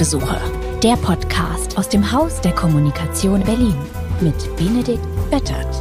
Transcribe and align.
Hausbesuche, 0.00 0.80
der 0.82 0.96
Podcast 0.96 1.76
aus 1.76 1.90
dem 1.90 2.10
Haus 2.10 2.40
der 2.40 2.54
Kommunikation 2.54 3.44
Berlin 3.44 3.76
mit 4.22 4.34
Benedikt 4.56 5.04
Böttert. 5.30 5.74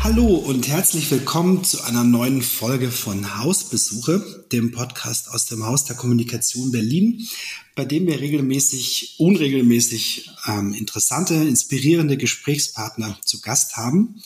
Hallo 0.00 0.26
und 0.26 0.68
herzlich 0.68 1.10
willkommen 1.10 1.64
zu 1.64 1.82
einer 1.84 2.04
neuen 2.04 2.42
Folge 2.42 2.90
von 2.90 3.38
Hausbesuche, 3.38 4.44
dem 4.52 4.72
Podcast 4.72 5.30
aus 5.30 5.46
dem 5.46 5.64
Haus 5.64 5.86
der 5.86 5.96
Kommunikation 5.96 6.70
Berlin, 6.70 7.26
bei 7.74 7.86
dem 7.86 8.06
wir 8.06 8.20
regelmäßig, 8.20 9.14
unregelmäßig 9.16 10.32
ähm, 10.46 10.74
interessante, 10.74 11.32
inspirierende 11.32 12.18
Gesprächspartner 12.18 13.18
zu 13.24 13.40
Gast 13.40 13.78
haben. 13.78 14.16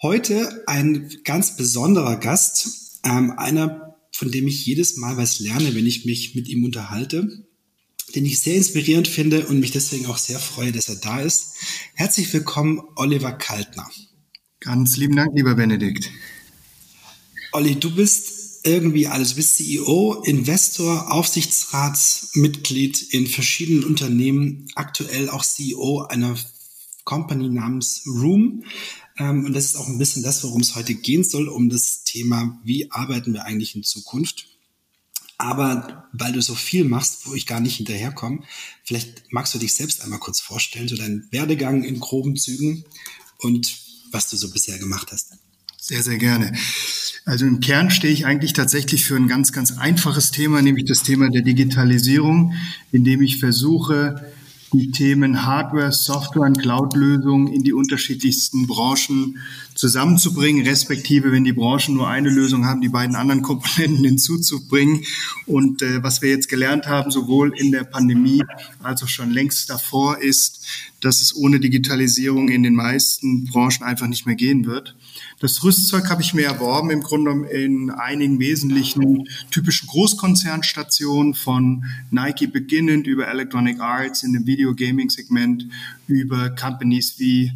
Heute 0.00 0.62
ein 0.68 1.10
ganz 1.24 1.56
besonderer 1.56 2.18
Gast, 2.18 3.00
ähm, 3.04 3.34
einer 3.36 3.91
von 4.12 4.30
dem 4.30 4.46
ich 4.46 4.64
jedes 4.66 4.96
Mal 4.96 5.16
was 5.16 5.40
lerne, 5.40 5.74
wenn 5.74 5.86
ich 5.86 6.04
mich 6.04 6.34
mit 6.34 6.48
ihm 6.48 6.64
unterhalte, 6.64 7.44
den 8.14 8.26
ich 8.26 8.40
sehr 8.40 8.56
inspirierend 8.56 9.08
finde 9.08 9.46
und 9.46 9.60
mich 9.60 9.70
deswegen 9.70 10.06
auch 10.06 10.18
sehr 10.18 10.38
freue, 10.38 10.72
dass 10.72 10.88
er 10.88 10.96
da 10.96 11.20
ist. 11.20 11.54
Herzlich 11.94 12.32
willkommen, 12.32 12.82
Oliver 12.96 13.32
Kaltner. 13.32 13.90
Ganz 14.60 14.96
lieben 14.96 15.16
Dank, 15.16 15.34
lieber 15.34 15.54
Benedikt. 15.54 16.10
Olli, 17.52 17.74
du 17.74 17.94
bist 17.94 18.42
irgendwie 18.64 19.06
alles. 19.06 19.30
Du 19.30 19.36
bist 19.36 19.56
CEO, 19.56 20.22
Investor, 20.24 21.12
Aufsichtsratsmitglied 21.12 23.02
in 23.12 23.26
verschiedenen 23.26 23.84
Unternehmen, 23.84 24.68
aktuell 24.74 25.28
auch 25.28 25.44
CEO 25.44 26.02
einer 26.02 26.36
Company 27.04 27.48
namens 27.48 28.02
Room. 28.06 28.64
Ähm, 29.22 29.44
und 29.44 29.52
das 29.52 29.66
ist 29.66 29.76
auch 29.76 29.88
ein 29.88 29.98
bisschen 29.98 30.22
das, 30.22 30.42
worum 30.42 30.60
es 30.60 30.74
heute 30.74 30.94
gehen 30.94 31.24
soll, 31.24 31.48
um 31.48 31.68
das 31.68 32.04
Thema, 32.04 32.60
wie 32.64 32.90
arbeiten 32.90 33.32
wir 33.32 33.44
eigentlich 33.44 33.74
in 33.74 33.82
Zukunft. 33.82 34.46
Aber 35.38 36.08
weil 36.12 36.32
du 36.32 36.40
so 36.40 36.54
viel 36.54 36.84
machst, 36.84 37.26
wo 37.26 37.34
ich 37.34 37.46
gar 37.46 37.60
nicht 37.60 37.76
hinterherkomme, 37.76 38.40
vielleicht 38.84 39.32
magst 39.32 39.54
du 39.54 39.58
dich 39.58 39.74
selbst 39.74 40.02
einmal 40.02 40.20
kurz 40.20 40.40
vorstellen, 40.40 40.88
so 40.88 40.96
deinen 40.96 41.26
Werdegang 41.30 41.82
in 41.82 41.98
groben 41.98 42.36
Zügen 42.36 42.84
und 43.38 43.76
was 44.12 44.30
du 44.30 44.36
so 44.36 44.50
bisher 44.50 44.78
gemacht 44.78 45.08
hast. 45.10 45.32
Sehr, 45.80 46.02
sehr 46.02 46.18
gerne. 46.18 46.56
Also 47.24 47.44
im 47.44 47.58
Kern 47.58 47.90
stehe 47.90 48.12
ich 48.12 48.24
eigentlich 48.24 48.52
tatsächlich 48.52 49.04
für 49.04 49.16
ein 49.16 49.26
ganz, 49.26 49.52
ganz 49.52 49.72
einfaches 49.72 50.30
Thema, 50.30 50.62
nämlich 50.62 50.84
das 50.84 51.02
Thema 51.02 51.28
der 51.28 51.42
Digitalisierung, 51.42 52.54
indem 52.92 53.20
ich 53.22 53.38
versuche, 53.38 54.32
die 54.72 54.90
Themen 54.90 55.44
Hardware, 55.44 55.92
Software 55.92 56.46
und 56.46 56.58
Cloud-Lösungen 56.58 57.52
in 57.52 57.62
die 57.62 57.72
unterschiedlichsten 57.72 58.66
Branchen 58.66 59.38
zusammenzubringen, 59.74 60.66
respektive, 60.66 61.32
wenn 61.32 61.44
die 61.44 61.52
Branchen 61.52 61.94
nur 61.94 62.08
eine 62.08 62.30
Lösung 62.30 62.64
haben, 62.64 62.80
die 62.80 62.88
beiden 62.88 63.16
anderen 63.16 63.42
Komponenten 63.42 64.04
hinzuzubringen. 64.04 65.04
Und 65.46 65.82
äh, 65.82 66.02
was 66.02 66.22
wir 66.22 66.30
jetzt 66.30 66.48
gelernt 66.48 66.86
haben, 66.86 67.10
sowohl 67.10 67.52
in 67.56 67.72
der 67.72 67.84
Pandemie 67.84 68.42
als 68.82 69.02
auch 69.02 69.08
schon 69.08 69.30
längst 69.30 69.68
davor, 69.68 70.18
ist, 70.18 70.64
dass 71.00 71.20
es 71.20 71.36
ohne 71.36 71.60
Digitalisierung 71.60 72.48
in 72.48 72.62
den 72.62 72.74
meisten 72.74 73.44
Branchen 73.44 73.82
einfach 73.82 74.06
nicht 74.06 74.26
mehr 74.26 74.36
gehen 74.36 74.66
wird. 74.66 74.94
Das 75.42 75.64
Rüstzeug 75.64 76.08
habe 76.08 76.22
ich 76.22 76.34
mir 76.34 76.44
erworben, 76.44 76.90
im 76.90 77.00
Grunde 77.00 77.48
in 77.48 77.90
einigen 77.90 78.38
wesentlichen 78.38 79.28
typischen 79.50 79.88
Großkonzernstationen 79.88 81.34
von 81.34 81.84
Nike 82.12 82.46
beginnend 82.46 83.08
über 83.08 83.26
Electronic 83.26 83.80
Arts 83.80 84.22
in 84.22 84.34
dem 84.34 84.46
Video 84.46 84.72
Gaming 84.72 85.10
Segment, 85.10 85.66
über 86.06 86.50
Companies 86.50 87.18
wie 87.18 87.50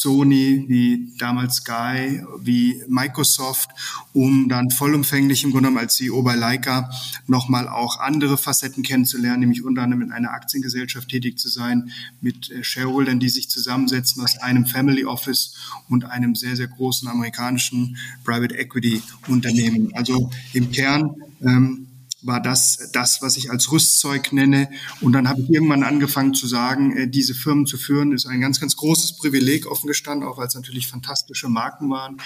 Sony, 0.00 0.64
wie 0.66 1.12
damals 1.18 1.56
Sky, 1.56 2.22
wie 2.40 2.82
Microsoft, 2.88 3.70
um 4.12 4.48
dann 4.48 4.70
vollumfänglich 4.70 5.44
im 5.44 5.52
Grunde 5.52 5.68
genommen 5.68 5.84
als 5.84 5.94
CEO 5.96 6.22
bei 6.22 6.34
Leica 6.34 6.90
nochmal 7.26 7.68
auch 7.68 8.00
andere 8.00 8.36
Facetten 8.36 8.82
kennenzulernen, 8.82 9.40
nämlich 9.40 9.64
unter 9.64 9.82
anderem 9.82 10.02
in 10.02 10.12
einer 10.12 10.32
Aktiengesellschaft 10.32 11.08
tätig 11.08 11.38
zu 11.38 11.48
sein, 11.48 11.90
mit 12.20 12.50
äh, 12.50 12.64
Shareholdern, 12.64 13.20
die 13.20 13.28
sich 13.28 13.48
zusammensetzen 13.48 14.22
aus 14.22 14.36
einem 14.38 14.66
Family 14.66 15.04
Office 15.04 15.54
und 15.88 16.04
einem 16.04 16.34
sehr, 16.34 16.56
sehr 16.56 16.68
großen 16.68 17.08
amerikanischen 17.08 17.96
Private 18.24 18.56
Equity 18.56 19.00
Unternehmen. 19.28 19.90
Also 19.94 20.30
im 20.52 20.72
Kern 20.72 21.14
ähm, 21.40 21.86
war 22.24 22.40
das 22.40 22.90
das, 22.92 23.22
was 23.22 23.36
ich 23.36 23.50
als 23.50 23.70
Rüstzeug 23.70 24.32
nenne. 24.32 24.68
Und 25.00 25.12
dann 25.12 25.28
habe 25.28 25.42
ich 25.42 25.50
irgendwann 25.50 25.82
angefangen 25.82 26.34
zu 26.34 26.46
sagen, 26.46 26.96
äh, 26.96 27.08
diese 27.08 27.34
Firmen 27.34 27.66
zu 27.66 27.76
führen, 27.76 28.12
ist 28.12 28.26
ein 28.26 28.40
ganz, 28.40 28.60
ganz 28.60 28.76
großes 28.76 29.16
Privileg 29.16 29.66
offen 29.66 29.86
gestanden, 29.86 30.26
auch 30.26 30.38
weil 30.38 30.46
es 30.46 30.54
natürlich 30.54 30.88
fantastische 30.88 31.48
Marken 31.48 31.90
waren. 31.90 32.16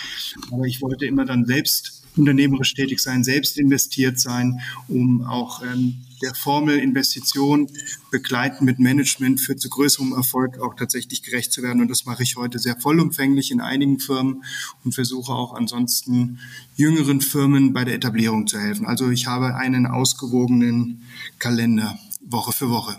Aber 0.51 0.65
ich 0.65 0.81
wollte 0.81 1.07
immer 1.07 1.25
dann 1.25 1.45
selbst 1.45 1.98
unternehmerisch 2.19 2.75
tätig 2.75 3.01
sein, 3.01 3.25
selbst 3.25 3.57
investiert 3.59 4.19
sein, 4.21 4.61
um 4.89 5.23
auch 5.23 5.63
ähm, 5.63 6.03
der 6.23 6.35
Formel 6.35 6.79
Investition 6.79 7.71
begleiten 8.11 8.65
mit 8.65 8.79
Management 8.79 9.41
für 9.41 9.57
zu 9.57 9.69
größerem 9.69 10.13
Erfolg 10.13 10.59
auch 10.59 10.75
tatsächlich 10.75 11.23
gerecht 11.23 11.53
zu 11.53 11.63
werden. 11.63 11.81
Und 11.81 11.89
das 11.89 12.05
mache 12.05 12.23
ich 12.23 12.37
heute 12.37 12.59
sehr 12.59 12.77
vollumfänglich 12.77 13.51
in 13.51 13.61
einigen 13.61 14.01
Firmen 14.01 14.43
und 14.85 14.95
versuche 14.95 15.33
auch 15.33 15.55
ansonsten 15.55 16.41
jüngeren 16.77 17.21
Firmen 17.21 17.73
bei 17.73 17.85
der 17.85 17.95
Etablierung 17.95 18.47
zu 18.47 18.59
helfen. 18.59 18.87
Also 18.87 19.11
ich 19.11 19.27
habe 19.27 19.55
einen 19.55 19.87
ausgewogenen 19.87 21.03
Kalender 21.39 21.99
Woche 22.21 22.53
für 22.53 22.69
Woche. 22.69 22.99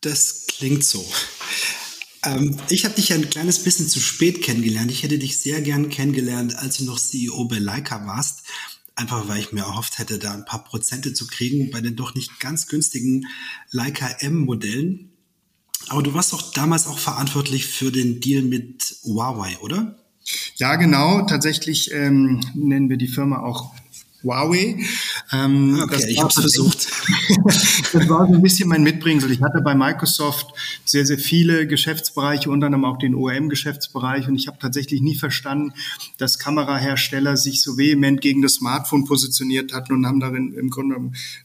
Das 0.00 0.46
klingt 0.46 0.84
so. 0.84 1.04
Ähm, 2.26 2.56
ich 2.68 2.84
habe 2.84 2.94
dich 2.94 3.10
ja 3.10 3.16
ein 3.16 3.30
kleines 3.30 3.62
bisschen 3.62 3.88
zu 3.88 4.00
spät 4.00 4.42
kennengelernt. 4.42 4.90
Ich 4.90 5.02
hätte 5.02 5.18
dich 5.18 5.38
sehr 5.38 5.60
gern 5.62 5.88
kennengelernt, 5.88 6.58
als 6.58 6.78
du 6.78 6.84
noch 6.84 6.98
CEO 6.98 7.44
bei 7.46 7.58
Leica 7.58 8.06
warst. 8.06 8.42
Einfach 8.96 9.28
weil 9.28 9.38
ich 9.38 9.52
mir 9.52 9.60
erhofft 9.60 9.98
hätte, 9.98 10.18
da 10.18 10.32
ein 10.32 10.44
paar 10.44 10.64
Prozente 10.64 11.12
zu 11.12 11.26
kriegen 11.26 11.70
bei 11.70 11.80
den 11.80 11.96
doch 11.96 12.14
nicht 12.14 12.40
ganz 12.40 12.66
günstigen 12.66 13.26
Leica 13.70 14.08
M-Modellen. 14.20 15.12
Aber 15.88 16.02
du 16.02 16.14
warst 16.14 16.32
doch 16.32 16.52
damals 16.52 16.86
auch 16.86 16.98
verantwortlich 16.98 17.66
für 17.66 17.92
den 17.92 18.20
Deal 18.20 18.42
mit 18.42 18.96
Huawei, 19.04 19.58
oder? 19.60 19.98
Ja, 20.56 20.76
genau. 20.76 21.26
Tatsächlich 21.26 21.92
ähm, 21.92 22.40
nennen 22.54 22.88
wir 22.88 22.96
die 22.96 23.06
Firma 23.06 23.40
auch 23.40 23.74
Huawei. 24.22 24.78
Ähm, 25.32 25.80
okay, 25.82 26.04
ich 26.08 26.18
habe 26.18 26.28
es 26.28 26.34
versucht. 26.34 26.88
das 27.92 28.08
war 28.08 28.26
so 28.26 28.34
ein 28.34 28.42
bisschen 28.42 28.68
mein 28.68 28.82
Mitbringsel. 28.82 29.30
Ich 29.30 29.42
hatte 29.42 29.60
bei 29.60 29.74
Microsoft 29.74 30.52
sehr, 30.84 31.06
sehr 31.06 31.18
viele 31.18 31.66
Geschäftsbereiche, 31.66 32.50
unter 32.50 32.66
anderem 32.66 32.84
auch 32.84 32.98
den 32.98 33.14
OEM-Geschäftsbereich. 33.14 34.28
Und 34.28 34.36
ich 34.36 34.48
habe 34.48 34.58
tatsächlich 34.58 35.00
nie 35.00 35.14
verstanden, 35.14 35.72
dass 36.18 36.38
Kamerahersteller 36.38 37.36
sich 37.36 37.62
so 37.62 37.76
vehement 37.76 38.20
gegen 38.20 38.42
das 38.42 38.54
Smartphone 38.54 39.04
positioniert 39.04 39.72
hatten 39.72 39.92
und 39.92 40.06
haben 40.06 40.20
darin 40.20 40.54
im 40.54 40.70
Grunde 40.70 40.96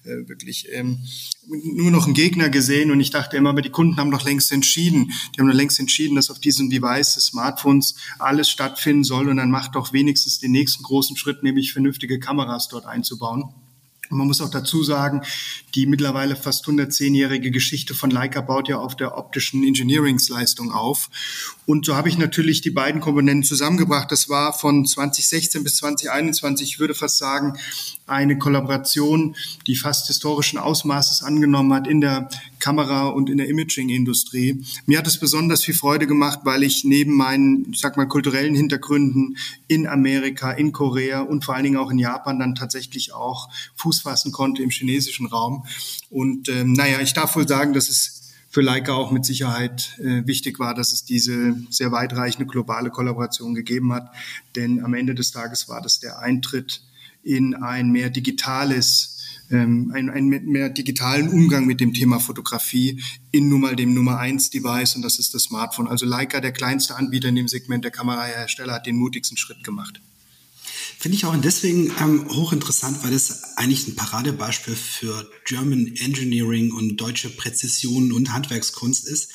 äh, 0.04 0.28
wirklich 0.28 0.68
ähm, 0.72 1.00
nur 1.48 1.92
noch 1.92 2.06
einen 2.06 2.14
Gegner 2.14 2.50
gesehen. 2.50 2.92
Und 2.92 3.00
ich 3.00 3.10
dachte 3.10 3.38
immer, 3.38 3.50
aber 3.50 3.62
die 3.62 3.70
Kunden 3.70 3.98
haben 3.98 4.12
doch 4.12 4.24
längst 4.24 4.52
entschieden. 4.52 5.12
Die 5.36 5.42
haben 5.42 5.48
doch 5.48 5.56
längst 5.56 5.80
entschieden, 5.80 6.16
dass 6.16 6.30
auf 6.30 6.40
diesem 6.40 6.70
Device 6.70 7.16
des 7.16 7.26
Smartphones 7.26 7.96
alles 8.20 8.50
stattfinden 8.50 9.04
soll. 9.04 9.30
Und 9.30 9.38
dann 9.38 9.52
macht 9.52 9.76
doch 9.76 9.94
wenigstens 9.94 10.40
den 10.40 10.52
nächsten 10.52 10.84
großen 10.84 11.18
Schritt, 11.18 11.44
nämlich 11.44 11.74
vernünftige 11.74 12.20
Kameras 12.20 12.61
dort 12.68 12.86
einzubauen. 12.86 13.54
Und 14.12 14.18
man 14.18 14.28
muss 14.28 14.42
auch 14.42 14.50
dazu 14.50 14.84
sagen, 14.84 15.22
die 15.74 15.86
mittlerweile 15.86 16.36
fast 16.36 16.66
110-jährige 16.66 17.50
Geschichte 17.50 17.94
von 17.94 18.12
Leica 18.12 18.42
baut 18.42 18.68
ja 18.68 18.78
auf 18.78 18.98
der 18.98 19.18
optischen 19.18 19.64
Engineeringsleistung 19.64 20.74
auf. 20.74 21.10
Und 21.66 21.86
so 21.86 21.96
habe 21.96 22.10
ich 22.10 22.18
natürlich 22.18 22.60
die 22.60 22.72
beiden 22.72 23.00
Komponenten 23.00 23.46
zusammengebracht. 23.46 24.12
Das 24.12 24.28
war 24.28 24.52
von 24.52 24.86
2016 24.86 25.64
bis 25.64 25.78
2021, 25.78 26.68
ich 26.68 26.80
würde 26.80 26.94
fast 26.94 27.20
sagen, 27.20 27.58
eine 28.06 28.38
Kollaboration, 28.38 29.38
die 29.66 29.78
fast 29.78 30.08
historischen 30.08 30.60
Ausmaßes 30.60 31.24
angenommen 31.24 31.74
hat 31.74 31.88
in 31.88 32.02
der 32.02 32.28
Kamera- 32.62 33.10
und 33.10 33.30
in 33.30 33.38
der 33.38 33.50
Imaging-Industrie. 33.50 34.64
Mir 34.86 34.98
hat 34.98 35.08
es 35.08 35.20
besonders 35.20 35.64
viel 35.64 35.74
Freude 35.74 36.08
gemacht, 36.08 36.40
weil 36.44 36.64
ich 36.64 36.86
neben 36.86 37.18
meinen, 37.18 37.74
ich 37.74 37.82
sag 37.82 37.98
mal, 37.98 38.08
kulturellen 38.08 38.56
Hintergründen 38.56 39.38
in 39.68 39.88
Amerika, 39.88 40.52
in 40.52 40.72
Korea 40.72 41.22
und 41.22 41.44
vor 41.44 41.56
allen 41.56 41.66
Dingen 41.66 41.78
auch 41.78 41.92
in 41.92 42.00
Japan 42.00 42.40
dann 42.40 42.56
tatsächlich 42.56 43.14
auch 43.14 43.50
Fuß 43.76 44.02
fassen 44.02 44.32
konnte 44.32 44.64
im 44.64 44.70
chinesischen 44.70 45.26
Raum. 45.26 45.66
Und 46.10 46.48
ähm, 46.48 46.74
naja, 46.74 47.02
ich 47.02 47.14
darf 47.14 47.36
wohl 47.36 47.48
sagen, 47.48 47.74
dass 47.74 47.90
es 47.90 48.22
für 48.50 48.62
Leica 48.62 48.94
auch 48.94 49.12
mit 49.12 49.26
Sicherheit 49.26 49.98
äh, 50.00 50.28
wichtig 50.28 50.60
war, 50.60 50.76
dass 50.76 50.92
es 50.92 51.06
diese 51.06 51.56
sehr 51.70 51.92
weitreichende 51.92 52.46
globale 52.46 52.90
Kollaboration 52.90 53.56
gegeben 53.56 53.94
hat. 53.94 54.12
Denn 54.56 54.84
am 54.84 54.94
Ende 54.94 55.16
des 55.16 55.32
Tages 55.32 55.70
war 55.70 55.82
das 55.82 56.00
der 56.00 56.20
Eintritt 56.20 56.84
in 57.24 57.56
ein 57.56 57.92
mehr 57.92 58.10
digitales 58.10 59.21
ähm, 59.52 59.92
einen, 59.94 60.30
mehr 60.30 60.70
digitalen 60.70 61.30
Umgang 61.30 61.66
mit 61.66 61.80
dem 61.80 61.94
Thema 61.94 62.20
Fotografie 62.20 63.02
in 63.32 63.50
nun 63.50 63.62
mal 63.62 63.76
dem 63.76 63.94
Nummer 63.94 64.18
eins 64.18 64.50
Device 64.50 64.96
und 64.96 65.02
das 65.02 65.20
ist 65.20 65.34
das 65.34 65.44
Smartphone. 65.44 65.88
Also 65.88 66.06
Leica, 66.06 66.42
der 66.42 66.52
kleinste 66.52 66.96
Anbieter 66.96 67.30
in 67.30 67.36
dem 67.36 67.48
Segment 67.48 67.84
der 67.84 67.92
Kamerahersteller, 67.92 68.74
hat 68.74 68.86
den 68.86 68.96
mutigsten 68.96 69.38
Schritt 69.38 69.64
gemacht. 69.64 70.02
Finde 71.02 71.18
ich 71.18 71.26
auch 71.26 71.36
deswegen 71.36 71.92
ähm, 72.00 72.28
hochinteressant, 72.30 73.04
weil 73.04 73.14
es 73.14 73.58
eigentlich 73.58 73.88
ein 73.88 73.96
Paradebeispiel 73.96 74.76
für 74.76 75.28
German 75.46 75.88
Engineering 75.96 76.72
und 76.72 76.98
deutsche 76.98 77.32
Präzision 77.32 78.12
und 78.12 78.32
Handwerkskunst 78.32 79.08
ist 79.08 79.32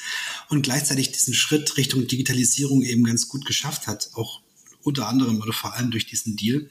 und 0.48 0.62
gleichzeitig 0.62 1.10
diesen 1.10 1.34
Schritt 1.34 1.76
Richtung 1.76 2.06
Digitalisierung 2.06 2.82
eben 2.82 3.02
ganz 3.02 3.28
gut 3.28 3.44
geschafft 3.46 3.88
hat, 3.88 4.10
auch 4.14 4.42
unter 4.84 5.08
anderem 5.08 5.40
oder 5.40 5.52
vor 5.52 5.74
allem 5.74 5.90
durch 5.90 6.06
diesen 6.06 6.36
Deal. 6.36 6.70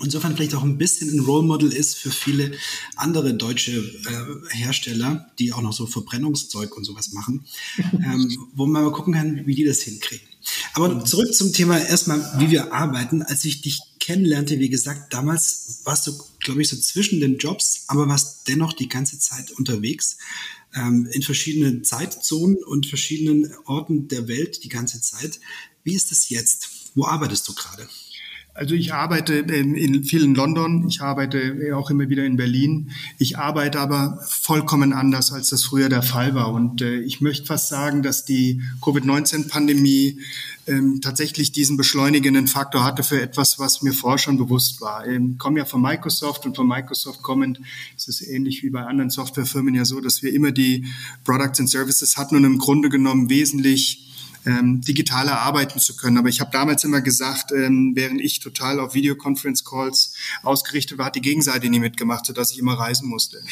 Insofern 0.00 0.34
vielleicht 0.34 0.54
auch 0.54 0.62
ein 0.62 0.78
bisschen 0.78 1.10
ein 1.10 1.20
Role 1.20 1.46
Model 1.46 1.72
ist 1.72 1.96
für 1.96 2.10
viele 2.10 2.52
andere 2.96 3.34
deutsche 3.34 3.72
äh, 3.72 4.54
Hersteller, 4.56 5.30
die 5.38 5.52
auch 5.52 5.62
noch 5.62 5.72
so 5.72 5.86
Verbrennungszeug 5.86 6.76
und 6.76 6.84
sowas 6.84 7.12
machen, 7.12 7.44
ähm, 7.92 8.48
wo 8.54 8.66
man 8.66 8.84
mal 8.84 8.92
gucken 8.92 9.14
kann, 9.14 9.46
wie 9.46 9.54
die 9.54 9.64
das 9.64 9.82
hinkriegen. 9.82 10.26
Aber 10.74 11.04
zurück 11.04 11.32
zum 11.34 11.52
Thema 11.52 11.78
erstmal, 11.78 12.20
wie 12.40 12.50
wir 12.50 12.72
arbeiten. 12.72 13.22
Als 13.22 13.44
ich 13.44 13.60
dich 13.60 13.80
kennenlernte, 14.00 14.58
wie 14.58 14.68
gesagt, 14.68 15.12
damals 15.12 15.80
warst 15.84 16.06
du, 16.06 16.12
glaube 16.40 16.62
ich, 16.62 16.68
so 16.68 16.76
zwischen 16.76 17.20
den 17.20 17.38
Jobs, 17.38 17.84
aber 17.86 18.08
warst 18.08 18.48
dennoch 18.48 18.72
die 18.72 18.88
ganze 18.88 19.18
Zeit 19.18 19.52
unterwegs 19.52 20.18
ähm, 20.74 21.08
in 21.12 21.22
verschiedenen 21.22 21.84
Zeitzonen 21.84 22.56
und 22.64 22.86
verschiedenen 22.86 23.52
Orten 23.66 24.08
der 24.08 24.26
Welt 24.26 24.64
die 24.64 24.68
ganze 24.68 25.00
Zeit. 25.00 25.38
Wie 25.84 25.94
ist 25.94 26.10
es 26.10 26.28
jetzt? 26.28 26.70
Wo 26.94 27.06
arbeitest 27.06 27.46
du 27.48 27.54
gerade? 27.54 27.88
Also 28.54 28.74
ich 28.74 28.92
arbeite 28.92 29.32
in 29.34 30.04
vielen 30.04 30.34
London, 30.34 30.86
ich 30.86 31.00
arbeite 31.00 31.74
auch 31.74 31.88
immer 31.88 32.10
wieder 32.10 32.26
in 32.26 32.36
Berlin. 32.36 32.90
Ich 33.18 33.38
arbeite 33.38 33.80
aber 33.80 34.22
vollkommen 34.28 34.92
anders, 34.92 35.32
als 35.32 35.48
das 35.48 35.64
früher 35.64 35.88
der 35.88 36.02
Fall 36.02 36.34
war. 36.34 36.52
Und 36.52 36.82
äh, 36.82 37.00
ich 37.00 37.22
möchte 37.22 37.46
fast 37.46 37.68
sagen, 37.68 38.02
dass 38.02 38.26
die 38.26 38.60
Covid-19-Pandemie 38.82 40.20
ähm, 40.66 41.00
tatsächlich 41.00 41.52
diesen 41.52 41.78
beschleunigenden 41.78 42.46
Faktor 42.46 42.84
hatte 42.84 43.02
für 43.02 43.22
etwas, 43.22 43.58
was 43.58 43.80
mir 43.80 43.94
vorher 43.94 44.18
schon 44.18 44.36
bewusst 44.36 44.82
war. 44.82 45.06
Ich 45.06 45.16
ähm, 45.16 45.38
komme 45.38 45.60
ja 45.60 45.64
von 45.64 45.80
Microsoft 45.80 46.44
und 46.44 46.54
von 46.54 46.68
Microsoft 46.68 47.22
kommend 47.22 47.58
ist 47.96 48.08
es 48.08 48.20
ähnlich 48.20 48.62
wie 48.62 48.70
bei 48.70 48.84
anderen 48.84 49.08
Softwarefirmen 49.08 49.74
ja 49.74 49.86
so, 49.86 50.00
dass 50.02 50.22
wir 50.22 50.32
immer 50.32 50.52
die 50.52 50.84
Products 51.24 51.58
and 51.58 51.70
Services 51.70 52.18
hatten 52.18 52.36
und 52.36 52.44
im 52.44 52.58
Grunde 52.58 52.90
genommen 52.90 53.30
wesentlich 53.30 54.11
ähm, 54.46 54.80
digitaler 54.80 55.40
arbeiten 55.40 55.78
zu 55.78 55.96
können. 55.96 56.18
Aber 56.18 56.28
ich 56.28 56.40
habe 56.40 56.50
damals 56.50 56.84
immer 56.84 57.00
gesagt, 57.00 57.52
ähm, 57.52 57.92
während 57.94 58.20
ich 58.20 58.40
total 58.40 58.80
auf 58.80 58.94
Videoconference-Calls 58.94 60.14
ausgerichtet 60.42 60.98
war, 60.98 61.06
hat 61.06 61.16
die 61.16 61.20
Gegenseite 61.20 61.68
nie 61.68 61.80
mitgemacht, 61.80 62.26
sodass 62.26 62.52
ich 62.52 62.58
immer 62.58 62.74
reisen 62.74 63.08
musste. 63.08 63.42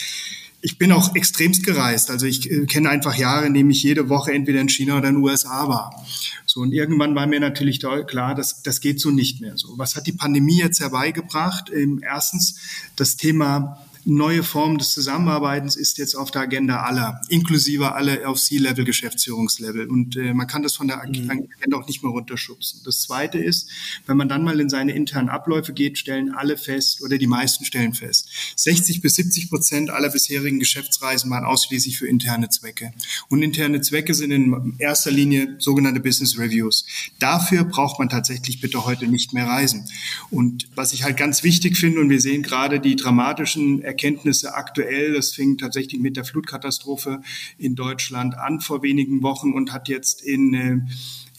Ich 0.63 0.77
bin 0.77 0.93
auch 0.93 1.15
extremst 1.15 1.65
gereist. 1.65 2.11
Also 2.11 2.27
ich 2.27 2.51
äh, 2.51 2.67
kenne 2.67 2.91
einfach 2.91 3.15
Jahre, 3.15 3.47
in 3.47 3.55
denen 3.55 3.71
ich 3.71 3.83
jede 3.83 4.09
Woche 4.09 4.33
entweder 4.33 4.61
in 4.61 4.69
China 4.69 4.99
oder 4.99 5.09
in 5.09 5.17
den 5.17 5.25
USA 5.25 5.69
war. 5.69 6.05
So, 6.45 6.61
und 6.61 6.73
irgendwann 6.73 7.15
war 7.15 7.27
mir 7.27 7.41
natürlich 7.41 7.81
klar, 7.81 8.35
dass 8.35 8.63
das 8.63 8.81
geht 8.81 9.01
so 9.01 9.11
nicht 9.11 9.41
mehr 9.41 9.57
so. 9.57 9.79
Was 9.79 9.97
hat 9.97 10.07
die 10.07 10.13
Pandemie 10.13 10.59
jetzt 10.59 10.81
herbeigebracht? 10.81 11.71
Ähm, 11.73 12.01
erstens 12.03 12.57
das 12.97 13.17
Thema 13.17 13.87
neue 14.05 14.43
Form 14.43 14.79
des 14.79 14.93
Zusammenarbeitens 14.93 15.77
ist 15.77 15.99
jetzt 15.99 16.15
auf 16.15 16.31
der 16.31 16.43
Agenda 16.43 16.83
aller, 16.83 17.21
inklusive 17.29 17.93
alle 17.93 18.27
auf 18.27 18.41
C-Level, 18.41 18.85
Geschäftsführungslevel. 18.85 19.89
Und 19.89 20.17
äh, 20.17 20.35
man 20.35 20.47
kann 20.47 20.63
das 20.63 20.75
von 20.75 20.89
der 20.89 20.97
mhm. 21.07 21.31
Agenda 21.31 21.77
auch 21.77 21.87
nicht 21.87 22.03
mehr 22.03 22.13
runterschubsen. 22.13 22.81
Das 22.85 23.03
Zweite 23.03 23.39
ist, 23.39 23.71
wenn 24.07 24.17
man 24.17 24.29
dann 24.29 24.43
mal 24.43 24.61
in 24.61 24.69
seine 24.69 24.93
internen 24.93 25.29
Abläufe 25.29 25.73
geht, 25.73 25.99
stellen 25.99 26.33
alle 26.35 26.57
fest 26.57 27.03
oder 27.03 27.19
die 27.19 27.27
meisten 27.27 27.65
stellen 27.65 27.95
fest, 27.95 28.29
60 28.57 29.01
bis 29.01 29.15
70 29.17 29.51
Prozent 29.51 29.91
aller 29.91 30.11
bisherigen 30.11 30.59
Geschäftsreisen 30.59 31.31
waren 31.31 31.45
ausschließlich 31.45 31.99
für 31.99 32.07
interne 32.07 32.49
Zwecke. 32.49 32.93
Und 33.29 33.43
interne 33.43 33.81
Zwecke 33.81 34.15
sind 34.15 34.31
in 34.31 34.75
erster 34.79 35.11
Linie 35.11 35.57
sogenannte 35.59 36.01
Business 36.01 36.39
Reviews. 36.39 36.87
Dafür 37.19 37.65
braucht 37.65 37.99
man 37.99 38.09
tatsächlich 38.09 38.61
bitte 38.61 38.85
heute 38.85 39.07
nicht 39.07 39.33
mehr 39.33 39.47
reisen. 39.47 39.87
Und 40.31 40.69
was 40.75 40.93
ich 40.93 41.05
halt 41.05 41.17
ganz 41.17 41.43
wichtig 41.43 41.77
finde, 41.77 42.01
und 42.01 42.11
wir 42.11 42.21
sehen 42.21 42.43
gerade 42.43 42.81
die 42.81 42.97
dramatischen 42.97 43.83
Erkenntnisse 43.91 44.55
aktuell. 44.55 45.15
Das 45.15 45.33
fing 45.35 45.59
tatsächlich 45.59 46.01
mit 46.01 46.17
der 46.17 46.25
Flutkatastrophe 46.25 47.21
in 47.59 47.75
Deutschland 47.75 48.37
an 48.37 48.61
vor 48.61 48.83
wenigen 48.83 49.23
Wochen 49.23 49.53
und 49.53 49.73
hat 49.73 49.89
jetzt 49.89 50.23
in 50.23 50.55
äh, 50.55 50.79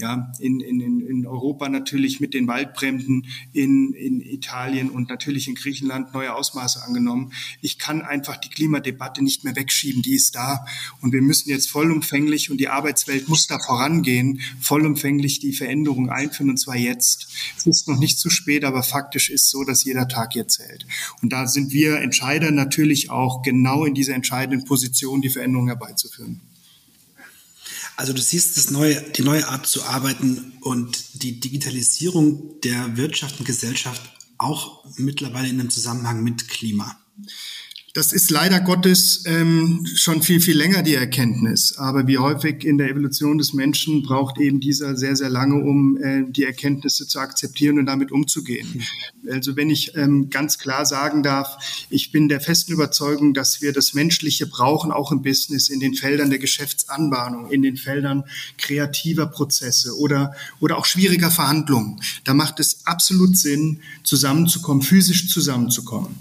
ja, 0.01 0.31
in, 0.39 0.59
in, 0.59 0.81
in 0.81 1.27
Europa 1.27 1.69
natürlich 1.69 2.19
mit 2.19 2.33
den 2.33 2.47
Waldbränden, 2.47 3.27
in, 3.53 3.93
in 3.93 4.19
Italien 4.19 4.89
und 4.89 5.09
natürlich 5.09 5.47
in 5.47 5.55
Griechenland 5.55 6.13
neue 6.13 6.33
Ausmaße 6.33 6.83
angenommen. 6.83 7.31
Ich 7.61 7.77
kann 7.77 8.01
einfach 8.01 8.37
die 8.37 8.49
Klimadebatte 8.49 9.23
nicht 9.23 9.43
mehr 9.43 9.55
wegschieben, 9.55 10.01
die 10.01 10.15
ist 10.15 10.35
da. 10.35 10.65
Und 11.01 11.13
wir 11.13 11.21
müssen 11.21 11.49
jetzt 11.49 11.69
vollumfänglich, 11.69 12.51
und 12.51 12.57
die 12.57 12.67
Arbeitswelt 12.67 13.29
muss 13.29 13.47
da 13.47 13.59
vorangehen, 13.59 14.41
vollumfänglich 14.59 15.39
die 15.39 15.53
Veränderung 15.53 16.09
einführen, 16.09 16.49
und 16.49 16.57
zwar 16.57 16.75
jetzt. 16.75 17.27
Es 17.57 17.67
ist 17.67 17.87
noch 17.87 17.99
nicht 17.99 18.19
zu 18.19 18.29
spät, 18.29 18.65
aber 18.65 18.83
faktisch 18.83 19.29
ist 19.29 19.49
so, 19.49 19.63
dass 19.63 19.83
jeder 19.83 20.07
Tag 20.07 20.35
jetzt 20.35 20.55
zählt. 20.55 20.85
Und 21.21 21.31
da 21.31 21.47
sind 21.47 21.71
wir 21.71 21.99
Entscheider 21.99 22.51
natürlich 22.51 23.09
auch 23.09 23.43
genau 23.43 23.85
in 23.85 23.93
dieser 23.93 24.15
entscheidenden 24.15 24.65
Position, 24.65 25.21
die 25.21 25.29
Veränderung 25.29 25.67
herbeizuführen. 25.67 26.41
Also 28.01 28.13
du 28.13 28.21
siehst 28.21 28.57
das 28.57 28.71
neue, 28.71 28.99
die 29.11 29.21
neue 29.21 29.47
Art 29.47 29.67
zu 29.67 29.83
arbeiten 29.83 30.53
und 30.61 31.21
die 31.21 31.39
Digitalisierung 31.39 32.59
der 32.61 32.97
Wirtschaft 32.97 33.39
und 33.39 33.45
Gesellschaft 33.45 34.01
auch 34.39 34.83
mittlerweile 34.97 35.49
in 35.49 35.59
einem 35.59 35.69
Zusammenhang 35.69 36.23
mit 36.23 36.47
Klima. 36.47 36.99
Das 37.93 38.13
ist 38.13 38.31
leider 38.31 38.61
Gottes 38.61 39.23
ähm, 39.25 39.85
schon 39.95 40.21
viel, 40.21 40.39
viel 40.39 40.57
länger 40.57 40.81
die 40.81 40.95
Erkenntnis. 40.95 41.77
Aber 41.77 42.07
wie 42.07 42.17
häufig 42.17 42.63
in 42.63 42.77
der 42.77 42.89
Evolution 42.89 43.37
des 43.37 43.53
Menschen 43.53 44.01
braucht 44.01 44.39
eben 44.39 44.61
dieser 44.61 44.95
sehr, 44.95 45.17
sehr 45.17 45.29
lange, 45.29 45.55
um 45.55 45.97
äh, 45.97 46.23
die 46.25 46.45
Erkenntnisse 46.45 47.05
zu 47.05 47.19
akzeptieren 47.19 47.79
und 47.79 47.87
damit 47.87 48.11
umzugehen. 48.11 48.83
Also 49.29 49.55
wenn 49.55 49.69
ich 49.69 49.95
ähm, 49.95 50.29
ganz 50.29 50.57
klar 50.57 50.85
sagen 50.85 51.21
darf, 51.21 51.57
ich 51.89 52.11
bin 52.11 52.29
der 52.29 52.39
festen 52.39 52.71
Überzeugung, 52.71 53.33
dass 53.33 53.61
wir 53.61 53.73
das 53.73 53.93
Menschliche 53.93 54.47
brauchen, 54.47 54.91
auch 54.91 55.11
im 55.11 55.21
Business, 55.21 55.69
in 55.69 55.79
den 55.79 55.93
Feldern 55.93 56.29
der 56.29 56.39
Geschäftsanbahnung, 56.39 57.51
in 57.51 57.61
den 57.61 57.75
Feldern 57.75 58.23
kreativer 58.57 59.27
Prozesse 59.27 59.97
oder, 59.97 60.33
oder 60.59 60.77
auch 60.77 60.85
schwieriger 60.85 61.29
Verhandlungen. 61.29 62.01
Da 62.23 62.33
macht 62.33 62.59
es 62.61 62.85
absolut 62.85 63.37
Sinn, 63.37 63.81
zusammenzukommen, 64.03 64.81
physisch 64.81 65.29
zusammenzukommen. 65.29 66.15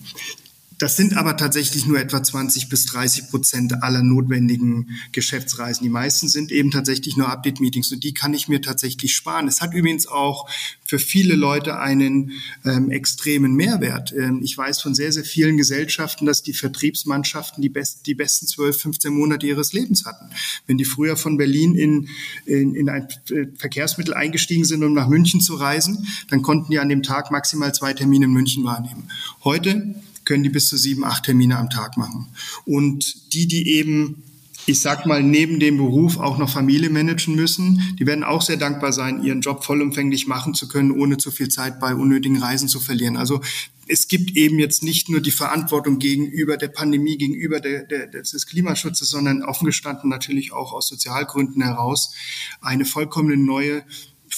Das 0.81 0.97
sind 0.97 1.15
aber 1.15 1.37
tatsächlich 1.37 1.85
nur 1.85 2.01
etwa 2.01 2.23
20 2.23 2.71
bis 2.71 2.87
30 2.87 3.29
Prozent 3.29 3.83
aller 3.83 4.03
notwendigen 4.03 4.99
Geschäftsreisen. 5.13 5.85
Die 5.85 5.91
meisten 5.91 6.27
sind 6.27 6.51
eben 6.51 6.71
tatsächlich 6.71 7.19
nur 7.19 7.29
Update-Meetings 7.29 7.93
und 7.93 8.03
die 8.03 8.15
kann 8.15 8.33
ich 8.33 8.49
mir 8.49 8.63
tatsächlich 8.63 9.15
sparen. 9.15 9.47
Es 9.47 9.61
hat 9.61 9.75
übrigens 9.75 10.07
auch 10.07 10.49
für 10.83 10.99
viele 10.99 11.35
Leute 11.35 11.79
einen 11.79 12.33
ähm, 12.65 12.91
extremen 12.91 13.55
Mehrwert. 13.57 14.15
Ähm, 14.17 14.41
ich 14.43 14.57
weiß 14.57 14.81
von 14.81 14.95
sehr, 14.95 15.13
sehr 15.13 15.25
vielen 15.25 15.59
Gesellschaften, 15.59 16.25
dass 16.25 16.43
die 16.43 16.55
Vertriebsmannschaften 16.55 17.61
die, 17.61 17.69
best, 17.69 18.07
die 18.07 18.15
besten 18.15 18.47
12, 18.47 18.81
15 18.81 19.13
Monate 19.13 19.47
ihres 19.47 19.75
Lebens 19.75 20.07
hatten. 20.07 20.31
Wenn 20.67 20.79
die 20.79 20.87
früher 20.87 21.19
von 21.19 21.37
Berlin 21.37 21.75
in, 21.75 22.09
in, 22.47 22.75
in 22.75 22.89
ein 22.89 23.07
äh, 23.29 23.49
Verkehrsmittel 23.55 24.15
eingestiegen 24.15 24.65
sind, 24.65 24.83
um 24.83 24.95
nach 24.95 25.09
München 25.09 25.43
zu 25.43 25.57
reisen, 25.57 26.07
dann 26.31 26.41
konnten 26.41 26.71
die 26.73 26.79
an 26.79 26.89
dem 26.89 27.03
Tag 27.03 27.31
maximal 27.31 27.75
zwei 27.75 27.93
Termine 27.93 28.25
in 28.25 28.33
München 28.33 28.65
wahrnehmen. 28.65 29.11
Heute 29.45 29.95
können 30.31 30.45
die 30.45 30.49
bis 30.49 30.69
zu 30.69 30.77
sieben, 30.77 31.05
acht 31.05 31.25
Termine 31.25 31.59
am 31.59 31.71
Tag 31.71 31.97
machen. 31.97 32.29
Und 32.65 33.35
die, 33.35 33.49
die 33.49 33.67
eben 33.69 34.23
ich 34.67 34.81
sag 34.81 35.05
mal, 35.07 35.23
neben 35.23 35.59
dem 35.59 35.79
Beruf 35.79 36.19
auch 36.19 36.39
noch 36.39 36.51
Familie 36.51 36.91
managen 36.91 37.35
müssen. 37.35 37.97
Die 37.99 38.07
werden 38.07 38.23
auch 38.23 38.43
sehr 38.43 38.59
dankbar 38.59 38.93
sein, 38.93 39.25
ihren 39.25 39.41
Job 39.41 39.65
vollumfänglich 39.65 40.29
machen 40.29 40.55
zu 40.55 40.69
können, 40.69 40.93
ohne 40.93 41.17
zu 41.17 41.33
viel 41.33 41.49
Zeit 41.49 41.81
bei 41.81 41.95
unnötigen 41.95 42.37
Reisen 42.37 42.69
zu 42.69 42.79
verlieren. 42.79 43.17
Also 43.17 43.41
es 43.89 44.07
gibt 44.07 44.37
eben 44.37 44.61
jetzt 44.61 44.85
nicht 44.85 45.09
nur 45.09 45.21
die 45.21 45.33
Verantwortung 45.33 45.99
gegenüber 45.99 46.57
der 46.57 46.69
Pandemie, 46.69 47.17
gegenüber 47.17 47.59
der, 47.59 47.83
der, 47.85 48.07
des 48.07 48.47
Klimaschutzes, 48.47 49.11
sondern 49.11 49.43
offen 49.43 49.65
gestanden 49.65 50.09
natürlich 50.09 50.53
auch 50.53 50.73
aus 50.73 50.87
Sozialgründen 50.87 51.63
heraus 51.63 52.15
eine 52.61 52.85
vollkommen 52.85 53.45
neue 53.45 53.83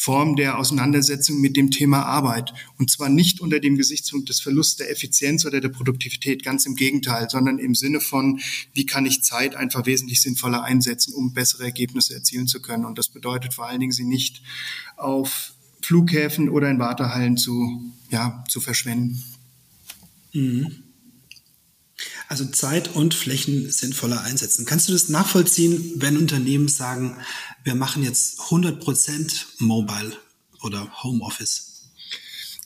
Form 0.03 0.35
der 0.35 0.59
Auseinandersetzung 0.59 1.41
mit 1.41 1.57
dem 1.57 1.71
Thema 1.71 2.03
Arbeit. 2.05 2.53
Und 2.77 2.91
zwar 2.91 3.09
nicht 3.09 3.41
unter 3.41 3.61
dem 3.61 3.77
Gesichtspunkt 3.77 4.29
des 4.29 4.41
Verlusts 4.41 4.75
der 4.75 4.91
Effizienz 4.91 5.47
oder 5.47 5.61
der 5.61 5.69
Produktivität, 5.69 6.43
ganz 6.43 6.67
im 6.67 6.75
Gegenteil, 6.75 7.31
sondern 7.31 7.61
im 7.61 7.77
Sinne 7.77 8.01
von, 8.01 8.41
wie 8.73 8.85
kann 8.85 9.07
ich 9.07 9.23
Zeit 9.23 9.55
einfach 9.55 9.87
wesentlich 9.87 10.21
sinnvoller 10.21 10.65
einsetzen, 10.65 11.15
um 11.15 11.35
bessere 11.35 11.63
Ergebnisse 11.63 12.15
erzielen 12.15 12.49
zu 12.49 12.61
können. 12.61 12.85
Und 12.85 12.99
das 12.99 13.11
bedeutet 13.11 13.55
vor 13.55 13.69
allen 13.69 13.79
Dingen, 13.79 13.93
sie 13.93 14.03
nicht 14.03 14.43
auf 14.97 15.53
Flughäfen 15.83 16.49
oder 16.49 16.69
in 16.69 16.81
Wartehallen 16.81 17.37
zu, 17.37 17.93
ja, 18.11 18.43
zu 18.49 18.61
verschwenden. 18.61 19.23
Mhm. 20.33 20.83
Also 22.33 22.47
Zeit 22.47 22.97
und 22.97 23.13
Flächen 23.13 23.71
sinnvoller 23.71 24.23
einsetzen. 24.23 24.65
Kannst 24.65 24.89
du 24.89 24.95
das 24.95 25.11
nachvollziehen, 25.11 25.93
wenn 25.97 26.17
Unternehmen 26.17 26.67
sagen, 26.67 27.19
wir 27.63 27.75
machen 27.75 28.03
jetzt 28.03 28.41
100% 28.41 29.45
Mobile 29.59 30.17
oder 30.63 30.91
Homeoffice? 31.03 31.91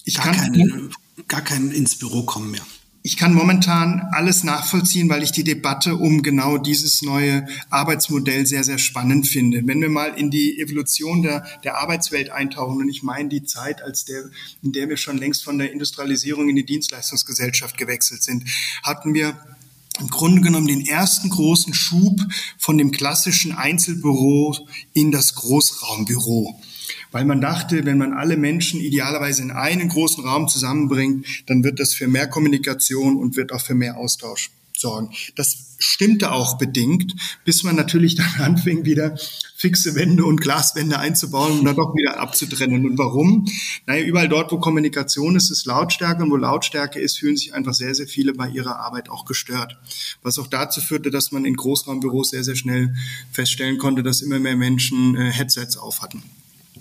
Ich 0.05 0.15
gar, 0.15 0.27
kann, 0.27 0.53
kein, 0.53 0.91
gar 1.27 1.41
kein 1.43 1.73
ins 1.73 1.97
Büro 1.97 2.23
kommen 2.23 2.53
mehr. 2.53 2.65
Ich 3.03 3.17
kann 3.17 3.35
momentan 3.35 4.09
alles 4.13 4.45
nachvollziehen, 4.45 5.09
weil 5.09 5.25
ich 5.25 5.33
die 5.33 5.43
Debatte 5.43 5.97
um 5.97 6.23
genau 6.23 6.59
dieses 6.59 7.03
neue 7.03 7.49
Arbeitsmodell 7.69 8.47
sehr, 8.47 8.63
sehr 8.63 8.79
spannend 8.79 9.27
finde. 9.27 9.63
Wenn 9.65 9.81
wir 9.81 9.89
mal 9.89 10.15
in 10.17 10.31
die 10.31 10.61
Evolution 10.61 11.23
der, 11.23 11.45
der 11.65 11.79
Arbeitswelt 11.79 12.31
eintauchen, 12.31 12.79
und 12.79 12.89
ich 12.89 13.03
meine 13.03 13.29
die 13.29 13.43
Zeit, 13.43 13.83
als 13.83 14.05
der, 14.05 14.31
in 14.63 14.71
der 14.71 14.89
wir 14.89 14.97
schon 14.97 15.19
längst 15.19 15.43
von 15.43 15.59
der 15.59 15.73
Industrialisierung 15.73 16.49
in 16.49 16.55
die 16.55 16.67
Dienstleistungsgesellschaft 16.67 17.77
gewechselt 17.77 18.23
sind, 18.23 18.45
hatten 18.85 19.13
wir 19.13 19.37
im 20.01 20.09
Grunde 20.09 20.43
genommen 20.43 20.67
den 20.67 20.87
ersten 20.87 21.31
großen 21.31 21.75
Schub 21.75 22.21
von 22.59 22.79
dem 22.79 22.91
klassischen 22.91 23.53
Einzelbüro 23.53 24.57
in 24.93 25.11
das 25.11 25.35
Großraumbüro. 25.35 26.61
weil 27.13 27.25
man 27.25 27.41
dachte, 27.41 27.85
wenn 27.87 27.99
man 27.99 28.13
alle 28.13 28.37
Menschen 28.37 28.81
idealerweise 28.81 29.43
in 29.43 29.51
einen 29.51 29.89
großen 29.89 30.25
Raum 30.25 30.49
zusammenbringt, 30.49 31.27
dann 31.47 31.65
wird 31.65 31.81
das 31.81 31.95
für 31.95 32.09
mehr 32.09 32.29
Kommunikation 32.29 33.17
und 33.17 33.37
wird 33.37 33.53
auch 33.53 33.61
für 33.61 33.75
mehr 33.75 33.97
Austausch 33.97 34.51
sorgen. 34.87 35.11
Das 35.35 35.75
stimmte 35.79 36.33
auch 36.33 36.59
bedingt, 36.59 37.15
bis 37.45 37.63
man 37.63 37.77
natürlich 37.77 38.15
dann 38.15 38.35
anfing, 38.39 38.85
wieder 38.85 39.17
fixe 39.57 39.95
Wände 39.95 40.25
und 40.25 40.41
Glaswände 40.41 40.99
einzubauen 40.99 41.59
und 41.59 41.65
dann 41.65 41.77
doch 41.77 41.95
wieder 41.95 42.21
abzutrennen. 42.21 42.87
Und 42.87 42.99
warum? 42.99 43.47
Naja, 43.87 44.05
überall 44.05 44.29
dort, 44.29 44.53
wo 44.53 44.59
Kommunikation 44.59 45.35
ist, 45.35 45.51
ist 45.51 45.67
Lautstärke 45.67 46.23
und 46.23 46.31
wo 46.31 46.37
Lautstärke 46.37 47.01
ist, 47.01 47.19
fühlen 47.19 47.37
sich 47.37 47.55
einfach 47.55 47.75
sehr, 47.75 47.95
sehr 47.95 48.07
viele 48.07 48.35
bei 48.35 48.49
ihrer 48.49 48.79
Arbeit 48.79 49.09
auch 49.09 49.25
gestört. 49.25 49.79
Was 50.23 50.39
auch 50.39 50.47
dazu 50.47 50.81
führte, 50.81 51.11
dass 51.11 51.33
man 51.33 51.45
in 51.45 51.57
Großraumbüros 51.57 52.31
sehr, 52.31 52.45
sehr 52.45 52.57
schnell 52.57 52.95
feststellen 53.33 53.79
konnte, 53.79 54.03
dass 54.03 54.21
immer 54.21 54.39
mehr 54.39 54.57
Menschen 54.57 55.17
äh, 55.17 55.33
Headsets 55.33 55.77
auf 55.77 56.03
hatten. 56.03 56.23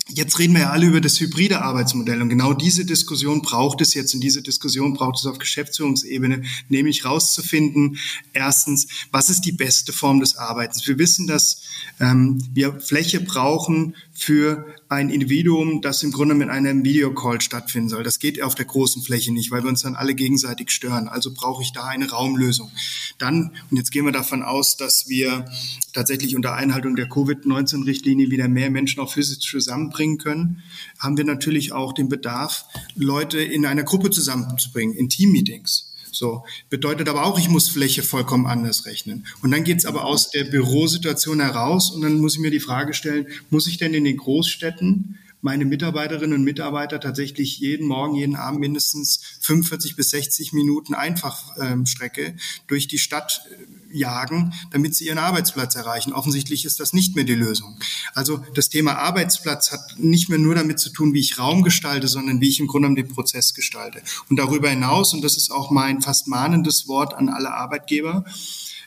Jetzt 0.08 0.38
reden 0.38 0.54
wir 0.54 0.62
ja 0.62 0.70
alle 0.70 0.86
über 0.86 1.02
das 1.02 1.20
hybride 1.20 1.64
Arbeitsmodell 1.64 2.22
und 2.22 2.30
genau 2.30 2.54
diese 2.54 2.86
Diskussion 2.86 3.42
braucht 3.42 3.82
es 3.82 3.96
jetzt 3.96 4.14
und 4.14 4.22
diese 4.22 4.44
Diskussion 4.44 4.94
braucht 4.94 5.18
es 5.18 5.26
auf 5.26 5.40
Geschäftsführungsebene, 5.40 6.44
nämlich 6.70 7.06
rauszufinden, 7.06 7.98
erstens, 8.32 8.88
was 9.12 9.32
ist 9.32 9.42
die 9.42 9.52
beste 9.52 9.94
Form 9.94 10.20
des 10.20 10.38
Arbeitens? 10.38 10.88
Wir 10.88 11.00
wissen, 11.00 11.26
dass 11.26 11.64
ähm, 12.00 12.40
wir 12.54 12.80
Fläche 12.82 13.20
brauchen 13.20 13.96
für 14.14 14.68
ein 14.88 15.10
Individuum, 15.10 15.82
das 15.82 16.04
im 16.04 16.12
Grunde 16.12 16.36
mit 16.36 16.50
einem 16.50 16.84
Videocall 16.86 17.42
stattfinden 17.42 17.90
soll. 17.90 18.04
Das 18.04 18.20
geht 18.20 18.42
auf 18.42 18.54
der 18.54 18.66
großen 18.66 19.02
Fläche 19.02 19.34
nicht, 19.34 19.50
weil 19.50 19.64
wir 19.64 19.70
uns 19.70 19.82
dann 19.82 19.96
alle 19.96 20.14
gegenseitig 20.14 20.70
stören. 20.70 21.08
Also 21.08 21.34
brauche 21.34 21.64
ich 21.64 21.74
da 21.74 21.86
eine 21.86 22.10
Raumlösung. 22.10 22.72
Dann, 23.18 23.52
und 23.72 23.78
jetzt 23.78 23.92
gehen 23.92 24.06
wir 24.06 24.12
davon 24.12 24.44
aus, 24.44 24.78
dass 24.78 25.10
wir 25.10 25.46
tatsächlich 25.94 26.36
unter 26.36 26.54
Einhaltung 26.54 26.96
der 26.96 27.10
Covid-19-Richtlinie 27.10 28.30
wieder 28.30 28.48
mehr 28.48 28.70
Menschen 28.70 29.00
auch 29.00 29.12
physisch 29.12 29.40
zusammenbringen 29.40 30.20
können, 30.20 30.62
haben 31.00 31.18
wir 31.18 31.24
natürlich 31.24 31.72
auch 31.72 31.94
den 31.94 32.10
Bedarf, 32.10 32.66
Leute 32.96 33.40
in 33.40 33.66
einer 33.66 33.84
Gruppe 33.84 34.12
zusammenzubringen, 34.12 34.96
in 34.96 35.10
Teammeetings. 35.10 35.95
So 36.16 36.46
bedeutet 36.70 37.10
aber 37.10 37.26
auch, 37.26 37.38
ich 37.38 37.50
muss 37.50 37.70
Fläche 37.70 38.04
vollkommen 38.04 38.48
anders 38.48 38.86
rechnen. 38.86 39.26
Und 39.42 39.52
dann 39.52 39.64
geht's 39.64 39.86
aber 39.86 40.06
aus 40.06 40.32
der 40.32 40.46
Bürosituation 40.46 41.40
heraus 41.40 41.92
und 41.92 42.02
dann 42.02 42.20
muss 42.20 42.36
ich 42.36 42.40
mir 42.40 42.52
die 42.52 42.60
Frage 42.60 42.94
stellen, 42.94 43.28
muss 43.50 43.68
ich 43.68 43.78
denn 43.78 43.94
in 43.94 44.04
den 44.04 44.18
Großstädten 44.18 45.20
meine 45.42 45.66
Mitarbeiterinnen 45.66 46.40
und 46.40 46.44
Mitarbeiter 46.44 47.00
tatsächlich 47.00 47.60
jeden 47.60 47.88
Morgen, 47.88 48.16
jeden 48.16 48.36
Abend 48.36 48.62
mindestens 48.62 49.20
45 49.42 49.96
bis 49.96 50.10
60 50.10 50.54
Minuten 50.54 50.96
Einfachstrecke 50.96 52.36
durch 52.66 52.88
die 52.88 52.98
Stadt 52.98 53.42
äh, 53.52 53.56
jagen, 53.96 54.54
damit 54.72 54.96
sie 54.96 55.08
ihren 55.08 55.18
Arbeitsplatz 55.18 55.76
erreichen. 55.76 56.14
Offensichtlich 56.14 56.66
ist 56.66 56.80
das 56.80 56.94
nicht 56.94 57.16
mehr 57.16 57.26
die 57.26 57.36
Lösung. 57.36 57.78
Also 58.14 58.44
das 58.54 58.70
Thema 58.70 58.98
Arbeitsplatz 58.98 59.72
hat 59.72 59.96
nicht 59.98 60.30
mehr 60.30 60.40
nur 60.40 60.56
damit 60.56 60.80
zu 60.80 60.90
tun, 60.90 61.14
wie 61.14 61.20
ich 61.20 61.40
Raum 61.40 61.64
gestalte, 61.64 62.08
sondern 62.08 62.42
wie 62.42 62.50
ich 62.50 62.60
im 62.60 62.68
Grunde 62.68 62.94
den 62.94 63.08
Prozess 63.08 63.54
gestalte. 63.54 64.02
Und 64.30 64.38
darüber 64.38 64.70
hinaus, 64.70 65.14
und 65.14 65.24
das 65.24 65.38
ist 65.38 65.52
auch 65.52 65.72
mein 65.72 66.02
fast 66.02 66.28
mahnendes 66.28 66.88
Wort 66.88 67.14
an 67.14 67.30
alle 67.30 67.54
Arbeitgeber, 67.54 68.26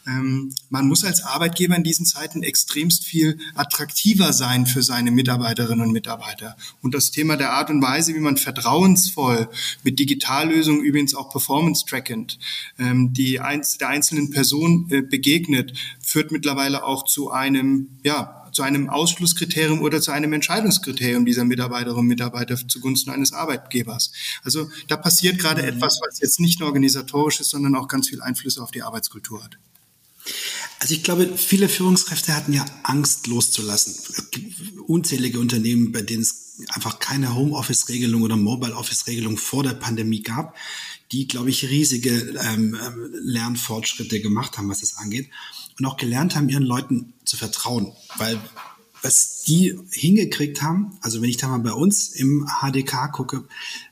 ähm, 0.08 0.54
man 0.70 0.88
muss 0.88 1.04
als 1.04 1.22
Arbeitgeber 1.22 1.76
in 1.76 1.84
diesen 1.84 2.06
Zeiten 2.06 2.42
extremst 2.42 3.04
viel 3.04 3.38
attraktiver 3.54 4.32
sein 4.32 4.66
für 4.66 4.82
seine 4.82 5.10
Mitarbeiterinnen 5.10 5.86
und 5.86 5.92
Mitarbeiter. 5.92 6.56
Und 6.82 6.94
das 6.94 7.10
Thema 7.10 7.36
der 7.36 7.52
Art 7.52 7.70
und 7.70 7.82
Weise, 7.82 8.14
wie 8.14 8.20
man 8.20 8.36
vertrauensvoll 8.36 9.48
mit 9.82 9.98
Digitallösungen, 9.98 10.82
übrigens 10.82 11.14
auch 11.14 11.30
performance-trackend, 11.30 12.38
ähm, 12.78 13.12
die 13.12 13.40
einz 13.40 13.78
der 13.78 13.88
einzelnen 13.88 14.30
Person 14.30 14.88
äh, 14.90 15.02
begegnet, 15.02 15.72
führt 16.00 16.32
mittlerweile 16.32 16.84
auch 16.84 17.04
zu 17.04 17.30
einem, 17.30 17.88
ja, 18.02 18.38
zu 18.52 18.62
einem 18.62 18.88
Ausschlusskriterium 18.88 19.82
oder 19.82 20.00
zu 20.00 20.10
einem 20.10 20.32
Entscheidungskriterium 20.32 21.26
dieser 21.26 21.44
Mitarbeiterinnen 21.44 22.00
und 22.00 22.06
Mitarbeiter 22.06 22.56
zugunsten 22.56 23.10
eines 23.10 23.32
Arbeitgebers. 23.32 24.10
Also 24.42 24.68
da 24.88 24.96
passiert 24.96 25.38
gerade 25.38 25.62
mhm. 25.62 25.68
etwas, 25.68 26.00
was 26.04 26.20
jetzt 26.20 26.40
nicht 26.40 26.60
nur 26.60 26.68
organisatorisch 26.68 27.40
ist, 27.40 27.50
sondern 27.50 27.76
auch 27.76 27.88
ganz 27.88 28.08
viel 28.08 28.22
Einflüsse 28.22 28.62
auf 28.62 28.70
die 28.70 28.82
Arbeitskultur 28.82 29.44
hat. 29.44 29.58
Also 30.80 30.94
ich 30.94 31.02
glaube, 31.02 31.36
viele 31.36 31.68
Führungskräfte 31.68 32.34
hatten 32.34 32.52
ja 32.52 32.64
Angst 32.84 33.26
loszulassen. 33.26 33.94
Unzählige 34.86 35.40
Unternehmen, 35.40 35.92
bei 35.92 36.02
denen 36.02 36.22
es 36.22 36.48
einfach 36.68 36.98
keine 36.98 37.34
Homeoffice-Regelung 37.34 38.22
oder 38.22 38.36
Mobile-Office-Regelung 38.36 39.36
vor 39.36 39.62
der 39.62 39.74
Pandemie 39.74 40.22
gab, 40.22 40.56
die, 41.12 41.26
glaube 41.26 41.50
ich, 41.50 41.68
riesige 41.68 42.10
ähm, 42.42 42.76
ähm, 42.80 43.10
Lernfortschritte 43.22 44.20
gemacht 44.20 44.58
haben, 44.58 44.68
was 44.68 44.80
das 44.80 44.98
angeht. 44.98 45.30
Und 45.78 45.86
auch 45.86 45.96
gelernt 45.96 46.36
haben, 46.36 46.48
ihren 46.48 46.64
Leuten 46.64 47.14
zu 47.24 47.36
vertrauen. 47.36 47.92
Weil 48.16 48.38
was 49.02 49.42
die 49.42 49.78
hingekriegt 49.90 50.60
haben, 50.60 50.98
also 51.00 51.22
wenn 51.22 51.30
ich 51.30 51.36
da 51.36 51.48
mal 51.48 51.58
bei 51.58 51.72
uns 51.72 52.08
im 52.08 52.48
HDK 52.60 53.12
gucke, 53.12 53.44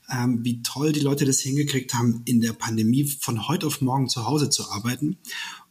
ähm, 0.09 0.43
wie 0.43 0.61
toll 0.61 0.91
die 0.91 0.99
Leute 0.99 1.25
das 1.25 1.39
hingekriegt 1.39 1.93
haben, 1.93 2.21
in 2.25 2.41
der 2.41 2.53
Pandemie 2.53 3.05
von 3.05 3.47
heute 3.47 3.67
auf 3.67 3.81
morgen 3.81 4.09
zu 4.09 4.25
Hause 4.25 4.49
zu 4.49 4.69
arbeiten 4.69 5.17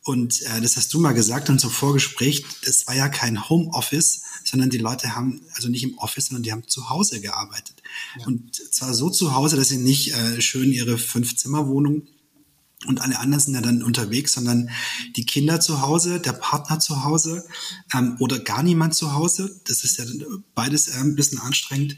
und 0.06 0.42
äh, 0.42 0.60
das 0.60 0.76
hast 0.76 0.94
du 0.94 1.00
mal 1.00 1.14
gesagt 1.14 1.50
und 1.50 1.60
so 1.60 1.68
Vorgespräch, 1.68 2.44
das 2.64 2.86
war 2.86 2.94
ja 2.94 3.08
kein 3.08 3.48
Homeoffice, 3.48 4.22
sondern 4.44 4.70
die 4.70 4.78
Leute 4.78 5.16
haben, 5.16 5.42
also 5.54 5.68
nicht 5.68 5.82
im 5.82 5.98
Office, 5.98 6.26
sondern 6.26 6.44
die 6.44 6.52
haben 6.52 6.62
zu 6.68 6.88
Hause 6.88 7.20
gearbeitet. 7.20 7.82
Ja. 8.16 8.26
Und 8.26 8.54
zwar 8.54 8.94
so 8.94 9.10
zu 9.10 9.34
Hause, 9.34 9.56
dass 9.56 9.68
sie 9.68 9.78
nicht 9.78 10.14
äh, 10.14 10.40
schön 10.40 10.70
ihre 10.70 10.96
Fünf-Zimmer-Wohnung 10.96 12.06
und 12.84 13.00
alle 13.00 13.18
anderen 13.18 13.40
sind 13.40 13.54
ja 13.54 13.62
dann 13.62 13.82
unterwegs, 13.82 14.34
sondern 14.34 14.68
die 15.16 15.24
Kinder 15.24 15.60
zu 15.60 15.80
Hause, 15.80 16.20
der 16.20 16.34
Partner 16.34 16.78
zu 16.78 17.04
Hause 17.04 17.44
ähm, 17.94 18.16
oder 18.20 18.38
gar 18.38 18.62
niemand 18.62 18.94
zu 18.94 19.14
Hause. 19.14 19.60
Das 19.66 19.82
ist 19.82 19.96
ja 19.96 20.04
beides 20.54 20.88
äh, 20.88 21.00
ein 21.00 21.16
bisschen 21.16 21.40
anstrengend. 21.40 21.96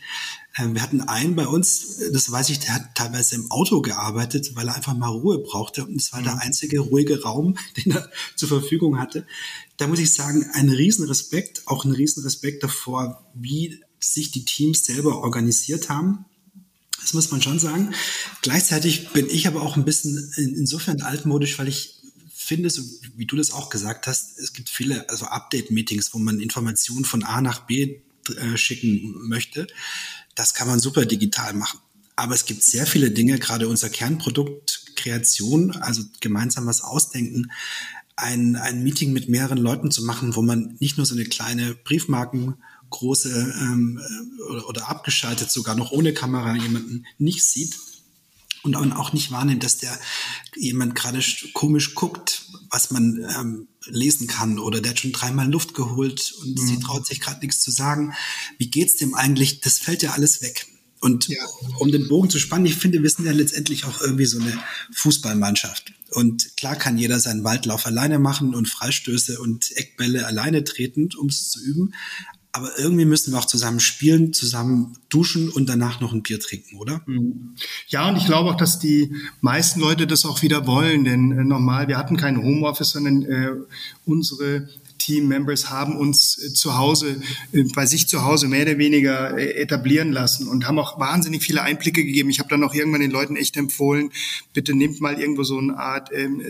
Ähm, 0.56 0.74
wir 0.74 0.82
hatten 0.82 1.00
einen 1.00 1.34
bei 1.34 1.48
uns, 1.48 1.98
das 2.12 2.30
weiß 2.30 2.50
ich, 2.50 2.60
der 2.60 2.76
hat 2.76 2.94
teilweise 2.94 3.34
im 3.34 3.50
Auto 3.50 3.82
gearbeitet, 3.82 4.54
weil 4.54 4.68
er 4.68 4.76
einfach 4.76 4.96
mal 4.96 5.08
Ruhe 5.08 5.38
brauchte. 5.38 5.84
Und 5.84 5.96
es 5.96 6.12
war 6.12 6.20
mhm. 6.20 6.24
der 6.24 6.42
einzige 6.42 6.78
ruhige 6.78 7.22
Raum, 7.22 7.58
den 7.76 7.92
er 7.92 8.08
zur 8.36 8.48
Verfügung 8.48 9.00
hatte. 9.00 9.26
Da 9.78 9.88
muss 9.88 9.98
ich 9.98 10.14
sagen, 10.14 10.48
ein 10.52 10.70
Riesenrespekt, 10.70 11.62
auch 11.66 11.84
ein 11.84 11.92
Riesenrespekt 11.92 12.62
davor, 12.62 13.26
wie 13.34 13.82
sich 13.98 14.30
die 14.30 14.44
Teams 14.44 14.86
selber 14.86 15.22
organisiert 15.22 15.88
haben 15.88 16.24
das 17.00 17.14
muss 17.14 17.30
man 17.30 17.42
schon 17.42 17.58
sagen. 17.58 17.94
Gleichzeitig 18.42 19.10
bin 19.10 19.28
ich 19.30 19.46
aber 19.46 19.62
auch 19.62 19.76
ein 19.76 19.84
bisschen 19.84 20.32
insofern 20.36 21.02
altmodisch, 21.02 21.58
weil 21.58 21.68
ich 21.68 21.94
finde, 22.34 22.70
so 22.70 22.82
wie 23.16 23.26
du 23.26 23.36
das 23.36 23.52
auch 23.52 23.68
gesagt 23.68 24.06
hast, 24.06 24.38
es 24.38 24.52
gibt 24.52 24.68
viele 24.68 25.08
also 25.10 25.26
Update-Meetings, 25.26 26.14
wo 26.14 26.18
man 26.18 26.40
Informationen 26.40 27.04
von 27.04 27.22
A 27.22 27.40
nach 27.40 27.66
B 27.66 28.00
äh, 28.36 28.56
schicken 28.56 29.28
möchte. 29.28 29.66
Das 30.34 30.54
kann 30.54 30.68
man 30.68 30.80
super 30.80 31.04
digital 31.04 31.52
machen. 31.54 31.80
Aber 32.16 32.34
es 32.34 32.46
gibt 32.46 32.62
sehr 32.62 32.86
viele 32.86 33.10
Dinge, 33.10 33.38
gerade 33.38 33.68
unser 33.68 33.90
Kernprodukt 33.90 34.96
Kreation, 34.96 35.70
also 35.70 36.02
gemeinsam 36.20 36.66
was 36.66 36.82
ausdenken, 36.82 37.52
ein, 38.16 38.56
ein 38.56 38.82
Meeting 38.82 39.12
mit 39.12 39.28
mehreren 39.28 39.58
Leuten 39.58 39.90
zu 39.90 40.04
machen, 40.04 40.34
wo 40.34 40.42
man 40.42 40.76
nicht 40.80 40.96
nur 40.96 41.06
so 41.06 41.14
eine 41.14 41.24
kleine 41.24 41.74
Briefmarken 41.74 42.56
große 42.90 43.30
ähm, 43.60 44.00
oder, 44.48 44.68
oder 44.68 44.88
abgeschaltet 44.88 45.50
sogar 45.50 45.74
noch 45.74 45.90
ohne 45.90 46.12
Kamera 46.12 46.54
jemanden 46.56 47.06
nicht 47.18 47.44
sieht 47.44 47.78
und 48.62 48.92
auch 48.92 49.12
nicht 49.12 49.30
wahrnimmt, 49.30 49.62
dass 49.62 49.78
der 49.78 49.98
jemand 50.56 50.94
gerade 50.94 51.22
komisch 51.54 51.94
guckt, 51.94 52.42
was 52.70 52.90
man 52.90 53.24
ähm, 53.38 53.68
lesen 53.86 54.26
kann 54.26 54.58
oder 54.58 54.80
der 54.80 54.90
hat 54.90 55.00
schon 55.00 55.12
dreimal 55.12 55.50
Luft 55.50 55.74
geholt 55.74 56.34
und 56.42 56.58
mhm. 56.58 56.66
sie 56.66 56.80
traut 56.80 57.06
sich 57.06 57.20
gerade 57.20 57.40
nichts 57.40 57.60
zu 57.60 57.70
sagen. 57.70 58.14
Wie 58.58 58.70
geht's 58.70 58.96
dem 58.96 59.14
eigentlich? 59.14 59.60
Das 59.60 59.78
fällt 59.78 60.02
ja 60.02 60.12
alles 60.12 60.42
weg. 60.42 60.66
Und 61.00 61.28
ja. 61.28 61.44
um 61.78 61.92
den 61.92 62.08
Bogen 62.08 62.28
zu 62.28 62.40
spannen, 62.40 62.66
ich 62.66 62.74
finde, 62.74 63.02
wir 63.02 63.10
sind 63.10 63.24
ja 63.24 63.32
letztendlich 63.32 63.84
auch 63.84 64.00
irgendwie 64.00 64.26
so 64.26 64.40
eine 64.40 64.58
Fußballmannschaft. 64.92 65.92
Und 66.10 66.56
klar 66.56 66.74
kann 66.74 66.98
jeder 66.98 67.20
seinen 67.20 67.44
Waldlauf 67.44 67.86
alleine 67.86 68.18
machen 68.18 68.54
und 68.54 68.68
Freistöße 68.68 69.38
und 69.38 69.76
Eckbälle 69.76 70.26
alleine 70.26 70.64
treten, 70.64 71.10
um 71.16 71.28
es 71.28 71.50
zu 71.50 71.62
üben. 71.62 71.94
Aber 72.52 72.70
irgendwie 72.78 73.04
müssen 73.04 73.32
wir 73.32 73.38
auch 73.38 73.44
zusammen 73.44 73.78
spielen, 73.78 74.32
zusammen 74.32 74.96
duschen 75.10 75.50
und 75.50 75.68
danach 75.68 76.00
noch 76.00 76.12
ein 76.12 76.22
Bier 76.22 76.40
trinken, 76.40 76.78
oder? 76.78 77.02
Mhm. 77.06 77.54
Ja, 77.88 78.08
und 78.08 78.16
ich 78.16 78.26
glaube 78.26 78.50
auch, 78.50 78.56
dass 78.56 78.78
die 78.78 79.12
meisten 79.40 79.80
Leute 79.80 80.06
das 80.06 80.24
auch 80.24 80.42
wieder 80.42 80.66
wollen, 80.66 81.04
denn 81.04 81.32
äh, 81.32 81.44
normal, 81.44 81.88
wir 81.88 81.98
hatten 81.98 82.16
kein 82.16 82.42
Homeoffice, 82.42 82.90
sondern 82.90 83.22
äh, 83.22 83.50
unsere 84.06 84.68
Team-Members 84.98 85.70
haben 85.70 85.96
uns 85.96 86.38
äh, 86.38 86.52
zu 86.52 86.76
Hause, 86.76 87.20
äh, 87.52 87.64
bei 87.74 87.86
sich 87.86 88.08
zu 88.08 88.24
Hause 88.24 88.48
mehr 88.48 88.62
oder 88.62 88.78
weniger 88.78 89.38
äh, 89.38 89.52
etablieren 89.54 90.12
lassen 90.12 90.48
und 90.48 90.66
haben 90.66 90.78
auch 90.78 90.98
wahnsinnig 91.00 91.42
viele 91.42 91.62
Einblicke 91.62 92.04
gegeben. 92.04 92.30
Ich 92.30 92.38
habe 92.38 92.48
dann 92.48 92.64
auch 92.64 92.74
irgendwann 92.74 93.00
den 93.00 93.10
Leuten 93.10 93.36
echt 93.36 93.56
empfohlen, 93.56 94.10
bitte 94.52 94.74
nehmt 94.74 95.00
mal 95.00 95.18
irgendwo 95.18 95.44
so 95.44 95.58
eine 95.58 95.78
Art 95.78 96.10
ähm, 96.12 96.42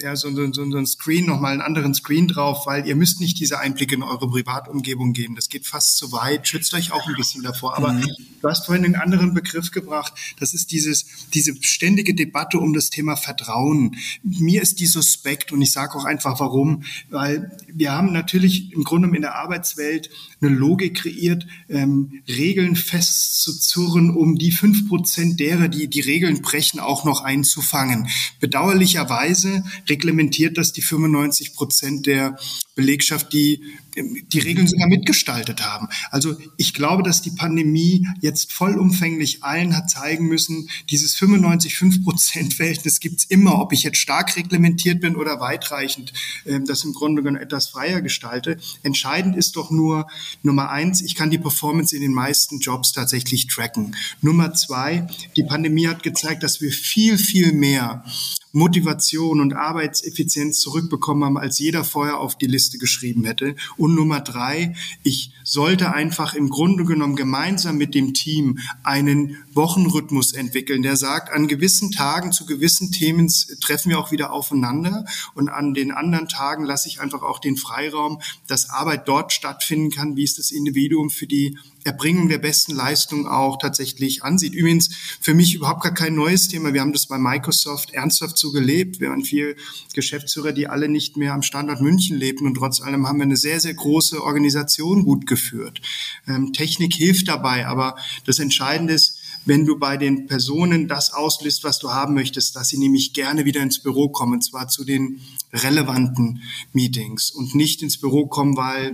ja, 0.00 0.14
so, 0.14 0.30
so, 0.34 0.52
so 0.52 0.62
ein 0.62 0.86
Screen, 0.86 1.26
nochmal 1.26 1.52
einen 1.52 1.60
anderen 1.60 1.92
Screen 1.94 2.28
drauf, 2.28 2.66
weil 2.66 2.86
ihr 2.86 2.94
müsst 2.94 3.20
nicht 3.20 3.38
diese 3.40 3.58
Einblicke 3.58 3.96
in 3.96 4.02
eure 4.02 4.28
Privatumgebung 4.28 5.12
geben. 5.12 5.34
Das 5.34 5.48
geht 5.48 5.66
fast 5.66 5.96
zu 5.96 6.12
weit. 6.12 6.46
Schützt 6.46 6.72
euch 6.74 6.92
auch 6.92 7.06
ein 7.08 7.14
bisschen 7.16 7.42
davor. 7.42 7.76
Aber 7.76 7.92
mhm. 7.92 8.06
du 8.40 8.48
hast 8.48 8.66
vorhin 8.66 8.84
einen 8.84 8.94
anderen 8.94 9.34
Begriff 9.34 9.70
gebracht. 9.70 10.12
Das 10.38 10.54
ist 10.54 10.70
dieses, 10.70 11.06
diese 11.34 11.54
ständige 11.62 12.14
Debatte 12.14 12.58
um 12.58 12.74
das 12.74 12.90
Thema 12.90 13.16
Vertrauen. 13.16 13.96
Mir 14.22 14.62
ist 14.62 14.78
die 14.80 14.86
suspekt 14.86 15.50
und 15.52 15.62
ich 15.62 15.72
sage 15.72 15.94
auch 15.96 16.04
einfach 16.04 16.38
warum, 16.38 16.84
weil 17.10 17.56
wir 17.72 17.92
haben 17.92 18.12
natürlich 18.12 18.72
im 18.72 18.84
Grunde 18.84 19.08
in 19.14 19.22
der 19.22 19.34
Arbeitswelt 19.34 20.10
eine 20.40 20.54
Logik 20.54 20.98
kreiert, 20.98 21.46
ähm, 21.68 22.22
Regeln 22.28 22.76
festzuzurren, 22.76 24.10
um 24.10 24.36
die 24.36 24.52
fünf 24.52 24.88
Prozent 24.88 25.40
derer, 25.40 25.68
die 25.68 25.88
die 25.88 26.00
Regeln 26.00 26.42
brechen, 26.42 26.80
auch 26.80 27.04
noch 27.04 27.22
einzufangen. 27.22 28.08
Bedauerlicherweise 28.40 29.64
reglementiert 29.88 30.58
das 30.58 30.72
die 30.72 30.82
95 30.82 31.54
Prozent 31.54 32.06
der 32.06 32.38
Belegschaft, 32.78 33.32
die 33.32 33.60
die 33.96 34.38
Regeln 34.38 34.68
sogar 34.68 34.86
mitgestaltet 34.86 35.66
haben. 35.66 35.88
Also 36.12 36.36
ich 36.56 36.74
glaube, 36.74 37.02
dass 37.02 37.22
die 37.22 37.32
Pandemie 37.32 38.06
jetzt 38.20 38.52
vollumfänglich 38.52 39.42
allen 39.42 39.76
hat 39.76 39.90
zeigen 39.90 40.28
müssen, 40.28 40.68
dieses 40.88 41.16
95-5-Prozent-Verhältnis 41.16 43.00
gibt's 43.00 43.24
immer, 43.24 43.58
ob 43.58 43.72
ich 43.72 43.82
jetzt 43.82 43.98
stark 43.98 44.36
reglementiert 44.36 45.00
bin 45.00 45.16
oder 45.16 45.40
weitreichend 45.40 46.12
äh, 46.44 46.60
das 46.60 46.84
im 46.84 46.92
Grunde 46.92 47.22
genommen 47.24 47.42
etwas 47.42 47.66
freier 47.66 48.00
gestalte. 48.00 48.58
Entscheidend 48.84 49.34
ist 49.34 49.56
doch 49.56 49.72
nur 49.72 50.06
Nummer 50.44 50.70
eins, 50.70 51.02
ich 51.02 51.16
kann 51.16 51.32
die 51.32 51.38
Performance 51.38 51.96
in 51.96 52.02
den 52.02 52.12
meisten 52.12 52.60
Jobs 52.60 52.92
tatsächlich 52.92 53.48
tracken. 53.48 53.96
Nummer 54.20 54.54
zwei, 54.54 55.08
die 55.36 55.42
Pandemie 55.42 55.88
hat 55.88 56.04
gezeigt, 56.04 56.44
dass 56.44 56.60
wir 56.60 56.70
viel, 56.70 57.18
viel 57.18 57.52
mehr 57.52 58.04
Motivation 58.52 59.40
und 59.40 59.54
Arbeitseffizienz 59.54 60.60
zurückbekommen 60.60 61.24
haben, 61.24 61.38
als 61.38 61.58
jeder 61.58 61.84
vorher 61.84 62.18
auf 62.18 62.36
die 62.36 62.46
Liste 62.46 62.78
geschrieben 62.78 63.24
hätte. 63.24 63.56
Und 63.76 63.94
Nummer 63.94 64.20
drei, 64.20 64.74
ich 65.02 65.32
sollte 65.44 65.92
einfach 65.94 66.34
im 66.34 66.48
Grunde 66.48 66.84
genommen 66.84 67.16
gemeinsam 67.16 67.76
mit 67.78 67.94
dem 67.94 68.14
Team 68.14 68.58
einen 68.82 69.36
Wochenrhythmus 69.54 70.32
entwickeln, 70.32 70.82
der 70.82 70.96
sagt, 70.96 71.32
an 71.32 71.48
gewissen 71.48 71.90
Tagen 71.90 72.32
zu 72.32 72.46
gewissen 72.46 72.92
Themen 72.92 73.32
treffen 73.60 73.90
wir 73.90 73.98
auch 73.98 74.12
wieder 74.12 74.32
aufeinander 74.32 75.04
und 75.34 75.48
an 75.48 75.74
den 75.74 75.90
anderen 75.90 76.28
Tagen 76.28 76.64
lasse 76.64 76.88
ich 76.88 77.00
einfach 77.00 77.22
auch 77.22 77.38
den 77.38 77.56
Freiraum, 77.56 78.20
dass 78.46 78.70
Arbeit 78.70 79.08
dort 79.08 79.32
stattfinden 79.32 79.90
kann, 79.90 80.16
wie 80.16 80.24
es 80.24 80.34
das 80.34 80.50
Individuum 80.50 81.10
für 81.10 81.26
die 81.26 81.58
Erbringung 81.84 82.28
der 82.28 82.38
besten 82.38 82.74
Leistung 82.74 83.26
auch 83.26 83.58
tatsächlich 83.58 84.22
ansieht. 84.22 84.54
Übrigens 84.54 84.90
für 85.20 85.34
mich 85.34 85.54
überhaupt 85.54 85.82
gar 85.82 85.94
kein 85.94 86.14
neues 86.14 86.48
Thema. 86.48 86.74
Wir 86.74 86.80
haben 86.80 86.92
das 86.92 87.06
bei 87.06 87.18
Microsoft 87.18 87.92
ernsthaft 87.92 88.36
so 88.36 88.52
gelebt. 88.52 89.00
Wir 89.00 89.10
haben 89.10 89.24
viele 89.24 89.56
Geschäftsführer, 89.94 90.52
die 90.52 90.66
alle 90.68 90.88
nicht 90.88 91.16
mehr 91.16 91.34
am 91.34 91.42
Standort 91.42 91.80
München 91.80 92.16
lebten 92.16 92.46
und 92.46 92.54
trotz 92.54 92.80
allem 92.80 93.06
haben 93.06 93.18
wir 93.18 93.24
eine 93.24 93.36
sehr, 93.36 93.60
sehr 93.60 93.74
große 93.74 94.22
Organisation 94.22 95.04
gut 95.04 95.26
geführt. 95.26 95.80
Ähm, 96.26 96.52
Technik 96.52 96.94
hilft 96.94 97.28
dabei, 97.28 97.66
aber 97.66 97.96
das 98.24 98.38
Entscheidende 98.38 98.94
ist, 98.94 99.17
wenn 99.48 99.64
du 99.64 99.78
bei 99.78 99.96
den 99.96 100.26
Personen 100.26 100.88
das 100.88 101.12
auslöst, 101.12 101.64
was 101.64 101.78
du 101.78 101.90
haben 101.90 102.14
möchtest, 102.14 102.54
dass 102.54 102.68
sie 102.68 102.78
nämlich 102.78 103.14
gerne 103.14 103.46
wieder 103.46 103.62
ins 103.62 103.80
Büro 103.80 104.10
kommen, 104.10 104.34
und 104.34 104.44
zwar 104.44 104.68
zu 104.68 104.84
den 104.84 105.20
relevanten 105.52 106.42
Meetings 106.74 107.30
und 107.30 107.54
nicht 107.54 107.82
ins 107.82 107.96
Büro 107.96 108.26
kommen, 108.26 108.56
weil 108.58 108.92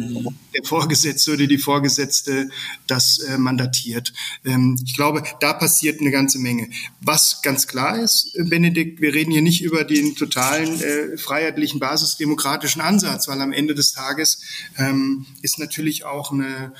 der 0.54 0.62
Vorgesetzte 0.64 1.32
oder 1.32 1.48
die 1.48 1.58
Vorgesetzte 1.58 2.50
das 2.86 3.18
äh, 3.18 3.36
mandatiert. 3.36 4.12
Ähm, 4.44 4.78
ich 4.84 4.94
glaube, 4.94 5.24
da 5.40 5.52
passiert 5.52 6.00
eine 6.00 6.12
ganze 6.12 6.38
Menge. 6.38 6.68
Was 7.00 7.42
ganz 7.42 7.66
klar 7.66 7.98
ist, 7.98 8.38
Benedikt, 8.38 9.00
wir 9.00 9.12
reden 9.12 9.32
hier 9.32 9.42
nicht 9.42 9.62
über 9.62 9.82
den 9.82 10.14
totalen 10.14 10.80
äh, 10.80 11.18
freiheitlichen 11.18 11.80
basisdemokratischen 11.80 12.80
Ansatz, 12.80 13.26
weil 13.26 13.40
am 13.40 13.52
Ende 13.52 13.74
des 13.74 13.92
Tages 13.92 14.40
ähm, 14.78 15.26
ist 15.42 15.58
natürlich 15.58 16.04
auch 16.04 16.30
eine 16.30 16.72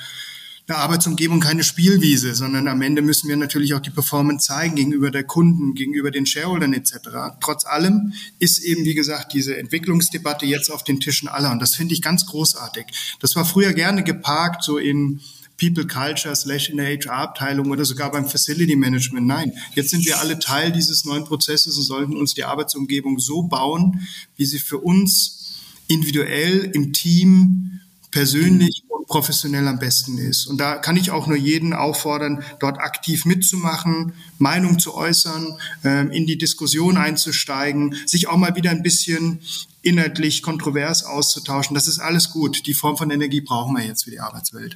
eine 0.67 0.77
Arbeitsumgebung 0.79 1.39
keine 1.39 1.63
Spielwiese, 1.63 2.33
sondern 2.33 2.67
am 2.67 2.81
Ende 2.81 3.03
müssen 3.03 3.29
wir 3.29 3.37
natürlich 3.37 3.75
auch 3.75 3.79
die 3.79 3.91
Performance 3.91 4.47
zeigen 4.47 4.75
gegenüber 4.75 5.11
der 5.11 5.23
Kunden, 5.23 5.75
gegenüber 5.75 6.09
den 6.09 6.25
Shareholdern 6.25 6.73
etc. 6.73 6.93
Trotz 7.39 7.65
allem 7.65 8.13
ist 8.39 8.59
eben, 8.63 8.83
wie 8.83 8.95
gesagt, 8.95 9.33
diese 9.33 9.57
Entwicklungsdebatte 9.57 10.45
jetzt 10.47 10.71
auf 10.71 10.83
den 10.83 10.99
Tischen 10.99 11.27
aller 11.27 11.51
und 11.51 11.59
das 11.59 11.75
finde 11.75 11.93
ich 11.93 12.01
ganz 12.01 12.25
großartig. 12.25 12.85
Das 13.19 13.35
war 13.35 13.45
früher 13.45 13.73
gerne 13.73 14.03
geparkt, 14.03 14.63
so 14.63 14.79
in 14.79 15.21
People 15.57 15.87
Culture 15.87 16.35
slash 16.35 16.69
in 16.69 16.77
der 16.77 16.87
HR-Abteilung 16.87 17.69
oder 17.71 17.85
sogar 17.85 18.11
beim 18.11 18.27
Facility 18.27 18.75
Management. 18.75 19.27
Nein, 19.27 19.53
jetzt 19.75 19.91
sind 19.91 20.05
wir 20.05 20.19
alle 20.19 20.39
Teil 20.39 20.71
dieses 20.71 21.05
neuen 21.05 21.25
Prozesses 21.25 21.77
und 21.77 21.83
sollten 21.83 22.17
uns 22.17 22.33
die 22.33 22.43
Arbeitsumgebung 22.43 23.19
so 23.19 23.43
bauen, 23.43 24.07
wie 24.35 24.45
sie 24.45 24.59
für 24.59 24.79
uns 24.79 25.61
individuell 25.87 26.71
im 26.73 26.91
Team 26.91 27.79
persönlich 28.11 28.84
professionell 29.15 29.65
am 29.69 29.79
besten 29.79 30.17
ist. 30.17 30.45
Und 30.45 30.57
da 30.57 30.75
kann 30.75 30.97
ich 30.97 31.09
auch 31.09 31.25
nur 31.25 31.37
jeden 31.37 31.71
auffordern, 31.71 32.43
dort 32.59 32.79
aktiv 32.79 33.23
mitzumachen, 33.23 34.11
Meinung 34.39 34.77
zu 34.77 34.93
äußern, 34.93 35.57
ähm, 35.85 36.11
in 36.11 36.27
die 36.27 36.37
Diskussion 36.37 36.97
einzusteigen, 36.97 37.95
sich 38.05 38.27
auch 38.27 38.35
mal 38.35 38.57
wieder 38.57 38.71
ein 38.71 38.83
bisschen 38.83 39.39
inhaltlich 39.81 40.41
kontrovers 40.41 41.05
auszutauschen. 41.05 41.75
Das 41.75 41.87
ist 41.87 41.99
alles 41.99 42.31
gut. 42.31 42.67
Die 42.67 42.73
Form 42.73 42.97
von 42.97 43.09
Energie 43.09 43.39
brauchen 43.39 43.77
wir 43.77 43.85
jetzt 43.85 44.03
für 44.03 44.11
die 44.11 44.19
Arbeitswelt. 44.19 44.75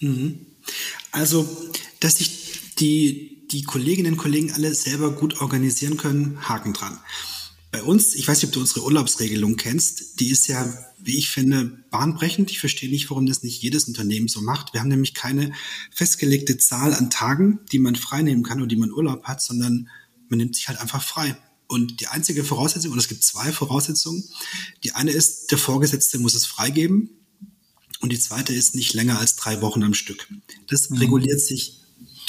Mhm. 0.00 0.46
Also, 1.12 1.48
dass 2.00 2.16
sich 2.16 2.74
die, 2.80 3.46
die 3.52 3.62
Kolleginnen 3.62 4.14
und 4.14 4.18
Kollegen 4.18 4.50
alle 4.50 4.74
selber 4.74 5.12
gut 5.12 5.40
organisieren 5.40 5.96
können, 5.96 6.38
Haken 6.48 6.72
dran. 6.72 6.98
Bei 7.70 7.82
uns, 7.82 8.14
ich 8.14 8.26
weiß 8.26 8.38
nicht, 8.38 8.48
ob 8.48 8.52
du 8.52 8.60
unsere 8.60 8.84
Urlaubsregelung 8.84 9.56
kennst, 9.56 10.18
die 10.20 10.30
ist 10.30 10.48
ja, 10.48 10.72
wie 10.98 11.16
ich 11.16 11.30
finde, 11.30 11.84
bahnbrechend. 11.90 12.50
Ich 12.50 12.58
verstehe 12.58 12.90
nicht, 12.90 13.10
warum 13.10 13.26
das 13.26 13.42
nicht 13.42 13.62
jedes 13.62 13.84
Unternehmen 13.84 14.28
so 14.28 14.40
macht. 14.40 14.72
Wir 14.72 14.80
haben 14.80 14.88
nämlich 14.88 15.14
keine 15.14 15.52
festgelegte 15.92 16.58
Zahl 16.58 16.94
an 16.94 17.10
Tagen, 17.10 17.60
die 17.70 17.78
man 17.78 17.94
freinehmen 17.94 18.42
kann 18.42 18.58
oder 18.58 18.66
die 18.66 18.76
man 18.76 18.92
Urlaub 18.92 19.24
hat, 19.24 19.40
sondern 19.40 19.88
man 20.28 20.38
nimmt 20.38 20.56
sich 20.56 20.68
halt 20.68 20.80
einfach 20.80 21.02
frei. 21.02 21.36
Und 21.68 22.00
die 22.00 22.08
einzige 22.08 22.42
Voraussetzung, 22.42 22.90
und 22.90 22.98
es 22.98 23.06
gibt 23.06 23.22
zwei 23.22 23.52
Voraussetzungen, 23.52 24.24
die 24.82 24.92
eine 24.92 25.12
ist, 25.12 25.52
der 25.52 25.58
Vorgesetzte 25.58 26.18
muss 26.18 26.34
es 26.34 26.44
freigeben 26.44 27.10
und 28.00 28.10
die 28.10 28.18
zweite 28.18 28.52
ist 28.52 28.74
nicht 28.74 28.94
länger 28.94 29.20
als 29.20 29.36
drei 29.36 29.62
Wochen 29.62 29.84
am 29.84 29.94
Stück. 29.94 30.28
Das 30.66 30.90
mhm. 30.90 30.96
reguliert 30.96 31.40
sich 31.40 31.80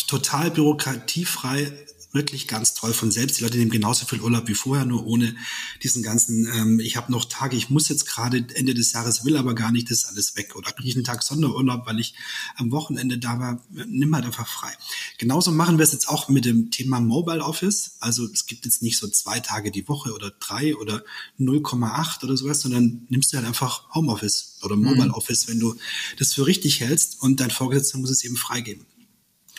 total 0.05 0.51
bürokratiefrei 0.51 1.71
wirklich 2.13 2.47
ganz 2.47 2.73
toll 2.73 2.93
von 2.93 3.11
selbst. 3.11 3.39
Die 3.39 3.43
Leute 3.43 3.57
nehmen 3.57 3.71
genauso 3.71 4.05
viel 4.05 4.21
Urlaub 4.21 4.47
wie 4.47 4.53
vorher, 4.53 4.85
nur 4.85 5.05
ohne 5.05 5.35
diesen 5.83 6.03
ganzen, 6.03 6.45
ähm, 6.53 6.79
ich 6.79 6.97
habe 6.97 7.11
noch 7.11 7.25
Tage, 7.25 7.55
ich 7.55 7.69
muss 7.69 7.89
jetzt 7.89 8.05
gerade 8.05 8.45
Ende 8.53 8.73
des 8.73 8.91
Jahres, 8.93 9.23
will 9.23 9.37
aber 9.37 9.55
gar 9.55 9.71
nicht, 9.71 9.89
das 9.89 9.99
ist 9.99 10.05
alles 10.05 10.35
weg. 10.35 10.55
Oder 10.55 10.71
kriege 10.71 10.89
ich 10.89 10.95
einen 10.95 11.03
Tag 11.03 11.23
Sonderurlaub, 11.23 11.85
weil 11.85 11.99
ich 11.99 12.13
am 12.55 12.71
Wochenende 12.71 13.17
da 13.17 13.39
war, 13.39 13.63
nimm 13.69 14.13
halt 14.13 14.25
einfach 14.25 14.47
frei. 14.47 14.71
Genauso 15.17 15.51
machen 15.51 15.77
wir 15.77 15.83
es 15.83 15.93
jetzt 15.93 16.09
auch 16.09 16.29
mit 16.29 16.45
dem 16.45 16.71
Thema 16.71 16.99
Mobile 16.99 17.43
Office. 17.43 17.97
Also 17.99 18.27
es 18.31 18.45
gibt 18.45 18.65
jetzt 18.65 18.81
nicht 18.81 18.97
so 18.97 19.07
zwei 19.07 19.39
Tage 19.39 19.71
die 19.71 19.87
Woche 19.87 20.13
oder 20.13 20.31
drei 20.31 20.75
oder 20.75 21.03
0,8 21.39 22.23
oder 22.23 22.37
sowas, 22.37 22.61
sondern 22.61 23.05
nimmst 23.09 23.31
du 23.31 23.37
halt 23.37 23.47
einfach 23.47 23.93
Homeoffice 23.93 24.57
oder 24.63 24.75
Mobile 24.75 25.07
mhm. 25.07 25.13
Office, 25.13 25.47
wenn 25.47 25.59
du 25.59 25.75
das 26.19 26.33
für 26.33 26.45
richtig 26.45 26.81
hältst 26.81 27.21
und 27.21 27.39
dein 27.39 27.51
Vorgesetzter 27.51 27.97
muss 27.97 28.09
es 28.09 28.23
eben 28.23 28.35
freigeben. 28.35 28.85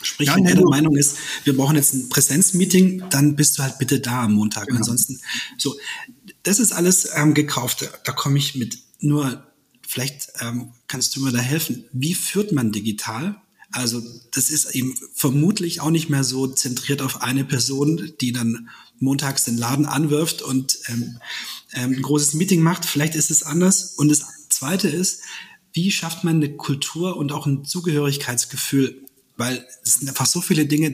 Sprich, 0.03 0.27
ja, 0.27 0.35
wenn 0.35 0.45
er 0.45 0.55
der 0.55 0.65
Meinung 0.65 0.95
ist, 0.95 1.17
wir 1.43 1.55
brauchen 1.55 1.75
jetzt 1.75 1.93
ein 1.93 2.09
Präsenzmeeting, 2.09 3.03
dann 3.09 3.35
bist 3.35 3.57
du 3.57 3.63
halt 3.63 3.77
bitte 3.77 3.99
da 3.99 4.23
am 4.23 4.33
Montag. 4.33 4.67
Genau. 4.67 4.79
Ansonsten, 4.79 5.19
so, 5.57 5.75
das 6.43 6.59
ist 6.59 6.71
alles 6.71 7.09
ähm, 7.15 7.33
gekauft. 7.33 7.81
Da, 7.81 7.87
da 8.03 8.11
komme 8.11 8.37
ich 8.37 8.55
mit. 8.55 8.77
Nur, 8.99 9.43
vielleicht 9.87 10.29
ähm, 10.41 10.71
kannst 10.87 11.15
du 11.15 11.21
mir 11.21 11.31
da 11.31 11.39
helfen. 11.39 11.85
Wie 11.91 12.13
führt 12.13 12.51
man 12.51 12.71
digital? 12.71 13.41
Also, 13.71 14.01
das 14.31 14.49
ist 14.49 14.75
eben 14.75 14.95
vermutlich 15.13 15.81
auch 15.81 15.89
nicht 15.89 16.09
mehr 16.09 16.23
so 16.23 16.47
zentriert 16.47 17.01
auf 17.01 17.21
eine 17.21 17.43
Person, 17.43 18.13
die 18.21 18.31
dann 18.31 18.69
montags 18.99 19.45
den 19.45 19.57
Laden 19.57 19.85
anwirft 19.85 20.41
und 20.41 20.77
ähm, 20.87 21.19
ähm, 21.73 21.93
ein 21.93 22.01
großes 22.01 22.35
Meeting 22.35 22.61
macht. 22.61 22.85
Vielleicht 22.85 23.15
ist 23.15 23.31
es 23.31 23.43
anders. 23.43 23.93
Und 23.95 24.09
das 24.09 24.23
Zweite 24.49 24.87
ist, 24.87 25.21
wie 25.73 25.91
schafft 25.91 26.23
man 26.23 26.35
eine 26.35 26.55
Kultur 26.55 27.17
und 27.17 27.31
auch 27.31 27.47
ein 27.47 27.65
Zugehörigkeitsgefühl 27.65 29.03
weil 29.35 29.65
es 29.83 29.95
sind 29.95 30.07
einfach 30.07 30.25
so 30.25 30.41
viele 30.41 30.65
Dinge, 30.65 30.91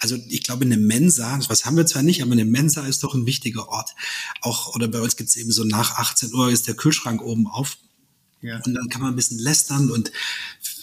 also 0.00 0.16
ich 0.28 0.42
glaube, 0.42 0.64
eine 0.64 0.76
Mensa, 0.76 1.38
was 1.48 1.64
haben 1.64 1.76
wir 1.76 1.86
zwar 1.86 2.02
nicht, 2.02 2.22
aber 2.22 2.32
eine 2.32 2.44
Mensa 2.44 2.86
ist 2.86 3.02
doch 3.02 3.14
ein 3.14 3.26
wichtiger 3.26 3.68
Ort. 3.68 3.90
Auch, 4.40 4.74
oder 4.74 4.88
bei 4.88 5.00
uns 5.00 5.16
gibt 5.16 5.28
es 5.30 5.36
eben 5.36 5.52
so 5.52 5.64
nach 5.64 5.98
18 5.98 6.32
Uhr 6.34 6.50
ist 6.50 6.66
der 6.66 6.74
Kühlschrank 6.74 7.20
oben 7.20 7.46
auf. 7.46 7.76
Ja. 8.40 8.60
Und 8.64 8.74
dann 8.74 8.88
kann 8.88 9.02
man 9.02 9.12
ein 9.12 9.16
bisschen 9.16 9.38
lästern 9.38 9.90
und 9.90 10.10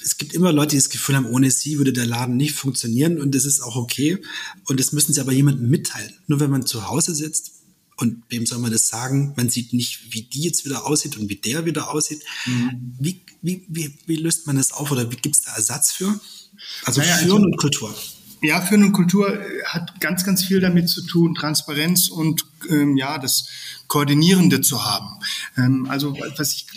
es 0.01 0.17
gibt 0.17 0.33
immer 0.33 0.53
Leute, 0.53 0.71
die 0.71 0.77
das 0.77 0.89
Gefühl 0.89 1.17
haben, 1.17 1.25
ohne 1.25 1.51
sie 1.51 1.77
würde 1.77 1.91
der 1.91 2.05
Laden 2.05 2.37
nicht 2.37 2.55
funktionieren 2.55 3.19
und 3.19 3.35
das 3.35 3.43
ist 3.43 3.61
auch 3.61 3.75
okay. 3.75 4.17
Und 4.65 4.79
das 4.79 4.93
müssen 4.93 5.13
sie 5.13 5.19
aber 5.19 5.33
jemandem 5.33 5.69
mitteilen. 5.69 6.13
Nur 6.27 6.39
wenn 6.39 6.49
man 6.49 6.65
zu 6.65 6.87
Hause 6.87 7.13
sitzt, 7.13 7.59
und 7.99 8.23
wem 8.29 8.45
soll 8.45 8.59
man 8.59 8.71
das 8.71 8.87
sagen? 8.87 9.33
Man 9.35 9.49
sieht 9.49 9.73
nicht, 9.73 10.13
wie 10.13 10.21
die 10.21 10.43
jetzt 10.43 10.63
wieder 10.63 10.85
aussieht 10.85 11.17
und 11.17 11.27
wie 11.27 11.35
der 11.35 11.65
wieder 11.65 11.91
aussieht. 11.91 12.23
Mhm. 12.45 12.95
Wie, 12.97 13.25
wie, 13.41 13.65
wie, 13.67 13.93
wie 14.05 14.15
löst 14.15 14.47
man 14.47 14.55
das 14.55 14.71
auf 14.71 14.89
oder 14.91 15.11
wie 15.11 15.17
gibt 15.17 15.35
es 15.35 15.41
da 15.41 15.53
Ersatz 15.53 15.91
für? 15.91 16.17
Also 16.85 17.01
naja, 17.01 17.15
Führen 17.15 17.31
also, 17.31 17.45
und 17.45 17.57
Kultur. 17.57 17.95
Ja, 18.41 18.61
Führen 18.61 18.83
und 18.83 18.93
Kultur 18.93 19.37
hat 19.65 19.99
ganz, 19.99 20.23
ganz 20.23 20.45
viel 20.45 20.61
damit 20.61 20.87
zu 20.87 21.05
tun, 21.05 21.35
Transparenz 21.35 22.07
und 22.07 22.45
ähm, 22.69 22.95
ja, 22.95 23.17
das 23.17 23.47
Koordinierende 23.87 24.61
zu 24.61 24.85
haben. 24.85 25.19
Ähm, 25.57 25.87
also 25.89 26.17
was 26.37 26.53
ich 26.53 26.67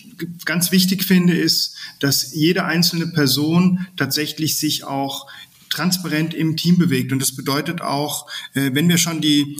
ganz 0.45 0.73
wichtig 0.73 1.05
finde, 1.05 1.35
ist, 1.35 1.77
dass 2.01 2.35
jede 2.35 2.65
einzelne 2.65 3.07
Person 3.07 3.87
tatsächlich 3.97 4.59
sich 4.59 4.85
auch 4.85 5.29
transparent 5.73 6.35
im 6.35 6.57
Team 6.57 6.79
bewegt. 6.79 7.13
Und 7.13 7.21
das 7.21 7.35
bedeutet 7.35 7.81
auch, 7.81 8.29
äh, 8.55 8.71
wenn 8.73 8.89
wir 8.89 8.99
schon 8.99 9.21
die, 9.21 9.59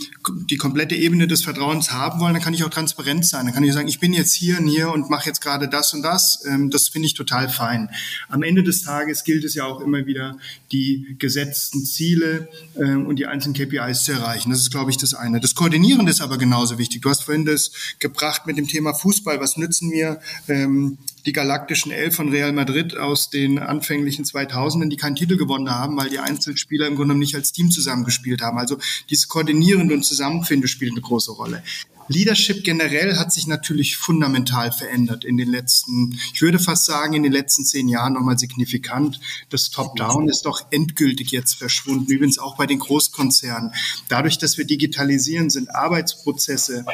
die 0.51 0.57
komplette 0.57 0.95
Ebene 0.95 1.27
des 1.27 1.43
Vertrauens 1.43 1.91
haben 1.91 2.21
wollen, 2.21 2.35
dann 2.35 2.43
kann 2.43 2.55
ich 2.55 2.65
auch 2.65 2.71
transparent 2.71 3.27
sein. 3.27 3.47
Dann 3.47 3.55
kann 3.55 3.65
ich 3.65 3.73
sagen, 3.73 3.89
ich 3.89 4.01
bin 4.01 4.13
jetzt 4.13 4.35
hier 4.35 4.59
und 4.59 4.69
hier 4.69 4.91
und 4.91 5.11
mache 5.11 5.27
jetzt 5.27 5.41
gerade 5.41 5.69
das 5.69 5.95
und 5.95 6.03
das. 6.03 6.45
Ähm, 6.47 6.71
das 6.71 6.89
finde 6.89 7.07
ich 7.07 7.15
total 7.15 7.49
fein. 7.49 7.91
Am 8.29 8.43
Ende 8.43 8.63
des 8.63 8.83
Tages 8.83 9.25
gilt 9.25 9.45
es 9.45 9.55
ja 9.55 9.65
auch 9.65 9.81
immer 9.81 10.07
wieder, 10.07 10.37
die 10.71 11.17
gesetzten 11.19 11.85
Ziele 11.85 12.49
ähm, 12.77 13.07
und 13.07 13.17
die 13.17 13.27
einzelnen 13.27 13.55
KPIs 13.55 14.05
zu 14.05 14.13
erreichen. 14.13 14.51
Das 14.51 14.61
ist, 14.61 14.71
glaube 14.71 14.91
ich, 14.91 14.97
das 14.97 15.15
eine. 15.15 15.41
Das 15.41 15.55
Koordinieren 15.55 16.07
ist 16.09 16.21
aber 16.21 16.39
genauso 16.39 16.79
wichtig. 16.79 17.03
Du 17.03 17.11
hast 17.11 17.25
vorhin 17.25 17.45
das 17.45 17.73
gebracht 17.99 18.47
mit 18.47 18.59
dem 18.59 18.69
Thema 18.69 18.95
Fußball. 18.95 19.41
Was 19.41 19.57
nützen 19.57 19.89
mir 19.89 20.21
ähm, 20.49 20.99
die 21.27 21.33
galaktischen 21.33 21.93
Elf 21.93 22.17
von 22.17 22.31
Real 22.31 22.53
Madrid 22.53 22.97
aus 22.97 23.31
den 23.31 23.59
anfänglichen 23.59 24.25
2000ern, 24.25 24.89
die 24.89 24.97
keinen 24.97 25.17
Titel 25.17 25.37
gewonnen 25.37 25.71
haben, 25.71 25.99
weil 26.03 26.11
die 26.11 26.19
Einzelspieler 26.19 26.87
im 26.89 26.97
Grunde 26.97 27.15
nicht 27.15 27.35
als 27.35 27.53
Team 27.53 27.71
zusammengespielt 27.71 28.43
haben. 28.43 28.59
Also 28.59 28.79
dieses 29.09 29.29
Koordinierende 29.29 29.95
und 29.95 30.03
Zusammenfinden 30.03 30.69
spielt 30.69 30.93
eine 30.93 31.01
große 31.01 31.33
Rolle. 31.33 31.63
Leadership 32.09 32.65
generell 32.65 33.17
hat 33.17 33.33
sich 33.33 33.47
natürlich 33.47 33.97
fundamental 33.97 34.73
verändert 34.73 35.25
in 35.25 35.37
den 35.37 35.49
letzten, 35.49 36.19
ich 36.35 36.43
würde 36.43 36.59
fast 36.59 36.85
sagen, 36.85 37.15
in 37.15 37.23
den 37.23 37.33
letzten 37.33 37.65
zehn 37.65 37.89
Jahren 37.89 38.15
nochmal 38.15 38.39
signifikant. 38.39 39.21
Das 39.51 39.71
Top-Down 39.71 40.29
ist 40.29 40.43
doch 40.43 40.67
endgültig 40.71 41.31
jetzt 41.31 41.55
verschwunden, 41.55 42.11
übrigens 42.11 42.39
auch 42.39 42.57
bei 42.57 42.67
den 42.67 42.81
Großkonzernen. 42.81 43.73
Dadurch, 44.09 44.39
dass 44.39 44.59
wir 44.59 44.67
digitalisieren, 44.67 45.49
sind 45.49 45.75
Arbeitsprozesse 45.75 46.85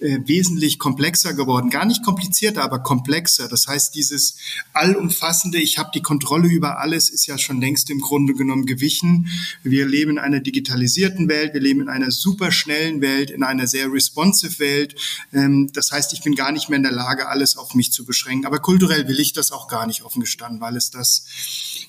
äh, 0.00 0.18
wesentlich 0.26 0.78
komplexer 0.80 1.34
geworden. 1.34 1.70
Gar 1.70 1.86
nicht 1.86 2.02
komplizierter, 2.02 2.64
aber 2.64 2.80
komplexer. 2.80 3.48
Das 3.48 3.68
heißt, 3.68 3.94
dieses 3.94 4.36
allumfassende, 4.72 5.58
ich 5.58 5.78
habe 5.78 5.90
die 5.94 6.02
Kontrolle 6.02 6.48
über 6.48 6.80
alles, 6.80 7.10
ist 7.10 7.26
ja 7.26 7.38
schon 7.38 7.60
längst 7.60 7.90
im 7.90 8.00
Grunde 8.00 8.34
genommen 8.34 8.66
gewichen. 8.66 9.28
Wir 9.62 9.86
leben 9.86 10.12
in 10.12 10.18
einer 10.18 10.40
digitalisierten 10.40 11.28
Welt, 11.28 11.54
wir 11.54 11.60
leben 11.60 11.80
in 11.80 11.88
einer 11.88 12.10
superschnellen 12.10 13.00
Welt, 13.02 13.30
in 13.30 13.44
einer 13.44 13.68
sehr 13.68 13.90
responsive 13.92 14.58
Welt. 14.58 14.96
Ähm, 15.32 15.70
das 15.72 15.92
heißt, 15.92 16.12
ich 16.12 16.22
bin 16.22 16.34
gar 16.34 16.50
nicht 16.50 16.68
mehr 16.68 16.78
in 16.78 16.82
der 16.82 16.92
Lage, 16.92 17.28
alles 17.28 17.56
auf 17.56 17.74
mich 17.74 17.92
zu 17.92 18.04
beschränken. 18.04 18.46
Aber 18.46 18.58
kulturell 18.58 19.06
will 19.06 19.20
ich 19.20 19.32
das 19.32 19.52
auch 19.52 19.68
gar 19.68 19.86
nicht 19.86 20.02
offen 20.02 20.20
gestanden, 20.20 20.60
weil 20.60 20.76
es 20.76 20.90
das 20.90 21.26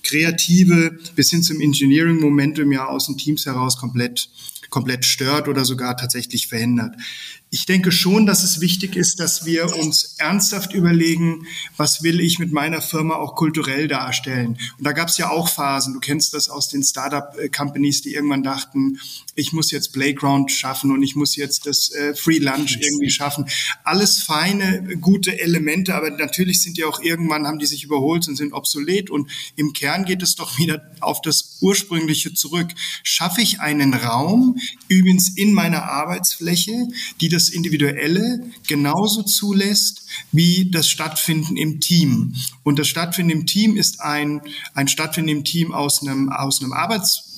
kreative 0.03 0.97
bis 1.15 1.31
hin 1.31 1.41
zum 1.41 1.59
Engineering-Momentum 1.59 2.71
ja 2.71 2.85
aus 2.85 3.07
den 3.07 3.17
Teams 3.17 3.47
heraus 3.47 3.77
komplett 3.77 4.29
komplett 4.69 5.05
stört 5.05 5.47
oder 5.47 5.63
sogar 5.63 5.95
tatsächlich 5.95 6.47
verhindert. 6.47 6.95
Ich 7.51 7.65
denke 7.65 7.91
schon, 7.91 8.25
dass 8.25 8.43
es 8.43 8.59
wichtig 8.59 8.95
ist, 8.95 9.19
dass 9.19 9.45
wir 9.45 9.77
uns 9.77 10.15
ernsthaft 10.17 10.73
überlegen, 10.73 11.47
was 11.77 12.03
will 12.03 12.19
ich 12.19 12.39
mit 12.39 12.51
meiner 12.51 12.81
Firma 12.81 13.15
auch 13.15 13.35
kulturell 13.35 13.87
darstellen. 13.87 14.57
Und 14.77 14.85
da 14.85 14.91
gab 14.91 15.07
es 15.09 15.17
ja 15.17 15.29
auch 15.29 15.47
Phasen, 15.47 15.93
du 15.93 15.99
kennst 15.99 16.33
das 16.33 16.49
aus 16.49 16.67
den 16.69 16.83
Startup-Companies, 16.83 18.01
die 18.01 18.13
irgendwann 18.13 18.43
dachten, 18.43 18.99
ich 19.35 19.53
muss 19.53 19.71
jetzt 19.71 19.93
Playground 19.93 20.51
schaffen 20.51 20.91
und 20.91 21.03
ich 21.03 21.15
muss 21.15 21.35
jetzt 21.35 21.65
das 21.65 21.91
äh, 21.91 22.15
Free 22.15 22.39
Lunch 22.39 22.77
irgendwie 22.81 23.09
schaffen. 23.09 23.45
Alles 23.83 24.23
feine, 24.23 24.97
gute 24.99 25.39
Elemente, 25.39 25.93
aber 25.95 26.09
natürlich 26.09 26.61
sind 26.61 26.77
die 26.77 26.83
auch 26.83 26.99
irgendwann, 26.99 27.47
haben 27.47 27.59
die 27.59 27.67
sich 27.67 27.83
überholt 27.83 28.27
und 28.27 28.35
sind 28.35 28.53
obsolet. 28.53 29.09
Und 29.09 29.29
im 29.55 29.73
Kern 29.73 30.03
geht 30.05 30.23
es 30.23 30.35
doch 30.35 30.57
wieder 30.57 30.81
auf 30.99 31.21
das 31.21 31.57
Ursprüngliche 31.61 32.33
zurück. 32.33 32.69
Schaffe 33.03 33.41
ich 33.41 33.59
einen 33.59 33.93
Raum, 33.93 34.57
übrigens 34.87 35.29
in 35.29 35.53
meiner 35.53 35.83
Arbeitsfläche, 35.83 36.87
die 37.21 37.29
das 37.35 37.49
Individuelle 37.49 38.39
genauso 38.67 39.23
zulässt 39.23 40.07
wie 40.31 40.71
das 40.71 40.89
Stattfinden 40.89 41.57
im 41.57 41.79
Team. 41.79 42.33
Und 42.63 42.79
das 42.79 42.87
Stattfinden 42.87 43.31
im 43.31 43.45
Team 43.45 43.77
ist 43.77 44.01
ein, 44.01 44.41
ein 44.73 44.87
Stattfinden 44.87 45.29
im 45.29 45.43
Team 45.43 45.73
aus 45.73 46.01
einem, 46.01 46.29
aus 46.29 46.61
einem 46.61 46.73
Arbeits 46.73 47.35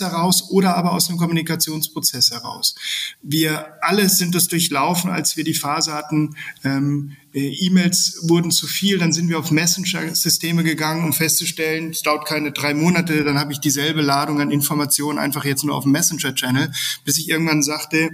heraus 0.00 0.50
oder 0.50 0.76
aber 0.76 0.92
aus 0.92 1.08
einem 1.08 1.18
Kommunikationsprozess 1.18 2.32
heraus. 2.32 2.74
Wir 3.22 3.82
alle 3.82 4.08
sind 4.08 4.34
das 4.34 4.48
durchlaufen, 4.48 5.10
als 5.10 5.36
wir 5.36 5.44
die 5.44 5.54
Phase 5.54 5.92
hatten, 5.94 6.36
ähm, 6.64 7.16
äh, 7.32 7.48
E-Mails 7.66 8.20
wurden 8.28 8.50
zu 8.50 8.66
viel, 8.66 8.98
dann 8.98 9.12
sind 9.12 9.28
wir 9.28 9.38
auf 9.38 9.50
Messenger-Systeme 9.50 10.64
gegangen, 10.64 11.04
um 11.04 11.12
festzustellen, 11.12 11.90
es 11.90 12.02
dauert 12.02 12.26
keine 12.26 12.52
drei 12.52 12.74
Monate, 12.74 13.24
dann 13.24 13.38
habe 13.38 13.52
ich 13.52 13.58
dieselbe 13.58 14.02
Ladung 14.02 14.40
an 14.40 14.50
Informationen 14.50 15.18
einfach 15.18 15.44
jetzt 15.44 15.64
nur 15.64 15.74
auf 15.74 15.84
dem 15.84 15.92
Messenger-Channel, 15.92 16.70
bis 17.04 17.18
ich 17.18 17.28
irgendwann 17.28 17.62
sagte, 17.62 18.10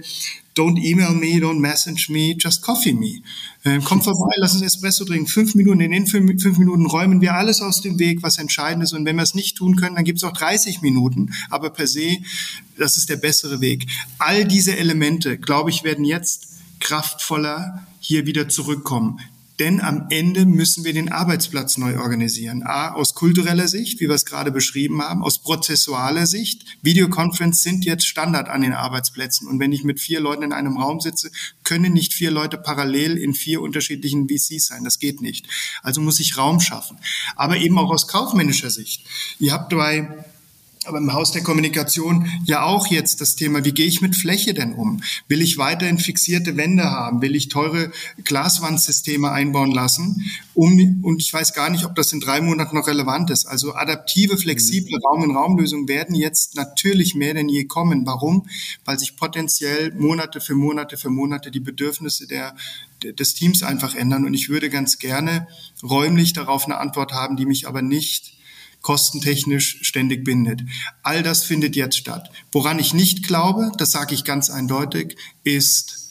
don't 0.61 0.77
email 0.77 1.13
me, 1.13 1.39
don't 1.39 1.59
message 1.59 2.09
me, 2.09 2.35
just 2.37 2.61
coffee 2.61 2.93
me. 2.93 3.23
Äh, 3.63 3.79
komm 3.83 4.01
vorbei, 4.01 4.33
lass 4.37 4.53
uns 4.53 4.61
Espresso 4.61 5.05
trinken. 5.05 5.27
Fünf 5.27 5.55
Minuten, 5.55 5.81
in 5.81 5.91
den 5.91 6.05
fünf, 6.05 6.57
Minuten 6.57 6.85
räumen 6.85 7.19
wir 7.19 7.33
alles 7.33 7.61
aus 7.61 7.81
dem 7.81 7.97
Weg, 7.97 8.21
was 8.21 8.37
entscheidend 8.37 8.83
ist. 8.83 8.93
Und 8.93 9.05
wenn 9.05 9.15
wir 9.15 9.23
es 9.23 9.33
nicht 9.33 9.57
tun 9.57 9.75
können, 9.75 9.95
dann 9.95 10.05
gibt 10.05 10.17
es 10.19 10.23
auch 10.23 10.33
30 10.33 10.81
Minuten. 10.81 11.31
Aber 11.49 11.71
per 11.71 11.87
se, 11.87 12.17
das 12.77 12.97
ist 12.97 13.09
der 13.09 13.17
bessere 13.17 13.59
Weg. 13.59 13.87
All 14.19 14.45
diese 14.45 14.77
Elemente, 14.77 15.37
glaube 15.37 15.71
ich, 15.71 15.83
werden 15.83 16.05
jetzt 16.05 16.47
kraftvoller 16.79 17.87
hier 17.99 18.25
wieder 18.27 18.47
zurückkommen. 18.47 19.19
Denn 19.61 19.79
am 19.79 20.07
Ende 20.09 20.47
müssen 20.47 20.85
wir 20.85 20.93
den 20.93 21.11
Arbeitsplatz 21.11 21.77
neu 21.77 21.99
organisieren. 21.99 22.63
A, 22.63 22.95
aus 22.95 23.13
kultureller 23.13 23.67
Sicht, 23.67 23.99
wie 23.99 24.07
wir 24.07 24.15
es 24.15 24.25
gerade 24.25 24.51
beschrieben 24.51 25.03
haben, 25.03 25.21
aus 25.21 25.37
prozessualer 25.37 26.25
Sicht. 26.25 26.65
Videoconference 26.81 27.61
sind 27.61 27.85
jetzt 27.85 28.07
Standard 28.07 28.49
an 28.49 28.61
den 28.61 28.73
Arbeitsplätzen. 28.73 29.47
Und 29.47 29.59
wenn 29.59 29.71
ich 29.71 29.83
mit 29.83 29.99
vier 29.99 30.19
Leuten 30.19 30.41
in 30.41 30.51
einem 30.51 30.77
Raum 30.77 30.99
sitze, 30.99 31.29
können 31.63 31.93
nicht 31.93 32.15
vier 32.15 32.31
Leute 32.31 32.57
parallel 32.57 33.19
in 33.19 33.35
vier 33.35 33.61
unterschiedlichen 33.61 34.27
VCs 34.27 34.65
sein. 34.65 34.83
Das 34.83 34.97
geht 34.97 35.21
nicht. 35.21 35.45
Also 35.83 36.01
muss 36.01 36.19
ich 36.19 36.39
Raum 36.39 36.59
schaffen. 36.59 36.97
Aber 37.35 37.57
eben 37.57 37.77
auch 37.77 37.91
aus 37.91 38.07
kaufmännischer 38.07 38.71
Sicht. 38.71 39.05
Ihr 39.37 39.53
habt 39.53 39.69
bei 39.69 40.25
aber 40.85 40.97
im 40.97 41.13
Haus 41.13 41.31
der 41.31 41.43
Kommunikation 41.43 42.27
ja 42.43 42.63
auch 42.63 42.87
jetzt 42.87 43.21
das 43.21 43.35
Thema, 43.35 43.63
wie 43.63 43.71
gehe 43.71 43.85
ich 43.85 44.01
mit 44.01 44.15
Fläche 44.15 44.55
denn 44.55 44.73
um? 44.73 45.01
Will 45.27 45.41
ich 45.41 45.59
weiterhin 45.59 45.99
fixierte 45.99 46.57
Wände 46.57 46.83
haben? 46.83 47.21
Will 47.21 47.35
ich 47.35 47.49
teure 47.49 47.91
Glaswandsysteme 48.23 49.31
einbauen 49.31 49.71
lassen? 49.71 50.25
Um, 50.55 51.01
und 51.03 51.21
ich 51.21 51.31
weiß 51.31 51.53
gar 51.53 51.69
nicht, 51.69 51.85
ob 51.85 51.93
das 51.93 52.11
in 52.13 52.19
drei 52.19 52.41
Monaten 52.41 52.75
noch 52.75 52.87
relevant 52.87 53.29
ist. 53.29 53.45
Also 53.45 53.75
adaptive, 53.75 54.37
flexible 54.37 54.97
mhm. 54.97 55.05
Raum-in-Raum-Lösungen 55.05 55.87
werden 55.87 56.15
jetzt 56.15 56.55
natürlich 56.55 57.13
mehr 57.13 57.35
denn 57.35 57.47
je 57.47 57.65
kommen. 57.65 58.07
Warum? 58.07 58.47
Weil 58.83 58.97
sich 58.97 59.15
potenziell 59.15 59.93
Monate 59.93 60.41
für 60.41 60.55
Monate 60.55 60.97
für 60.97 61.11
Monate 61.11 61.51
die 61.51 61.59
Bedürfnisse 61.59 62.25
der, 62.27 62.55
des 63.03 63.35
Teams 63.35 63.61
einfach 63.61 63.93
ändern. 63.93 64.25
Und 64.25 64.33
ich 64.33 64.49
würde 64.49 64.71
ganz 64.71 64.97
gerne 64.97 65.47
räumlich 65.83 66.33
darauf 66.33 66.65
eine 66.65 66.77
Antwort 66.77 67.13
haben, 67.13 67.37
die 67.37 67.45
mich 67.45 67.67
aber 67.67 67.83
nicht 67.83 68.40
kostentechnisch 68.81 69.79
ständig 69.81 70.23
bindet. 70.23 70.61
All 71.03 71.23
das 71.23 71.43
findet 71.43 71.75
jetzt 71.75 71.97
statt. 71.97 72.31
Woran 72.51 72.79
ich 72.79 72.93
nicht 72.93 73.27
glaube, 73.27 73.71
das 73.77 73.91
sage 73.91 74.15
ich 74.15 74.23
ganz 74.23 74.49
eindeutig, 74.49 75.17
ist 75.43 76.01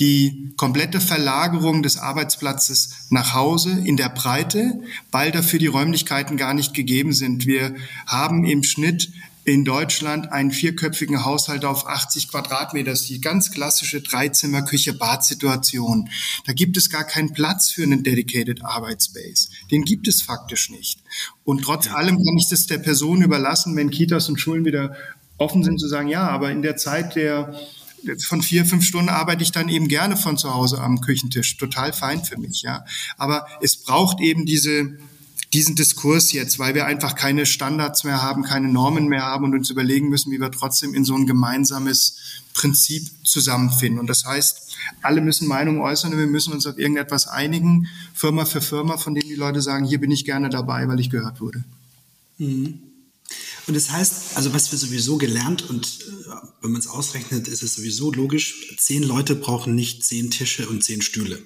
die 0.00 0.52
komplette 0.56 1.00
Verlagerung 1.00 1.82
des 1.82 1.98
Arbeitsplatzes 1.98 3.06
nach 3.10 3.34
Hause 3.34 3.70
in 3.84 3.96
der 3.96 4.08
Breite, 4.08 4.80
weil 5.12 5.30
dafür 5.30 5.58
die 5.58 5.66
Räumlichkeiten 5.66 6.36
gar 6.36 6.54
nicht 6.54 6.74
gegeben 6.74 7.12
sind. 7.12 7.46
Wir 7.46 7.74
haben 8.06 8.44
im 8.44 8.64
Schnitt 8.64 9.10
in 9.44 9.64
Deutschland 9.64 10.32
einen 10.32 10.50
vierköpfigen 10.50 11.24
Haushalt 11.24 11.64
auf 11.64 11.86
80 11.86 12.28
Quadratmeter. 12.28 12.92
Das 12.92 13.02
ist 13.02 13.10
die 13.10 13.20
ganz 13.20 13.50
klassische 13.50 14.00
Dreizimmer-Küche-Bad-Situation. 14.00 16.08
Da 16.46 16.52
gibt 16.52 16.76
es 16.76 16.90
gar 16.90 17.04
keinen 17.04 17.32
Platz 17.32 17.70
für 17.70 17.82
einen 17.82 18.02
dedicated 18.02 18.64
Arbeitsspace. 18.64 19.50
Den 19.70 19.84
gibt 19.84 20.08
es 20.08 20.22
faktisch 20.22 20.70
nicht. 20.70 21.00
Und 21.44 21.62
trotz 21.62 21.90
allem 21.90 22.16
kann 22.16 22.38
ich 22.38 22.48
das 22.48 22.66
der 22.66 22.78
Person 22.78 23.22
überlassen, 23.22 23.76
wenn 23.76 23.90
Kitas 23.90 24.28
und 24.28 24.40
Schulen 24.40 24.64
wieder 24.64 24.96
offen 25.36 25.62
sind, 25.62 25.78
zu 25.78 25.88
sagen, 25.88 26.08
ja, 26.08 26.28
aber 26.28 26.50
in 26.50 26.62
der 26.62 26.76
Zeit 26.76 27.16
der 27.16 27.54
von 28.26 28.42
vier, 28.42 28.66
fünf 28.66 28.84
Stunden 28.84 29.08
arbeite 29.08 29.42
ich 29.42 29.52
dann 29.52 29.68
eben 29.68 29.88
gerne 29.88 30.16
von 30.16 30.36
zu 30.36 30.54
Hause 30.54 30.78
am 30.78 31.00
Küchentisch. 31.00 31.56
Total 31.56 31.92
fein 31.92 32.22
für 32.22 32.38
mich, 32.38 32.62
ja. 32.62 32.84
Aber 33.16 33.46
es 33.62 33.76
braucht 33.76 34.20
eben 34.20 34.44
diese, 34.44 34.98
diesen 35.54 35.76
Diskurs 35.76 36.32
jetzt, 36.32 36.58
weil 36.58 36.74
wir 36.74 36.84
einfach 36.84 37.14
keine 37.14 37.46
Standards 37.46 38.02
mehr 38.02 38.20
haben, 38.20 38.42
keine 38.42 38.68
Normen 38.68 39.06
mehr 39.06 39.22
haben 39.22 39.44
und 39.44 39.54
uns 39.54 39.70
überlegen 39.70 40.08
müssen, 40.08 40.32
wie 40.32 40.40
wir 40.40 40.50
trotzdem 40.50 40.94
in 40.94 41.04
so 41.04 41.14
ein 41.14 41.26
gemeinsames 41.26 42.16
Prinzip 42.52 43.08
zusammenfinden. 43.24 44.00
Und 44.00 44.08
das 44.08 44.24
heißt, 44.24 44.76
alle 45.00 45.20
müssen 45.20 45.46
Meinungen 45.46 45.80
äußern 45.80 46.12
und 46.12 46.18
wir 46.18 46.26
müssen 46.26 46.52
uns 46.52 46.66
auf 46.66 46.76
irgendetwas 46.76 47.28
einigen, 47.28 47.86
Firma 48.12 48.44
für 48.44 48.60
Firma, 48.60 48.98
von 48.98 49.14
dem 49.14 49.28
die 49.28 49.36
Leute 49.36 49.62
sagen, 49.62 49.84
hier 49.84 50.00
bin 50.00 50.10
ich 50.10 50.24
gerne 50.24 50.50
dabei, 50.50 50.88
weil 50.88 50.98
ich 50.98 51.08
gehört 51.08 51.40
wurde. 51.40 51.62
Mhm. 52.38 52.80
Und 53.66 53.74
das 53.74 53.90
heißt, 53.90 54.36
also 54.36 54.52
was 54.52 54.72
wir 54.72 54.78
sowieso 54.78 55.16
gelernt 55.16 55.70
und 55.70 55.86
äh, 55.86 56.34
wenn 56.62 56.72
man 56.72 56.80
es 56.80 56.88
ausrechnet, 56.88 57.48
ist 57.48 57.62
es 57.62 57.74
sowieso 57.76 58.12
logisch, 58.12 58.76
zehn 58.76 59.02
Leute 59.02 59.36
brauchen 59.36 59.74
nicht 59.74 60.04
zehn 60.04 60.30
Tische 60.30 60.68
und 60.68 60.82
zehn 60.82 61.00
Stühle. 61.00 61.40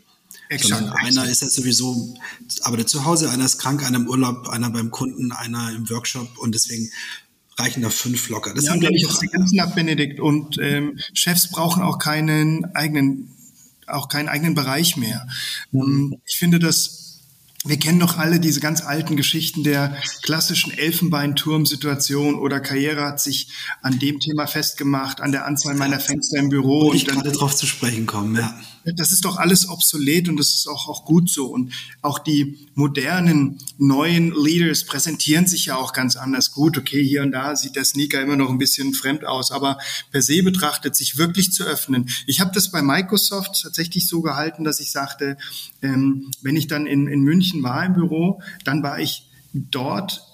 Exakt, 0.49 0.81
Sondern 0.81 0.97
einer 0.97 1.27
ist 1.27 1.43
ja 1.43 1.49
sowieso, 1.49 2.15
arbeitet 2.63 2.89
zu 2.89 3.05
Hause, 3.05 3.31
einer 3.31 3.45
ist 3.45 3.59
krank, 3.59 3.85
einer 3.85 3.99
im 3.99 4.09
Urlaub, 4.09 4.49
einer 4.49 4.71
beim 4.71 4.91
Kunden, 4.91 5.33
einer 5.33 5.71
im 5.73 5.89
Workshop 5.91 6.39
und 6.39 6.55
deswegen 6.55 6.91
reichen 7.59 7.83
da 7.83 7.91
fünf 7.91 8.29
locker. 8.29 8.55
Das 8.55 8.65
ja, 8.65 8.73
sind, 8.73 8.81
glaube 8.81 8.97
ich, 8.97 9.07
auch 9.07 9.21
ganz 9.33 9.53
nach 9.53 9.75
Benedikt. 9.75 10.21
Und 10.21 10.59
ähm, 10.61 10.99
Chefs 11.13 11.51
brauchen 11.51 11.83
auch 11.83 11.99
keinen 11.99 12.65
eigenen, 12.75 13.35
auch 13.87 14.09
keinen 14.09 14.29
eigenen 14.29 14.55
Bereich 14.55 14.97
mehr. 14.97 15.27
Mhm. 15.73 16.17
Ich 16.25 16.37
finde 16.37 16.59
das 16.59 17.05
wir 17.65 17.77
kennen 17.77 17.99
doch 17.99 18.17
alle 18.19 18.39
diese 18.39 18.61
ganz 18.61 18.83
alten 18.83 19.17
Geschichten 19.17 19.65
der 19.65 20.01
klassischen 20.23 20.73
Elfenbeinturm-Situation 20.79 22.37
oder 22.37 22.61
Karriere 22.61 23.05
hat 23.05 23.21
sich 23.21 23.49
an 23.83 23.99
dem 23.99 24.21
Thema 24.21 24.47
festgemacht, 24.47 25.21
an 25.21 25.33
der 25.33 25.45
Anzahl 25.45 25.75
meiner 25.75 25.99
Fenster 25.99 26.39
im 26.39 26.51
Büro. 26.51 26.91
Und 26.91 26.97
ich 26.97 27.07
gerade 27.07 27.33
drauf 27.33 27.57
zu 27.57 27.67
sprechen 27.67 28.07
kommen, 28.07 28.37
ja 28.37 28.59
das 28.85 29.13
ist 29.13 29.25
doch 29.25 29.37
alles 29.37 29.69
obsolet 29.69 30.29
und 30.29 30.37
das 30.37 30.51
ist 30.51 30.69
auch, 30.69 30.89
auch 30.89 31.05
gut 31.05 31.31
so. 31.31 31.47
Und 31.47 31.73
auch 32.03 32.19
die 32.19 32.69
modernen, 32.75 33.59
neuen 33.79 34.33
Leaders 34.35 34.85
präsentieren 34.85 35.47
sich 35.47 35.67
ja 35.67 35.77
auch 35.77 35.93
ganz 35.93 36.17
anders. 36.17 36.53
Gut, 36.53 36.79
okay, 36.79 37.03
hier 37.03 37.23
und 37.23 37.33
da 37.33 37.57
sieht 37.57 37.77
der 37.77 37.85
Sneaker 37.85 38.21
immer 38.21 38.37
noch 38.37 38.51
ein 38.51 38.59
bisschen 38.59 38.95
fremd 38.95 39.25
aus, 39.25 39.51
aber 39.51 39.79
per 40.11 40.23
se 40.23 40.43
betrachtet, 40.43 40.97
sich 40.97 41.19
wirklich 41.19 41.53
zu 41.53 41.65
öffnen. 41.65 42.09
Ich 42.27 42.41
habe 42.41 42.53
das 42.55 42.71
bei 42.71 42.83
Microsoft 42.83 43.63
tatsächlich 43.63 44.09
so 44.09 44.23
gehalten, 44.23 44.65
dass 44.65 44.81
ich 44.81 44.91
sagte, 44.91 45.37
ähm, 45.83 46.31
wenn 46.43 46.57
ich 46.57 46.67
dann 46.67 46.87
in, 46.87 47.09
in 47.09 47.23
München 47.23 47.63
war 47.63 47.85
im 47.85 47.95
Büro, 47.95 48.41
dann 48.65 48.83
war 48.83 48.99
ich 49.01 49.29
dort 49.53 50.28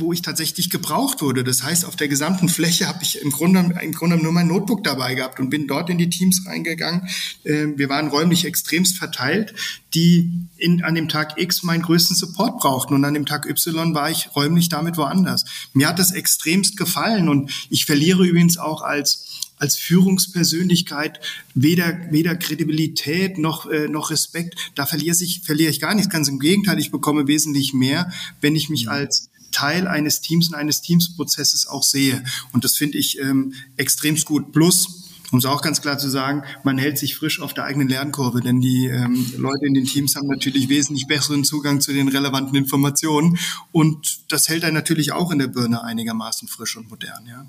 wo 0.00 0.12
ich 0.12 0.22
tatsächlich 0.22 0.70
gebraucht 0.70 1.22
wurde. 1.22 1.44
Das 1.44 1.62
heißt, 1.62 1.84
auf 1.84 1.96
der 1.96 2.08
gesamten 2.08 2.48
Fläche 2.48 2.88
habe 2.88 3.02
ich 3.02 3.20
im 3.20 3.30
Grunde, 3.30 3.74
im 3.82 3.92
Grunde 3.92 4.16
nur 4.16 4.32
mein 4.32 4.46
Notebook 4.46 4.84
dabei 4.84 5.14
gehabt 5.14 5.40
und 5.40 5.50
bin 5.50 5.66
dort 5.66 5.90
in 5.90 5.98
die 5.98 6.10
Teams 6.10 6.46
reingegangen. 6.46 7.08
Ähm, 7.44 7.78
wir 7.78 7.88
waren 7.88 8.08
räumlich 8.08 8.44
extremst 8.44 8.96
verteilt, 8.98 9.54
die 9.94 10.30
in, 10.56 10.82
an 10.82 10.94
dem 10.94 11.08
Tag 11.08 11.40
X 11.40 11.62
meinen 11.62 11.82
größten 11.82 12.16
Support 12.16 12.58
brauchten 12.58 12.94
und 12.94 13.04
an 13.04 13.14
dem 13.14 13.26
Tag 13.26 13.48
Y 13.48 13.94
war 13.94 14.10
ich 14.10 14.34
räumlich 14.36 14.68
damit 14.68 14.96
woanders. 14.96 15.44
Mir 15.72 15.88
hat 15.88 15.98
das 15.98 16.12
extremst 16.12 16.76
gefallen 16.76 17.28
und 17.28 17.50
ich 17.70 17.86
verliere 17.86 18.26
übrigens 18.26 18.58
auch 18.58 18.82
als 18.82 19.24
als 19.58 19.76
Führungspersönlichkeit 19.76 21.20
weder, 21.54 21.98
weder 22.10 22.36
Kredibilität 22.36 23.38
noch, 23.38 23.66
äh, 23.66 23.88
noch 23.88 24.10
Respekt. 24.10 24.54
Da 24.74 24.86
verliere 24.86 25.16
ich, 25.20 25.40
verliere 25.42 25.70
ich 25.70 25.80
gar 25.80 25.94
nichts. 25.94 26.10
Ganz 26.10 26.28
im 26.28 26.38
Gegenteil, 26.38 26.78
ich 26.78 26.90
bekomme 26.90 27.26
wesentlich 27.26 27.74
mehr, 27.74 28.12
wenn 28.40 28.56
ich 28.56 28.68
mich 28.68 28.88
als 28.88 29.30
Teil 29.58 29.88
eines 29.88 30.20
Teams 30.20 30.48
und 30.48 30.54
eines 30.54 30.82
Teamsprozesses 30.82 31.66
auch 31.66 31.82
sehe. 31.82 32.22
Und 32.52 32.62
das 32.62 32.76
finde 32.76 32.96
ich 32.96 33.18
ähm, 33.18 33.54
extremst 33.76 34.24
gut. 34.24 34.52
Plus, 34.52 35.08
um 35.32 35.40
es 35.40 35.46
auch 35.46 35.62
ganz 35.62 35.82
klar 35.82 35.98
zu 35.98 36.08
sagen, 36.08 36.44
man 36.62 36.78
hält 36.78 36.96
sich 36.96 37.16
frisch 37.16 37.40
auf 37.40 37.54
der 37.54 37.64
eigenen 37.64 37.88
Lernkurve, 37.88 38.40
denn 38.40 38.60
die 38.60 38.86
ähm, 38.86 39.32
Leute 39.36 39.66
in 39.66 39.74
den 39.74 39.84
Teams 39.84 40.14
haben 40.14 40.28
natürlich 40.28 40.68
wesentlich 40.68 41.08
besseren 41.08 41.42
Zugang 41.42 41.80
zu 41.80 41.92
den 41.92 42.06
relevanten 42.06 42.54
Informationen 42.54 43.36
und 43.72 44.20
das 44.28 44.48
hält 44.48 44.62
einen 44.62 44.74
natürlich 44.74 45.10
auch 45.10 45.32
in 45.32 45.40
der 45.40 45.48
Birne 45.48 45.82
einigermaßen 45.82 46.46
frisch 46.46 46.76
und 46.76 46.88
modern. 46.88 47.26
Ja. 47.26 47.46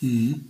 Mhm. 0.00 0.44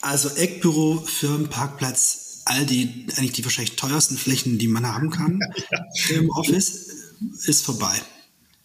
Also 0.00 0.30
Eckbüro, 0.30 1.04
Firmenparkplatz, 1.04 2.42
all 2.46 2.64
die 2.64 3.06
eigentlich 3.16 3.32
die 3.32 3.44
wahrscheinlich 3.44 3.76
teuersten 3.76 4.16
Flächen, 4.16 4.56
die 4.56 4.68
man 4.68 4.86
haben 4.86 5.10
kann 5.10 5.40
ja. 6.08 6.16
im 6.16 6.30
Office, 6.30 6.88
ist 7.44 7.64
vorbei. 7.64 8.00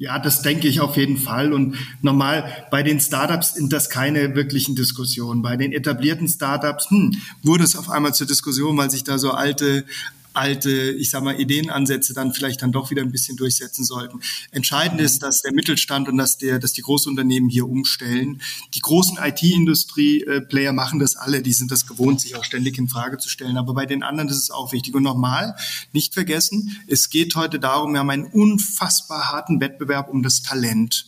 Ja, 0.01 0.17
das 0.17 0.41
denke 0.41 0.67
ich 0.67 0.81
auf 0.81 0.97
jeden 0.97 1.15
Fall. 1.15 1.53
Und 1.53 1.75
normal 2.01 2.65
bei 2.71 2.81
den 2.81 2.99
Startups 2.99 3.53
sind 3.53 3.71
das 3.71 3.91
keine 3.91 4.33
wirklichen 4.33 4.75
Diskussionen. 4.75 5.43
Bei 5.43 5.57
den 5.57 5.73
etablierten 5.73 6.27
Startups 6.27 6.89
hm, 6.89 7.21
wurde 7.43 7.63
es 7.63 7.75
auf 7.75 7.87
einmal 7.87 8.11
zur 8.15 8.25
Diskussion, 8.25 8.75
weil 8.77 8.89
sich 8.89 9.03
da 9.03 9.19
so 9.19 9.29
alte 9.29 9.85
alte, 10.33 10.91
ich 10.91 11.09
sag 11.09 11.23
mal, 11.23 11.39
Ideenansätze 11.39 12.13
dann 12.13 12.33
vielleicht 12.33 12.61
dann 12.61 12.71
doch 12.71 12.91
wieder 12.91 13.01
ein 13.01 13.11
bisschen 13.11 13.37
durchsetzen 13.37 13.83
sollten. 13.83 14.19
Entscheidend 14.51 15.01
ist, 15.01 15.23
dass 15.23 15.41
der 15.41 15.53
Mittelstand 15.53 16.07
und 16.07 16.17
dass 16.17 16.37
der, 16.37 16.59
dass 16.59 16.73
die 16.73 16.81
Großunternehmen 16.81 17.49
hier 17.49 17.67
umstellen. 17.67 18.41
Die 18.73 18.79
großen 18.79 19.17
IT-Industrie-Player 19.17 20.73
machen 20.73 20.99
das 20.99 21.15
alle, 21.15 21.41
die 21.41 21.53
sind 21.53 21.71
das 21.71 21.87
gewohnt, 21.87 22.21
sich 22.21 22.35
auch 22.35 22.43
ständig 22.43 22.77
in 22.77 22.87
Frage 22.87 23.17
zu 23.17 23.29
stellen. 23.29 23.57
Aber 23.57 23.73
bei 23.73 23.85
den 23.85 24.03
anderen 24.03 24.29
ist 24.29 24.37
es 24.37 24.51
auch 24.51 24.71
wichtig. 24.71 24.95
Und 24.95 25.03
nochmal, 25.03 25.55
nicht 25.93 26.13
vergessen, 26.13 26.77
es 26.87 27.09
geht 27.09 27.35
heute 27.35 27.59
darum, 27.59 27.93
wir 27.93 27.99
haben 27.99 28.09
einen 28.09 28.25
unfassbar 28.25 29.31
harten 29.31 29.59
Wettbewerb 29.59 30.09
um 30.09 30.23
das 30.23 30.41
Talent. 30.41 31.07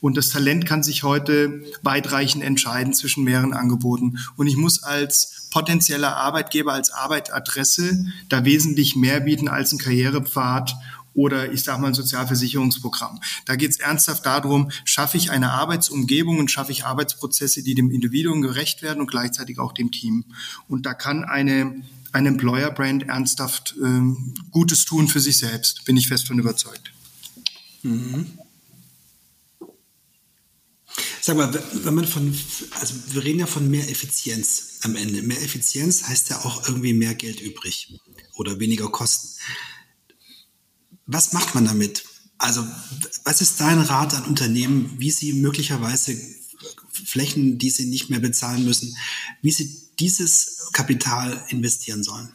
Und 0.00 0.16
das 0.16 0.28
Talent 0.28 0.64
kann 0.66 0.82
sich 0.82 1.02
heute 1.02 1.64
weitreichend 1.82 2.44
entscheiden 2.44 2.94
zwischen 2.94 3.24
mehreren 3.24 3.52
Angeboten. 3.52 4.18
Und 4.36 4.46
ich 4.46 4.56
muss 4.56 4.82
als 4.82 5.37
potenzieller 5.50 6.16
Arbeitgeber, 6.16 6.72
als 6.72 6.90
Arbeitadresse 6.90 8.06
da 8.28 8.44
wesentlich 8.44 8.96
mehr 8.96 9.20
bieten 9.20 9.48
als 9.48 9.72
ein 9.72 9.78
Karrierepfad 9.78 10.74
oder 11.14 11.52
ich 11.52 11.64
sage 11.64 11.80
mal 11.80 11.88
ein 11.88 11.94
Sozialversicherungsprogramm. 11.94 13.20
Da 13.44 13.56
geht 13.56 13.70
es 13.70 13.80
ernsthaft 13.80 14.24
darum, 14.24 14.70
schaffe 14.84 15.16
ich 15.16 15.30
eine 15.30 15.50
Arbeitsumgebung 15.50 16.38
und 16.38 16.50
schaffe 16.50 16.70
ich 16.70 16.84
Arbeitsprozesse, 16.84 17.62
die 17.62 17.74
dem 17.74 17.90
Individuum 17.90 18.40
gerecht 18.40 18.82
werden 18.82 19.00
und 19.00 19.10
gleichzeitig 19.10 19.58
auch 19.58 19.72
dem 19.72 19.90
Team. 19.90 20.24
Und 20.68 20.86
da 20.86 20.94
kann 20.94 21.24
eine 21.24 21.82
ein 22.12 22.26
Employer-Brand 22.26 23.08
ernsthaft 23.08 23.74
äh, 23.82 24.00
Gutes 24.50 24.84
tun 24.84 25.08
für 25.08 25.20
sich 25.20 25.38
selbst, 25.38 25.84
bin 25.84 25.96
ich 25.96 26.08
fest 26.08 26.26
von 26.26 26.38
überzeugt. 26.38 26.92
Mhm. 27.82 28.38
Sag 31.28 31.36
mal, 31.36 31.62
wenn 31.84 31.92
man 31.92 32.06
von, 32.06 32.34
also 32.80 32.94
wir 33.08 33.22
reden 33.22 33.40
ja 33.40 33.46
von 33.46 33.70
mehr 33.70 33.86
Effizienz 33.90 34.78
am 34.80 34.96
Ende. 34.96 35.20
Mehr 35.20 35.42
Effizienz 35.42 36.04
heißt 36.04 36.30
ja 36.30 36.38
auch 36.38 36.66
irgendwie 36.66 36.94
mehr 36.94 37.14
Geld 37.14 37.42
übrig 37.42 38.00
oder 38.36 38.58
weniger 38.60 38.88
Kosten. 38.88 39.28
Was 41.04 41.34
macht 41.34 41.54
man 41.54 41.66
damit? 41.66 42.06
Also, 42.38 42.66
was 43.24 43.42
ist 43.42 43.60
dein 43.60 43.78
Rat 43.78 44.14
an 44.14 44.24
Unternehmen, 44.24 44.94
wie 44.96 45.10
sie 45.10 45.34
möglicherweise 45.34 46.18
Flächen, 46.90 47.58
die 47.58 47.68
sie 47.68 47.84
nicht 47.84 48.08
mehr 48.08 48.20
bezahlen 48.20 48.64
müssen, 48.64 48.96
wie 49.42 49.50
sie 49.50 49.70
dieses 50.00 50.70
Kapital 50.72 51.44
investieren 51.50 52.02
sollen? 52.02 52.32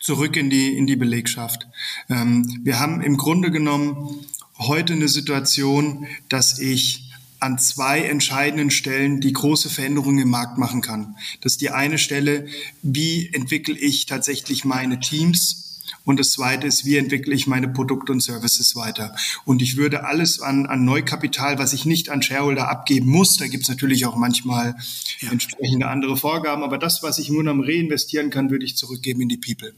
Zurück 0.00 0.34
in 0.36 0.48
die, 0.48 0.78
in 0.78 0.86
die 0.86 0.96
Belegschaft. 0.96 1.66
Ähm, 2.08 2.60
wir 2.64 2.80
haben 2.80 3.02
im 3.02 3.18
Grunde 3.18 3.50
genommen 3.50 4.24
heute 4.56 4.94
eine 4.94 5.08
Situation, 5.08 6.06
dass 6.30 6.58
ich 6.58 7.09
an 7.40 7.58
zwei 7.58 8.02
entscheidenden 8.02 8.70
Stellen 8.70 9.20
die 9.20 9.32
große 9.32 9.70
Veränderungen 9.70 10.18
im 10.18 10.30
Markt 10.30 10.58
machen 10.58 10.82
kann. 10.82 11.16
Das 11.40 11.52
ist 11.52 11.60
die 11.60 11.70
eine 11.70 11.98
Stelle, 11.98 12.46
wie 12.82 13.32
entwickle 13.32 13.76
ich 13.76 14.06
tatsächlich 14.06 14.64
meine 14.64 15.00
Teams 15.00 15.69
und 16.04 16.18
das 16.20 16.32
Zweite 16.32 16.66
ist, 16.66 16.84
wie 16.84 16.96
entwickle 16.96 17.34
ich 17.34 17.46
meine 17.46 17.68
Produkte 17.68 18.12
und 18.12 18.20
Services 18.20 18.76
weiter. 18.76 19.14
Und 19.44 19.62
ich 19.62 19.76
würde 19.76 20.04
alles 20.04 20.40
an, 20.40 20.66
an 20.66 20.84
Neukapital, 20.84 21.58
was 21.58 21.72
ich 21.72 21.84
nicht 21.84 22.10
an 22.10 22.22
Shareholder 22.22 22.68
abgeben 22.68 23.08
muss, 23.08 23.36
da 23.36 23.46
gibt 23.46 23.64
es 23.64 23.68
natürlich 23.68 24.06
auch 24.06 24.16
manchmal 24.16 24.76
ja. 25.20 25.30
entsprechende 25.30 25.88
andere 25.88 26.16
Vorgaben, 26.16 26.62
aber 26.62 26.78
das, 26.78 27.02
was 27.02 27.18
ich 27.18 27.30
nur 27.30 27.42
noch 27.42 27.50
reinvestieren 27.60 28.30
kann, 28.30 28.50
würde 28.50 28.64
ich 28.64 28.76
zurückgeben 28.76 29.22
in 29.22 29.28
die 29.28 29.36
People. 29.36 29.74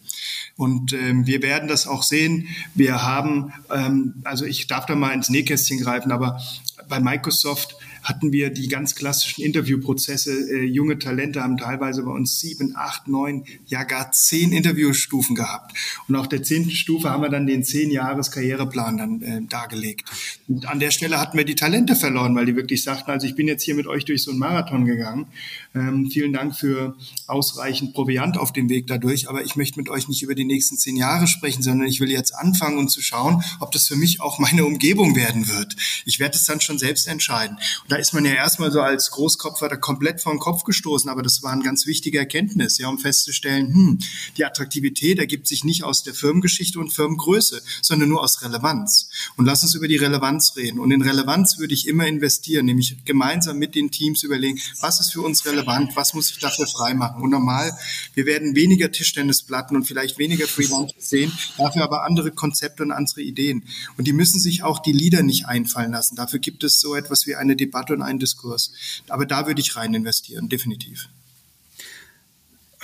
Und 0.57 0.93
ähm, 0.93 1.27
wir 1.27 1.43
werden 1.43 1.69
das 1.69 1.87
auch 1.87 2.03
sehen. 2.03 2.49
Wir 2.75 3.03
haben, 3.03 3.53
ähm, 3.71 4.15
also 4.25 4.45
ich 4.45 4.67
darf 4.67 4.87
da 4.87 4.95
mal 4.95 5.13
ins 5.13 5.29
Nähkästchen 5.29 5.81
greifen, 5.81 6.13
aber 6.13 6.41
bei 6.89 7.01
Microsoft 7.01 7.77
hatten 8.03 8.33
wir 8.33 8.51
die 8.51 8.69
ganz 8.69 8.95
klassischen 8.95 9.43
Interviewprozesse. 9.43 10.33
Äh, 10.33 10.65
junge 10.65 10.99
Talente 10.99 11.43
haben 11.43 11.57
teilweise 11.57 12.03
bei 12.03 12.11
uns 12.11 12.41
sieben, 12.41 12.75
acht, 12.77 13.09
neun, 13.09 13.45
ja 13.67 13.85
gar 13.85 14.13
zehn 14.13 14.53
Interviewstufen 14.53 15.37
gehabt. 15.37 15.77
Und 16.09 16.17
auf 16.17 16.29
der 16.29 16.43
zehnten 16.43 16.71
Stufe 16.71 17.11
haben 17.11 17.23
wir 17.23 17.29
dann 17.29 17.47
den 17.47 17.65
zehn 17.65 17.91
Jahres 17.91 18.31
Karriereplan 18.31 18.97
dann 18.97 19.23
äh, 19.23 19.43
dargelegt. 19.49 20.11
Und 20.49 20.69
an 20.69 20.81
der 20.81 20.91
Stelle 20.91 21.21
hatten 21.21 21.37
wir 21.37 21.45
die 21.45 21.55
Talente 21.55 21.97
verloren, 21.97 22.35
weil 22.35 22.47
die 22.47 22.57
wirklich 22.57 22.83
sagten, 22.83 23.11
also 23.11 23.27
ich 23.27 23.35
bin 23.35 23.49
jetzt 23.49 23.63
hier 23.63 23.75
mit 23.75 23.87
euch 23.87 24.05
durch 24.05 24.23
so 24.23 24.31
einen 24.31 24.41
Marathon 24.41 24.85
gegangen. 24.85 25.27
Ähm, 25.75 26.11
vielen 26.11 26.35
Dank 26.35 26.55
für 26.55 26.97
ausreichend 27.27 27.95
Proviant 27.95 28.37
auf 28.37 28.53
dem 28.53 28.69
Weg 28.69 28.87
dadurch, 28.89 29.31
aber 29.31 29.43
ich 29.43 29.57
möchte 29.57 29.79
mit 29.79 29.89
euch 29.89 30.07
nicht 30.07 30.23
über 30.23 30.35
die 30.35 30.45
nächsten 30.45 30.77
zehn 30.77 30.97
Jahre 30.97 31.27
sprechen, 31.27 31.63
sondern 31.63 31.89
ich 31.89 32.01
will 32.01 32.11
jetzt 32.11 32.35
anfangen 32.35 32.77
und 32.77 32.85
um 32.85 32.89
zu 32.89 33.01
schauen, 33.01 33.43
ob 33.59 33.73
das 33.73 33.87
für 33.89 33.97
mich 33.97 34.21
auch 34.21 34.39
meine 34.39 34.67
Umgebung 34.67 35.17
werden 35.17 35.49
wird. 35.49 35.75
Ich 36.05 36.21
werde 36.21 36.37
es 36.37 36.45
dann 36.45 36.61
schon 36.61 36.79
selbst 36.79 37.09
entscheiden. 37.09 37.57
Und 37.83 37.93
da 37.93 37.97
ist 37.97 38.13
man 38.13 38.25
ja 38.27 38.33
erstmal 38.33 38.71
so 38.71 38.83
als 38.83 39.11
Großkopfer 39.13 39.69
da 39.71 39.77
komplett 39.77 40.21
vor 40.21 40.33
den 40.33 40.41
Kopf 40.41 40.65
gestoßen, 40.65 41.09
aber 41.09 41.23
das 41.23 41.43
war 41.43 41.53
eine 41.53 41.63
ganz 41.63 41.87
wichtige 41.87 42.19
Erkenntnis, 42.19 42.77
ja, 42.77 42.89
um 42.89 42.99
festzustellen, 42.99 43.73
hm, 43.73 43.99
die 44.37 44.45
Attraktivität 44.45 45.19
ergibt 45.19 45.47
sich 45.47 45.65
nicht 45.65 45.85
aus 45.85 46.03
der 46.03 46.13
Firmengeschichte 46.13 46.79
und 46.79 46.91
Firmengröße, 46.93 47.63
sondern 47.81 48.11
nur 48.11 48.23
aus 48.23 48.43
Relevanz. 48.43 49.09
Und 49.37 49.47
lass 49.47 49.63
uns 49.63 49.75
über 49.75 49.89
die 49.89 49.97
Relevanz 49.97 50.55
reden. 50.57 50.79
Und 50.79 50.91
in 50.91 51.01
Relevanz 51.01 51.59
würde 51.59 51.73
ich 51.73 51.89
immer 51.89 52.07
investieren, 52.07 52.67
nämlich 52.67 53.05
gemeinsam 53.07 53.59
mit 53.59 53.75
den 53.75 53.91
Teams 53.91 54.23
überlegen, 54.23 54.59
was 54.81 55.01
ist 55.01 55.13
für 55.13 55.23
uns 55.23 55.47
relevant, 55.47 55.62
was 55.67 56.15
muss 56.15 56.31
ich 56.31 56.39
dafür 56.39 56.67
freimachen. 56.67 57.23
Und 57.23 57.31
normal, 57.31 57.73
wir 58.15 58.27
werden 58.27 58.55
weniger 58.55 58.91
Tischtennisplatten 58.91 59.77
und 59.77 59.85
vielleicht 59.85 60.19
weniger 60.19 60.47
Freelancers 60.47 61.11
sehen, 61.11 61.33
dafür 61.59 61.83
aber 61.83 62.05
andere 62.05 62.31
Konzepte 62.31 62.83
und 62.83 62.93
andere 62.93 63.23
Ideen. 63.23 63.65
Und 63.97 64.07
die 64.07 64.13
müssen 64.13 64.41
sich 64.41 64.63
auch 64.63 64.81
die 64.81 64.93
Leader 64.93 65.23
nicht 65.23 65.47
einfallen 65.47 65.93
lassen. 65.93 66.17
Dafür 66.17 66.39
gibt 66.39 66.65
es 66.65 66.81
so 66.81 66.95
etwas 66.95 67.27
wie 67.27 67.35
eine 67.35 67.57
Debatte 67.57 67.93
und 67.93 68.03
einen 68.03 68.19
Diskurs. 68.19 68.73
Aber 69.09 69.27
da 69.27 69.47
würde 69.47 69.61
ich 69.61 69.77
rein 69.77 69.95
investieren, 69.95 70.49
definitiv. 70.49 71.09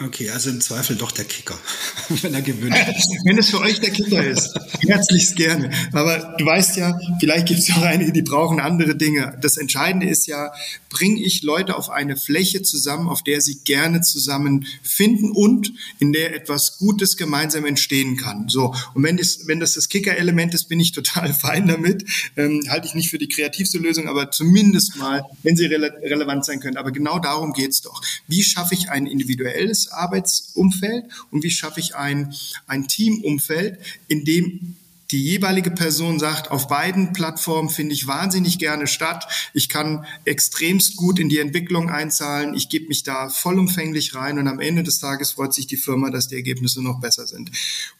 Okay, 0.00 0.30
also 0.30 0.50
im 0.50 0.60
Zweifel 0.60 0.94
doch 0.94 1.10
der 1.10 1.24
Kicker, 1.24 1.58
wenn 2.22 2.32
er 2.32 2.42
gewinnt. 2.42 2.72
wenn 3.24 3.36
es 3.36 3.50
für 3.50 3.58
euch 3.58 3.80
der 3.80 3.90
Kicker 3.90 4.24
ist, 4.24 4.54
herzlichst 4.86 5.34
gerne. 5.34 5.70
Aber 5.92 6.36
du 6.38 6.46
weißt 6.46 6.76
ja, 6.76 6.96
vielleicht 7.18 7.48
gibt 7.48 7.58
es 7.58 7.68
ja 7.68 7.76
auch 7.76 7.82
einige, 7.82 8.12
die 8.12 8.22
brauchen 8.22 8.60
andere 8.60 8.94
Dinge. 8.94 9.36
Das 9.42 9.56
Entscheidende 9.56 10.08
ist 10.08 10.26
ja, 10.28 10.52
bringe 10.88 11.20
ich 11.20 11.42
Leute 11.42 11.76
auf 11.76 11.90
eine 11.90 12.16
Fläche 12.16 12.62
zusammen, 12.62 13.08
auf 13.08 13.24
der 13.24 13.40
sie 13.40 13.58
gerne 13.64 14.00
zusammen 14.00 14.66
finden 14.84 15.32
und 15.32 15.72
in 15.98 16.12
der 16.12 16.32
etwas 16.32 16.78
Gutes 16.78 17.16
gemeinsam 17.16 17.66
entstehen 17.66 18.16
kann. 18.16 18.48
So. 18.48 18.76
Und 18.94 19.02
wenn 19.02 19.16
das, 19.16 19.48
wenn 19.48 19.58
das 19.58 19.74
das 19.74 19.88
Kicker-Element 19.88 20.54
ist, 20.54 20.68
bin 20.68 20.78
ich 20.78 20.92
total 20.92 21.34
fein 21.40 21.66
damit. 21.66 22.04
Ähm, 22.36 22.62
halte 22.68 22.86
ich 22.86 22.94
nicht 22.94 23.10
für 23.10 23.18
die 23.18 23.28
kreativste 23.28 23.78
Lösung, 23.78 24.06
aber 24.06 24.30
zumindest 24.30 24.94
mal, 24.96 25.24
wenn 25.42 25.56
sie 25.56 25.66
rele 25.66 25.92
relevant 26.02 26.44
sein 26.44 26.60
können. 26.60 26.76
Aber 26.76 26.92
genau 26.92 27.18
darum 27.18 27.52
geht's 27.52 27.80
doch. 27.80 28.00
Wie 28.28 28.44
schaffe 28.44 28.74
ich 28.74 28.90
ein 28.90 29.06
individuelles 29.06 29.87
Arbeitsumfeld 29.92 31.06
und 31.30 31.42
wie 31.42 31.50
schaffe 31.50 31.80
ich 31.80 31.96
ein, 31.96 32.34
ein 32.66 32.88
Teamumfeld, 32.88 33.78
in 34.08 34.24
dem 34.24 34.76
die 35.10 35.24
jeweilige 35.24 35.70
Person 35.70 36.18
sagt, 36.18 36.50
auf 36.50 36.68
beiden 36.68 37.14
Plattformen 37.14 37.70
finde 37.70 37.94
ich 37.94 38.06
wahnsinnig 38.06 38.58
gerne 38.58 38.86
statt. 38.86 39.26
Ich 39.54 39.70
kann 39.70 40.04
extremst 40.26 40.96
gut 40.96 41.18
in 41.18 41.30
die 41.30 41.38
Entwicklung 41.38 41.88
einzahlen. 41.88 42.52
Ich 42.54 42.68
gebe 42.68 42.88
mich 42.88 43.04
da 43.04 43.30
vollumfänglich 43.30 44.14
rein 44.14 44.38
und 44.38 44.48
am 44.48 44.60
Ende 44.60 44.82
des 44.82 44.98
Tages 44.98 45.32
freut 45.32 45.54
sich 45.54 45.66
die 45.66 45.78
Firma, 45.78 46.10
dass 46.10 46.28
die 46.28 46.34
Ergebnisse 46.34 46.82
noch 46.82 47.00
besser 47.00 47.26
sind. 47.26 47.50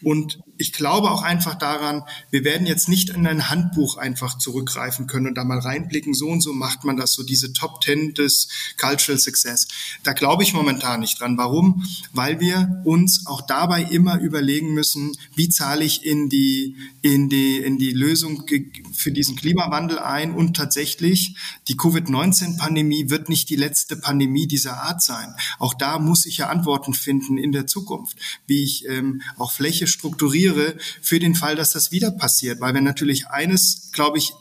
Und 0.03 0.41
ich 0.59 0.75
glaube 0.75 1.11
auch 1.11 1.23
einfach 1.23 1.55
daran, 1.55 2.03
wir 2.31 2.45
werden 2.45 2.67
jetzt 2.67 2.91
nicht 2.91 3.09
in 3.09 3.27
ein 3.27 3.49
Handbuch 3.49 3.97
einfach 3.97 4.37
zurückgreifen 4.37 5.07
können 5.07 5.29
und 5.29 5.35
da 5.35 5.45
mal 5.45 5.61
reinblicken, 5.61 6.13
so 6.13 6.29
und 6.29 6.43
so 6.43 6.53
macht 6.53 6.85
man 6.85 6.99
das, 6.99 7.15
so 7.15 7.23
diese 7.23 7.55
Top 7.55 7.81
Ten 7.81 8.13
des 8.13 8.49
Cultural 8.79 9.19
Success. 9.19 9.67
Da 10.03 10.13
glaube 10.13 10.43
ich 10.43 10.53
momentan 10.53 11.01
nicht 11.01 11.21
dran. 11.21 11.39
Warum? 11.39 11.85
Weil 12.13 12.39
wir 12.39 12.83
uns 12.85 13.27
auch 13.27 13.41
dabei 13.41 13.83
immer 13.83 14.21
überlegen 14.21 14.75
müssen, 14.75 15.17
wie 15.35 15.49
zahle 15.49 15.87
ich 15.87 16.05
in 16.05 16.29
die 16.29 16.77
in 17.03 17.29
die, 17.29 17.59
in 17.59 17.79
die 17.79 17.93
Lösung 17.93 18.45
für 18.93 19.13
diesen 19.13 19.37
Klimawandel 19.37 19.99
ein. 19.99 20.33
Und 20.33 20.57
tatsächlich, 20.57 21.37
die 21.69 21.77
Covid-19-Pandemie 21.77 23.11
wird 23.11 23.29
nicht 23.29 23.49
die 23.51 23.57
letzte 23.57 23.97
Pandemie 23.97 24.47
dieser 24.47 24.83
Art 24.83 25.03
sein. 25.03 25.35
Auch 25.59 25.75
da 25.75 25.99
muss 25.99 26.27
ich 26.27 26.39
ja 26.39 26.49
Antworten 26.49 26.95
finden 26.95 27.39
in 27.39 27.53
der 27.53 27.67
Zukunft, 27.67 28.19
wie 28.47 28.65
ich 28.65 28.89
ähm, 28.89 29.23
auch 29.37 29.53
Fläche 29.53 29.87
strukturiere 29.87 30.77
für 31.01 31.19
den 31.19 31.35
Fall, 31.35 31.57
dass 31.57 31.73
das 31.73 31.93
wieder 31.93 32.11
passiert. 32.11 32.61
Weil 32.61 32.75
wir 32.75 32.81
natürlich 32.81 33.29
eines, 33.29 33.91
glaube 33.93 34.19
ich, 34.19 34.33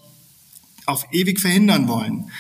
auf 0.86 1.06
ewig 1.12 1.40
verhindern 1.40 1.88
wollen 1.88 2.32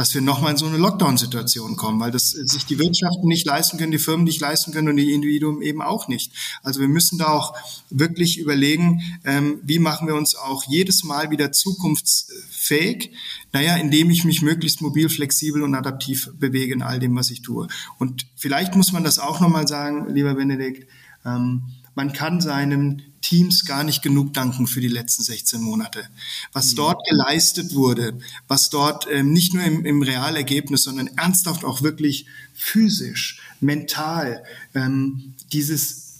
dass 0.00 0.14
wir 0.14 0.22
nochmal 0.22 0.52
in 0.52 0.56
so 0.56 0.64
eine 0.64 0.78
Lockdown-Situation 0.78 1.76
kommen, 1.76 2.00
weil 2.00 2.10
das 2.10 2.30
sich 2.30 2.64
die 2.64 2.78
Wirtschaften 2.78 3.28
nicht 3.28 3.44
leisten 3.44 3.76
können, 3.76 3.92
die 3.92 3.98
Firmen 3.98 4.24
nicht 4.24 4.40
leisten 4.40 4.72
können 4.72 4.88
und 4.88 4.96
die 4.96 5.12
Individuen 5.12 5.60
eben 5.60 5.82
auch 5.82 6.08
nicht. 6.08 6.32
Also 6.62 6.80
wir 6.80 6.88
müssen 6.88 7.18
da 7.18 7.26
auch 7.26 7.54
wirklich 7.90 8.38
überlegen, 8.38 9.02
ähm, 9.26 9.60
wie 9.62 9.78
machen 9.78 10.08
wir 10.08 10.14
uns 10.14 10.36
auch 10.36 10.64
jedes 10.66 11.04
Mal 11.04 11.30
wieder 11.30 11.52
zukunftsfähig, 11.52 13.10
naja, 13.52 13.76
indem 13.76 14.10
ich 14.10 14.24
mich 14.24 14.40
möglichst 14.40 14.80
mobil, 14.80 15.10
flexibel 15.10 15.62
und 15.62 15.74
adaptiv 15.74 16.30
bewege 16.32 16.72
in 16.72 16.80
all 16.80 16.98
dem, 16.98 17.14
was 17.14 17.30
ich 17.30 17.42
tue. 17.42 17.68
Und 17.98 18.26
vielleicht 18.36 18.74
muss 18.76 18.92
man 18.92 19.04
das 19.04 19.18
auch 19.18 19.38
nochmal 19.40 19.68
sagen, 19.68 20.08
lieber 20.14 20.32
Benedikt, 20.32 20.88
ähm, 21.26 21.64
man 21.94 22.14
kann 22.14 22.40
seinem 22.40 23.02
Teams 23.22 23.64
gar 23.64 23.84
nicht 23.84 24.02
genug 24.02 24.34
danken 24.34 24.66
für 24.66 24.80
die 24.80 24.88
letzten 24.88 25.22
16 25.22 25.60
Monate. 25.60 26.08
Was 26.52 26.72
mhm. 26.72 26.76
dort 26.76 27.08
geleistet 27.08 27.74
wurde, 27.74 28.18
was 28.48 28.70
dort 28.70 29.06
ähm, 29.10 29.32
nicht 29.32 29.54
nur 29.54 29.64
im, 29.64 29.84
im 29.84 30.02
Realergebnis, 30.02 30.84
sondern 30.84 31.08
ernsthaft 31.16 31.64
auch 31.64 31.82
wirklich 31.82 32.26
physisch, 32.54 33.40
mental, 33.60 34.44
ähm, 34.74 35.34
dieses 35.52 36.10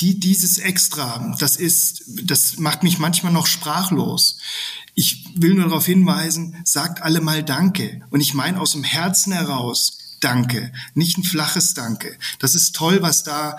die, 0.00 0.20
dieses 0.20 0.58
Extra, 0.58 1.34
das 1.40 1.56
ist, 1.56 2.04
das 2.24 2.58
macht 2.58 2.82
mich 2.82 2.98
manchmal 2.98 3.32
noch 3.32 3.46
sprachlos. 3.46 4.38
Ich 4.94 5.24
will 5.34 5.54
nur 5.54 5.64
darauf 5.64 5.86
hinweisen, 5.86 6.56
sagt 6.64 7.02
alle 7.02 7.20
mal 7.20 7.42
Danke. 7.42 8.02
Und 8.10 8.20
ich 8.20 8.34
meine 8.34 8.60
aus 8.60 8.72
dem 8.72 8.84
Herzen 8.84 9.32
heraus 9.32 9.98
Danke, 10.20 10.72
nicht 10.94 11.16
ein 11.16 11.22
flaches 11.22 11.74
Danke. 11.74 12.16
Das 12.38 12.54
ist 12.54 12.74
toll, 12.74 13.02
was 13.02 13.22
da 13.22 13.56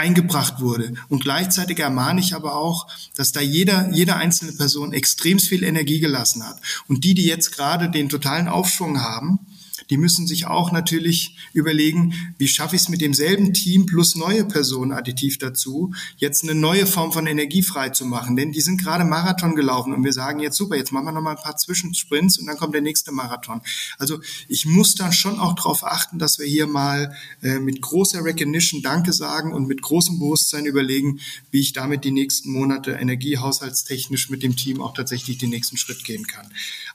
eingebracht 0.00 0.60
wurde. 0.60 0.94
Und 1.08 1.22
gleichzeitig 1.22 1.78
ermahne 1.78 2.20
ich 2.20 2.34
aber 2.34 2.56
auch, 2.56 2.88
dass 3.14 3.32
da 3.32 3.40
jeder, 3.40 3.90
jede 3.92 4.16
einzelne 4.16 4.52
Person 4.52 4.94
extrem 4.94 5.38
viel 5.38 5.62
Energie 5.62 6.00
gelassen 6.00 6.42
hat. 6.42 6.58
Und 6.88 7.04
die, 7.04 7.14
die 7.14 7.26
jetzt 7.26 7.52
gerade 7.52 7.90
den 7.90 8.08
totalen 8.08 8.48
Aufschwung 8.48 9.02
haben, 9.02 9.40
die 9.90 9.96
müssen 9.96 10.26
sich 10.26 10.46
auch 10.46 10.72
natürlich 10.72 11.36
überlegen, 11.52 12.14
wie 12.38 12.48
schaffe 12.48 12.76
ich 12.76 12.82
es 12.82 12.88
mit 12.88 13.00
demselben 13.00 13.52
Team 13.52 13.86
plus 13.86 14.14
neue 14.14 14.44
Personen 14.44 14.92
additiv 14.92 15.38
dazu, 15.38 15.92
jetzt 16.16 16.44
eine 16.44 16.54
neue 16.54 16.86
Form 16.86 17.12
von 17.12 17.26
Energie 17.26 17.62
frei 17.62 17.90
zu 17.90 18.06
machen. 18.06 18.36
Denn 18.36 18.52
die 18.52 18.60
sind 18.60 18.80
gerade 18.80 19.04
Marathon 19.04 19.56
gelaufen 19.56 19.92
und 19.92 20.04
wir 20.04 20.12
sagen 20.12 20.40
jetzt 20.40 20.56
super, 20.56 20.76
jetzt 20.76 20.92
machen 20.92 21.06
wir 21.06 21.12
noch 21.12 21.20
mal 21.20 21.36
ein 21.36 21.42
paar 21.42 21.56
Zwischensprints 21.56 22.38
und 22.38 22.46
dann 22.46 22.56
kommt 22.56 22.74
der 22.74 22.82
nächste 22.82 23.12
Marathon. 23.12 23.60
Also 23.98 24.20
ich 24.48 24.64
muss 24.64 24.94
dann 24.94 25.12
schon 25.12 25.38
auch 25.38 25.54
darauf 25.54 25.84
achten, 25.84 26.18
dass 26.18 26.38
wir 26.38 26.46
hier 26.46 26.66
mal 26.66 27.14
äh, 27.42 27.58
mit 27.58 27.82
großer 27.82 28.24
Recognition 28.24 28.82
Danke 28.82 29.12
sagen 29.12 29.52
und 29.52 29.66
mit 29.66 29.82
großem 29.82 30.18
Bewusstsein 30.18 30.66
überlegen, 30.66 31.20
wie 31.50 31.60
ich 31.60 31.72
damit 31.72 32.04
die 32.04 32.12
nächsten 32.12 32.52
Monate 32.52 32.92
energiehaushaltstechnisch 32.92 34.30
mit 34.30 34.42
dem 34.42 34.54
Team 34.56 34.80
auch 34.80 34.94
tatsächlich 34.94 35.38
den 35.38 35.50
nächsten 35.50 35.76
Schritt 35.76 36.04
gehen 36.04 36.26
kann. 36.26 36.46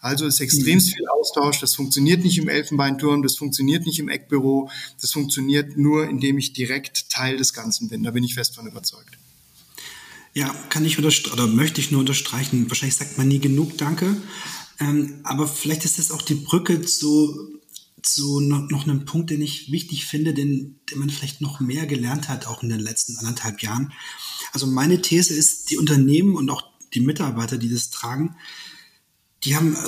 Also 0.06 0.28
es 0.28 0.36
ist 0.36 0.42
extrem 0.42 0.76
mhm. 0.76 0.82
viel 0.82 1.08
Austausch, 1.08 1.60
das 1.62 1.74
funktioniert 1.74 2.24
nicht 2.24 2.38
im 2.38 2.48
Elfenbein 2.48 2.94
Elfenbeinturm, 2.94 3.24
das 3.24 3.38
funktioniert 3.38 3.88
nicht 3.88 3.98
im 3.98 4.08
Eckbüro, 4.08 4.70
das 5.02 5.12
funktioniert 5.12 5.78
nur, 5.78 6.08
indem 6.08 6.38
ich 6.38 6.54
direkt 6.54 7.10
Teil 7.10 7.38
des 7.38 7.54
Ganzen 7.54 7.90
bin. 7.90 8.04
Da 8.04 8.12
bin 8.12 8.24
ich 8.24 8.36
fest 8.36 8.54
von 8.54 8.68
überzeugt. 8.68 9.18
Ja, 10.36 10.54
kann 10.70 10.86
ich 10.86 11.00
oder 11.00 11.48
möchte 11.48 11.82
ich 11.82 11.90
nur 11.90 12.02
unterstreichen. 12.02 12.70
Wahrscheinlich 12.70 12.98
sagt 12.98 13.18
man 13.18 13.28
nie 13.28 13.40
genug 13.40 13.80
Danke. 13.80 14.16
Ähm, 14.80 15.22
aber 15.24 15.48
vielleicht 15.48 15.86
ist 15.86 15.98
das 15.98 16.12
auch 16.12 16.22
die 16.22 16.36
Brücke 16.36 16.84
zu, 16.84 17.60
zu 18.04 18.42
noch, 18.42 18.70
noch 18.70 18.84
einem 18.84 19.06
Punkt, 19.06 19.32
den 19.32 19.42
ich 19.42 19.72
wichtig 19.72 20.06
finde, 20.06 20.36
den, 20.36 20.80
den 20.92 21.00
man 21.00 21.10
vielleicht 21.10 21.42
noch 21.42 21.60
mehr 21.60 21.88
gelernt 21.88 22.30
hat, 22.30 22.46
auch 22.46 22.62
in 22.62 22.70
den 22.70 22.80
letzten 22.80 23.18
anderthalb 23.18 23.64
Jahren. 23.64 23.92
Also 24.54 24.68
meine 24.68 25.02
These 25.02 25.34
ist, 25.34 25.72
die 25.72 25.78
Unternehmen 25.78 26.36
und 26.36 26.52
auch 26.52 26.62
die 26.94 27.02
Mitarbeiter, 27.02 27.58
die 27.58 27.72
das 27.72 27.90
tragen, 27.90 28.36
die 29.46 29.56
haben 29.56 29.76
äh, 29.76 29.80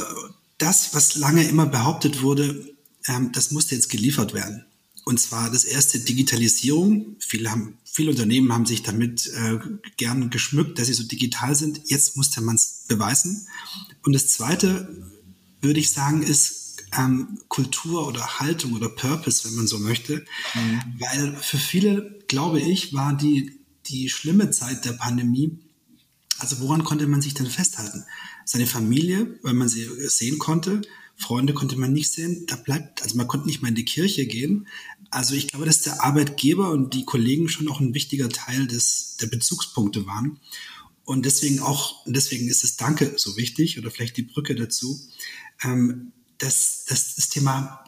das, 0.57 0.93
was 0.93 1.15
lange 1.15 1.43
immer 1.43 1.65
behauptet 1.65 2.21
wurde, 2.21 2.75
ähm, 3.07 3.31
das 3.33 3.51
musste 3.51 3.75
jetzt 3.75 3.89
geliefert 3.89 4.33
werden. 4.33 4.65
Und 5.05 5.19
zwar 5.19 5.49
das 5.49 5.63
erste 5.63 5.99
Digitalisierung. 5.99 7.15
Viele, 7.19 7.49
haben, 7.49 7.77
viele 7.85 8.11
Unternehmen 8.11 8.51
haben 8.51 8.65
sich 8.65 8.83
damit 8.83 9.27
äh, 9.27 9.57
gern 9.95 10.29
geschmückt, 10.29 10.77
dass 10.77 10.87
sie 10.87 10.93
so 10.93 11.03
digital 11.03 11.55
sind. 11.55 11.81
Jetzt 11.85 12.17
musste 12.17 12.41
man 12.41 12.55
es 12.55 12.83
beweisen. 12.87 13.47
Und 14.03 14.13
das 14.13 14.27
zweite, 14.27 15.05
würde 15.61 15.79
ich 15.79 15.91
sagen, 15.91 16.23
ist 16.23 16.83
ähm, 16.97 17.39
Kultur 17.47 18.07
oder 18.07 18.39
Haltung 18.39 18.73
oder 18.73 18.89
Purpose, 18.89 19.47
wenn 19.47 19.55
man 19.55 19.67
so 19.67 19.79
möchte. 19.79 20.25
Mhm. 20.53 20.81
Weil 20.99 21.37
für 21.37 21.57
viele, 21.57 22.19
glaube 22.27 22.59
ich, 22.59 22.93
war 22.93 23.15
die, 23.15 23.59
die 23.85 24.09
schlimme 24.09 24.51
Zeit 24.51 24.83
der 24.83 24.93
Pandemie, 24.93 25.57
also 26.39 26.59
woran 26.59 26.83
konnte 26.83 27.07
man 27.07 27.21
sich 27.21 27.33
denn 27.33 27.47
festhalten? 27.47 28.05
Seine 28.45 28.67
Familie, 28.67 29.39
weil 29.41 29.53
man 29.53 29.69
sie 29.69 29.87
sehen 30.07 30.39
konnte, 30.39 30.81
Freunde 31.17 31.53
konnte 31.53 31.77
man 31.77 31.93
nicht 31.93 32.11
sehen. 32.11 32.45
Da 32.45 32.55
bleibt, 32.55 33.01
also 33.01 33.17
man 33.17 33.27
konnte 33.27 33.47
nicht 33.47 33.61
mal 33.61 33.69
in 33.69 33.75
die 33.75 33.85
Kirche 33.85 34.27
gehen. 34.27 34.67
Also 35.09 35.33
ich 35.33 35.47
glaube, 35.47 35.65
dass 35.65 35.81
der 35.81 36.03
Arbeitgeber 36.03 36.69
und 36.69 36.93
die 36.93 37.05
Kollegen 37.05 37.49
schon 37.49 37.67
auch 37.69 37.79
ein 37.79 37.95
wichtiger 37.95 38.29
Teil 38.29 38.67
des, 38.67 39.17
der 39.19 39.27
Bezugspunkte 39.27 40.05
waren. 40.05 40.39
Und 41.05 41.25
deswegen 41.25 41.59
auch, 41.59 42.05
deswegen 42.05 42.47
ist 42.47 42.63
das 42.63 42.77
Danke 42.77 43.13
so 43.17 43.35
wichtig 43.35 43.79
oder 43.79 43.89
vielleicht 43.89 44.17
die 44.17 44.23
Brücke 44.23 44.53
dazu, 44.53 44.99
ähm, 45.63 46.11
dass, 46.37 46.85
dass 46.85 47.15
das 47.15 47.29
Thema 47.29 47.83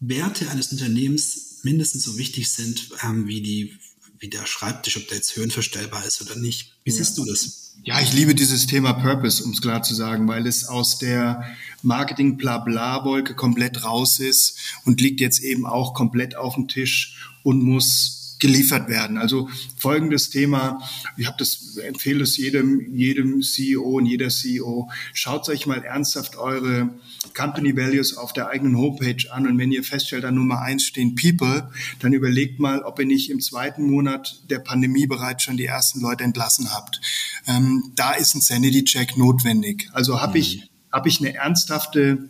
Werte 0.00 0.50
eines 0.50 0.72
Unternehmens 0.72 1.60
mindestens 1.62 2.02
so 2.02 2.18
wichtig 2.18 2.50
sind 2.50 2.90
ähm, 3.02 3.26
wie 3.26 3.42
die 3.42 3.78
wie 4.24 4.30
der 4.30 4.46
Schreibtisch, 4.46 4.96
ob 4.96 5.06
der 5.08 5.18
jetzt 5.18 5.36
höhenverstellbar 5.36 6.06
ist 6.06 6.22
oder 6.22 6.34
nicht. 6.36 6.72
Wie 6.82 6.90
siehst 6.90 7.18
du 7.18 7.26
das? 7.26 7.74
Ja, 7.82 8.00
ich 8.00 8.14
liebe 8.14 8.34
dieses 8.34 8.66
Thema 8.66 8.94
Purpose, 8.94 9.44
um 9.44 9.50
es 9.50 9.60
klar 9.60 9.82
zu 9.82 9.94
sagen, 9.94 10.26
weil 10.26 10.46
es 10.46 10.64
aus 10.64 10.98
der 10.98 11.44
Marketing-Blabla-Wolke 11.82 13.34
komplett 13.34 13.84
raus 13.84 14.20
ist 14.20 14.56
und 14.86 15.02
liegt 15.02 15.20
jetzt 15.20 15.40
eben 15.40 15.66
auch 15.66 15.92
komplett 15.92 16.36
auf 16.36 16.54
dem 16.54 16.68
Tisch 16.68 17.34
und 17.42 17.62
muss 17.62 18.23
geliefert 18.44 18.90
werden. 18.90 19.16
Also 19.16 19.48
folgendes 19.78 20.28
Thema, 20.28 20.82
ich 21.16 21.26
habe 21.26 21.36
das 21.38 21.78
empfehle 21.78 22.24
es 22.24 22.36
jedem 22.36 22.94
jedem 22.94 23.40
CEO 23.40 23.96
und 23.96 24.04
jeder 24.04 24.28
CEO, 24.28 24.90
schaut 25.14 25.48
euch 25.48 25.64
mal 25.64 25.82
ernsthaft 25.82 26.36
eure 26.36 26.90
Company 27.34 27.74
Values 27.74 28.18
auf 28.18 28.34
der 28.34 28.48
eigenen 28.48 28.76
Homepage 28.76 29.32
an 29.32 29.46
und 29.46 29.56
wenn 29.56 29.72
ihr 29.72 29.82
feststellt, 29.82 30.26
an 30.26 30.34
Nummer 30.34 30.60
eins 30.60 30.84
stehen 30.84 31.14
People, 31.14 31.70
dann 32.00 32.12
überlegt 32.12 32.60
mal, 32.60 32.82
ob 32.82 32.98
ihr 32.98 33.06
nicht 33.06 33.30
im 33.30 33.40
zweiten 33.40 33.90
Monat 33.90 34.42
der 34.50 34.58
Pandemie 34.58 35.06
bereits 35.06 35.44
schon 35.44 35.56
die 35.56 35.64
ersten 35.64 36.00
Leute 36.00 36.22
entlassen 36.22 36.70
habt. 36.70 37.00
Ähm, 37.46 37.92
da 37.96 38.12
ist 38.12 38.34
ein 38.34 38.42
Sanity 38.42 38.84
Check 38.84 39.16
notwendig. 39.16 39.88
Also 39.94 40.20
habe 40.20 40.32
mhm. 40.32 40.36
ich 40.44 40.70
habe 40.92 41.08
ich 41.08 41.18
eine 41.18 41.34
ernsthafte 41.34 42.28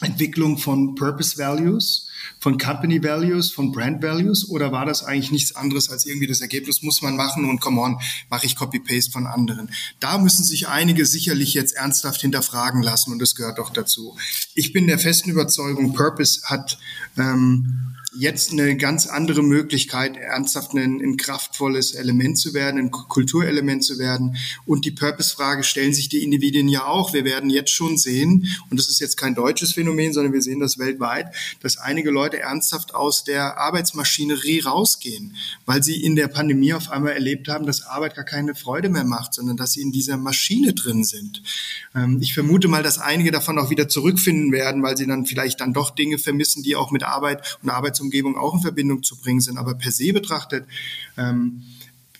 Entwicklung 0.00 0.56
von 0.56 0.94
Purpose 0.94 1.36
Values 1.36 2.09
von 2.38 2.58
Company 2.58 3.02
Values, 3.02 3.50
von 3.50 3.72
Brand 3.72 4.02
Values 4.02 4.48
oder 4.48 4.72
war 4.72 4.86
das 4.86 5.04
eigentlich 5.04 5.30
nichts 5.30 5.56
anderes 5.56 5.90
als 5.90 6.06
irgendwie 6.06 6.26
das 6.26 6.40
Ergebnis 6.40 6.82
muss 6.82 7.02
man 7.02 7.16
machen 7.16 7.44
und 7.44 7.60
come 7.60 7.80
on, 7.80 8.00
mache 8.28 8.46
ich 8.46 8.56
Copy-Paste 8.56 9.10
von 9.10 9.26
anderen. 9.26 9.70
Da 10.00 10.18
müssen 10.18 10.44
sich 10.44 10.68
einige 10.68 11.06
sicherlich 11.06 11.54
jetzt 11.54 11.74
ernsthaft 11.74 12.20
hinterfragen 12.20 12.82
lassen 12.82 13.12
und 13.12 13.18
das 13.20 13.34
gehört 13.34 13.58
doch 13.58 13.70
dazu. 13.70 14.16
Ich 14.54 14.72
bin 14.72 14.86
der 14.86 14.98
festen 14.98 15.30
Überzeugung, 15.30 15.94
Purpose 15.94 16.42
hat 16.44 16.78
ähm, 17.16 17.96
jetzt 18.16 18.52
eine 18.52 18.76
ganz 18.76 19.06
andere 19.06 19.42
Möglichkeit, 19.42 20.16
ernsthaft 20.16 20.72
ein, 20.74 21.00
ein 21.00 21.16
kraftvolles 21.16 21.94
Element 21.94 22.38
zu 22.38 22.54
werden, 22.54 22.78
ein 22.78 22.90
Kulturelement 22.90 23.84
zu 23.84 23.98
werden. 23.98 24.36
Und 24.66 24.84
die 24.84 24.90
Purpose-Frage 24.90 25.62
stellen 25.62 25.94
sich 25.94 26.08
die 26.08 26.24
Individuen 26.24 26.68
ja 26.68 26.86
auch. 26.86 27.12
Wir 27.12 27.24
werden 27.24 27.50
jetzt 27.50 27.70
schon 27.70 27.98
sehen, 27.98 28.48
und 28.68 28.80
das 28.80 28.88
ist 28.88 29.00
jetzt 29.00 29.16
kein 29.16 29.34
deutsches 29.34 29.72
Phänomen, 29.72 30.12
sondern 30.12 30.32
wir 30.32 30.42
sehen 30.42 30.58
das 30.58 30.78
weltweit, 30.78 31.34
dass 31.62 31.76
einige 31.76 32.10
Leute 32.10 32.40
ernsthaft 32.40 32.94
aus 32.94 33.22
der 33.22 33.58
Arbeitsmaschinerie 33.58 34.60
rausgehen, 34.60 35.36
weil 35.64 35.82
sie 35.82 36.02
in 36.02 36.16
der 36.16 36.28
Pandemie 36.28 36.74
auf 36.74 36.90
einmal 36.90 37.12
erlebt 37.12 37.48
haben, 37.48 37.66
dass 37.66 37.82
Arbeit 37.82 38.16
gar 38.16 38.24
keine 38.24 38.56
Freude 38.56 38.88
mehr 38.88 39.04
macht, 39.04 39.34
sondern 39.34 39.56
dass 39.56 39.72
sie 39.72 39.82
in 39.82 39.92
dieser 39.92 40.16
Maschine 40.16 40.74
drin 40.74 41.04
sind. 41.04 41.42
Ähm, 41.94 42.18
ich 42.20 42.34
vermute 42.34 42.66
mal, 42.66 42.82
dass 42.82 42.98
einige 42.98 43.30
davon 43.30 43.58
auch 43.58 43.70
wieder 43.70 43.88
zurückfinden 43.88 44.50
werden, 44.50 44.82
weil 44.82 44.96
sie 44.96 45.06
dann 45.06 45.26
vielleicht 45.26 45.60
dann 45.60 45.72
doch 45.72 45.90
Dinge 45.90 46.18
vermissen, 46.18 46.64
die 46.64 46.74
auch 46.74 46.90
mit 46.90 47.04
Arbeit 47.04 47.58
und 47.62 47.70
Arbeits 47.70 47.99
Arbeitsumgebung 48.00 48.36
auch 48.36 48.54
in 48.54 48.60
Verbindung 48.60 49.02
zu 49.02 49.16
bringen 49.16 49.40
sind. 49.40 49.58
Aber 49.58 49.74
per 49.74 49.92
se 49.92 50.12
betrachtet, 50.12 50.66
ähm, 51.16 51.62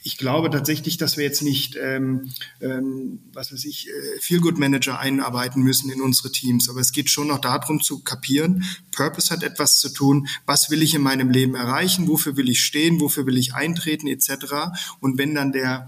ich 0.02 0.16
glaube 0.16 0.48
tatsächlich, 0.48 0.96
dass 0.96 1.18
wir 1.18 1.24
jetzt 1.24 1.42
nicht, 1.42 1.76
ähm, 1.76 2.30
ähm, 2.62 3.20
was 3.34 3.52
weiß 3.52 3.66
ich, 3.66 3.88
äh, 3.88 4.20
Feel-Good-Manager 4.20 4.98
einarbeiten 4.98 5.62
müssen 5.62 5.90
in 5.90 6.00
unsere 6.00 6.32
Teams. 6.32 6.70
Aber 6.70 6.80
es 6.80 6.92
geht 6.92 7.10
schon 7.10 7.28
noch 7.28 7.40
darum 7.40 7.82
zu 7.82 8.02
kapieren, 8.02 8.64
Purpose 8.92 9.30
hat 9.30 9.42
etwas 9.42 9.78
zu 9.78 9.90
tun, 9.90 10.26
was 10.46 10.70
will 10.70 10.82
ich 10.82 10.94
in 10.94 11.02
meinem 11.02 11.30
Leben 11.30 11.54
erreichen, 11.54 12.08
wofür 12.08 12.36
will 12.36 12.48
ich 12.48 12.64
stehen, 12.64 12.98
wofür 12.98 13.26
will 13.26 13.36
ich 13.36 13.52
eintreten, 13.54 14.06
etc. 14.06 14.72
Und 15.00 15.18
wenn 15.18 15.34
dann 15.34 15.52
der 15.52 15.86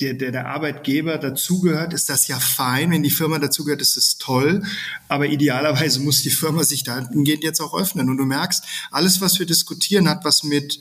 der, 0.00 0.14
der, 0.14 0.30
der 0.30 0.46
Arbeitgeber 0.46 1.18
dazugehört, 1.18 1.92
ist 1.92 2.08
das 2.08 2.28
ja 2.28 2.38
fein. 2.38 2.90
Wenn 2.90 3.02
die 3.02 3.10
Firma 3.10 3.38
dazugehört, 3.38 3.80
ist 3.80 3.96
es 3.96 4.18
toll. 4.18 4.62
Aber 5.08 5.26
idealerweise 5.26 6.00
muss 6.00 6.22
die 6.22 6.30
Firma 6.30 6.62
sich 6.62 6.84
dahingehend 6.84 7.42
jetzt 7.42 7.60
auch 7.60 7.74
öffnen. 7.74 8.08
Und 8.08 8.18
du 8.18 8.24
merkst, 8.24 8.64
alles, 8.90 9.20
was 9.20 9.38
wir 9.38 9.46
diskutieren, 9.46 10.08
hat 10.08 10.24
was 10.24 10.44
mit 10.44 10.80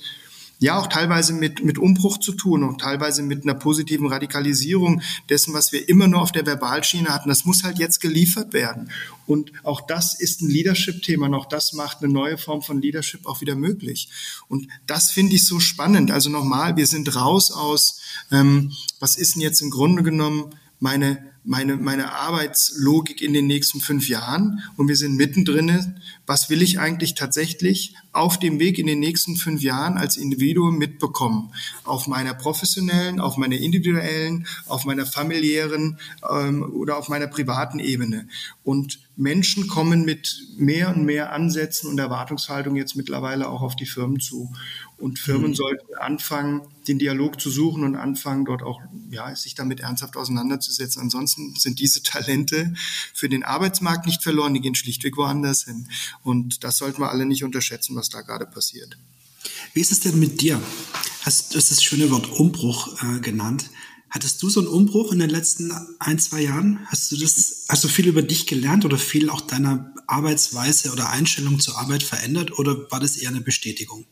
ja 0.60 0.80
auch 0.80 0.88
teilweise 0.88 1.34
mit, 1.34 1.64
mit 1.64 1.78
Umbruch 1.78 2.18
zu 2.18 2.34
tun 2.34 2.64
und 2.64 2.82
teilweise 2.82 3.22
mit 3.22 3.44
einer 3.44 3.54
positiven 3.54 4.08
Radikalisierung 4.08 5.02
dessen, 5.30 5.54
was 5.54 5.72
wir 5.72 5.88
immer 5.88 6.08
nur 6.08 6.22
auf 6.22 6.32
der 6.32 6.46
Verbalschiene 6.46 7.10
hatten. 7.10 7.30
Das 7.30 7.46
muss 7.46 7.64
halt 7.64 7.78
jetzt 7.78 8.02
geliefert 8.02 8.54
werden. 8.54 8.90
Und 9.26 9.52
auch 9.64 9.82
das 9.82 10.20
ist 10.20 10.42
ein 10.42 10.50
Leadership-Thema 10.50 11.28
und 11.28 11.36
auch 11.36 11.48
das 11.48 11.74
macht 11.74 12.02
eine 12.02 12.12
neue 12.12 12.38
Form 12.38 12.62
von 12.62 12.82
Leadership 12.82 13.26
auch 13.28 13.42
wieder 13.42 13.56
möglich. 13.56 14.10
Und 14.48 14.68
das 14.88 15.12
finde 15.12 15.36
ich 15.36 15.46
so 15.46 15.60
spannend. 15.60 16.12
Also 16.12 16.30
nochmal, 16.30 16.76
wir 16.76 16.88
sind 16.88 17.16
raus 17.16 17.52
aus, 17.52 18.00
ähm, 18.32 18.72
was 19.00 19.16
ist 19.16 19.36
denn 19.36 19.42
jetzt 19.42 19.62
im 19.62 19.70
Grunde 19.70 20.02
genommen 20.02 20.56
meine 20.80 21.32
meine, 21.48 21.78
meine 21.78 22.12
Arbeitslogik 22.12 23.22
in 23.22 23.34
den 23.34 23.48
nächsten 23.48 23.80
fünf 23.80 24.10
Jahren 24.10 24.62
und 24.76 24.90
wir 24.90 24.98
sind 24.98 25.16
mittendrin. 25.16 25.96
Was 26.26 26.50
will 26.50 26.62
ich 26.62 26.80
eigentlich 26.80 27.16
tatsächlich 27.16 27.96
auf 28.12 28.38
dem 28.38 28.60
Weg 28.60 28.78
in 28.78 28.86
den 28.86 29.00
nächsten 29.00 29.38
fünf 29.38 29.62
Jahren 29.62 29.98
als 29.98 30.18
Individuum 30.18 30.78
mitbekommen? 30.78 31.54
Auf 31.86 32.08
meiner 32.08 32.34
professionellen, 32.34 33.22
auf 33.22 33.38
meiner 33.38 33.56
individuellen, 33.56 34.46
auf 34.68 34.84
meiner 34.84 35.06
familiären 35.06 36.00
ähm, 36.30 36.64
oder 36.64 36.98
auf 36.98 37.08
meiner 37.08 37.28
privaten 37.28 37.80
Ebene. 37.80 38.28
Und 38.64 39.00
Menschen 39.16 39.68
kommen 39.68 40.04
mit 40.04 40.44
mehr 40.58 40.94
und 40.94 41.06
mehr 41.06 41.32
Ansätzen 41.32 41.90
und 41.90 41.98
Erwartungshaltung 41.98 42.76
jetzt 42.76 42.96
mittlerweile 42.96 43.48
auch 43.48 43.62
auf 43.62 43.76
die 43.76 43.86
Firmen 43.86 44.20
zu. 44.20 44.52
Und 44.98 45.20
Firmen 45.20 45.52
mhm. 45.52 45.56
sollten 45.56 45.96
anfangen, 45.96 46.62
den 46.88 47.00
Dialog 47.00 47.40
zu 47.40 47.50
suchen 47.50 47.84
und 47.84 47.96
anfangen, 47.96 48.46
dort 48.46 48.64
auch 48.64 48.82
ja, 49.12 49.36
sich 49.36 49.54
damit 49.54 49.80
ernsthaft 49.80 50.18
auseinanderzusetzen. 50.18 51.02
Ansonsten 51.02 51.37
sind 51.58 51.80
diese 51.80 52.04
Talente 52.04 52.74
für 53.14 53.30
den 53.30 53.44
Arbeitsmarkt 53.44 54.06
nicht 54.06 54.24
verloren, 54.24 54.54
die 54.54 54.62
gehen 54.62 54.76
schlichtweg 54.76 55.18
woanders 55.18 55.64
hin. 55.64 55.88
Und 56.24 56.64
das 56.64 56.78
sollten 56.78 57.02
wir 57.02 57.12
alle 57.12 57.26
nicht 57.26 57.44
unterschätzen, 57.44 57.96
was 57.96 58.10
da 58.10 58.22
gerade 58.22 58.46
passiert. 58.46 58.98
Wie 59.74 59.82
ist 59.82 59.92
es 59.92 60.00
denn 60.00 60.20
mit 60.20 60.42
dir? 60.42 60.62
Hast 61.22 61.54
du 61.54 61.60
das 61.60 61.84
schöne 61.84 62.10
Wort 62.12 62.32
Umbruch 62.40 63.02
äh, 63.02 63.20
genannt? 63.20 63.70
Hattest 64.10 64.42
du 64.42 64.50
so 64.50 64.62
einen 64.62 64.70
Umbruch 64.70 65.12
in 65.12 65.20
den 65.20 65.30
letzten 65.30 65.72
ein, 66.00 66.18
zwei 66.20 66.42
Jahren? 66.42 66.80
Hast 66.88 67.12
du 67.12 67.18
das, 67.18 67.66
hast 67.68 67.84
du 67.84 67.88
viel 67.88 68.08
über 68.08 68.22
dich 68.22 68.48
gelernt 68.48 68.86
oder 68.86 68.98
viel 68.98 69.30
auch 69.30 69.42
deiner 69.42 69.94
Arbeitsweise 70.08 70.92
oder 70.92 71.10
Einstellung 71.10 71.60
zur 71.60 71.78
Arbeit 71.78 72.04
verändert 72.04 72.58
oder 72.58 72.90
war 72.90 73.00
das 73.00 73.18
eher 73.18 73.30
eine 73.30 73.42
Bestätigung? 73.42 74.06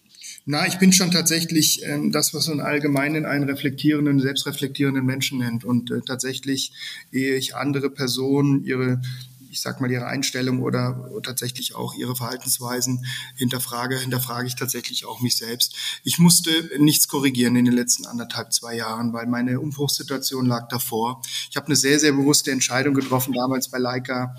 Na, 0.47 0.67
ich 0.67 0.77
bin 0.77 0.93
schon 0.93 1.09
tatsächlich 1.09 1.81
ähm, 1.83 2.11
das, 2.11 2.35
was 2.35 2.47
man 2.47 2.59
allgemein 2.59 3.25
einen 3.25 3.49
reflektierenden, 3.49 4.19
selbstreflektierenden 4.19 5.03
Menschen 5.03 5.39
nennt. 5.39 5.65
Und 5.65 5.89
äh, 5.89 6.01
tatsächlich, 6.05 6.71
ehe 7.11 7.35
ich 7.35 7.55
andere 7.55 7.89
Personen 7.89 8.63
ihre 8.63 9.01
ich 9.55 9.61
sag 9.61 9.79
mal, 9.79 9.89
ihre 9.89 10.07
Einstellung 10.07 10.61
oder 10.61 11.09
tatsächlich 11.23 11.75
auch 11.75 11.95
ihre 11.95 12.13
Verhaltensweisen 12.13 13.05
hinterfrage, 13.37 13.97
hinterfrage 13.97 14.47
ich 14.47 14.55
tatsächlich 14.55 15.05
auch 15.05 15.21
mich 15.21 15.37
selbst. 15.37 15.73
Ich 16.03 16.19
musste 16.19 16.51
nichts 16.77 17.07
korrigieren 17.07 17.55
in 17.55 17.63
den 17.63 17.73
letzten 17.73 18.05
anderthalb, 18.05 18.51
zwei 18.51 18.75
Jahren, 18.75 19.13
weil 19.13 19.27
meine 19.27 19.61
Umbruchssituation 19.61 20.45
lag 20.45 20.67
davor. 20.67 21.21
Ich 21.49 21.55
habe 21.55 21.67
eine 21.67 21.77
sehr, 21.77 21.99
sehr 21.99 22.11
bewusste 22.11 22.51
Entscheidung 22.51 22.95
getroffen, 22.95 23.31
damals 23.31 23.69
bei 23.69 23.77
Leica, 23.77 24.35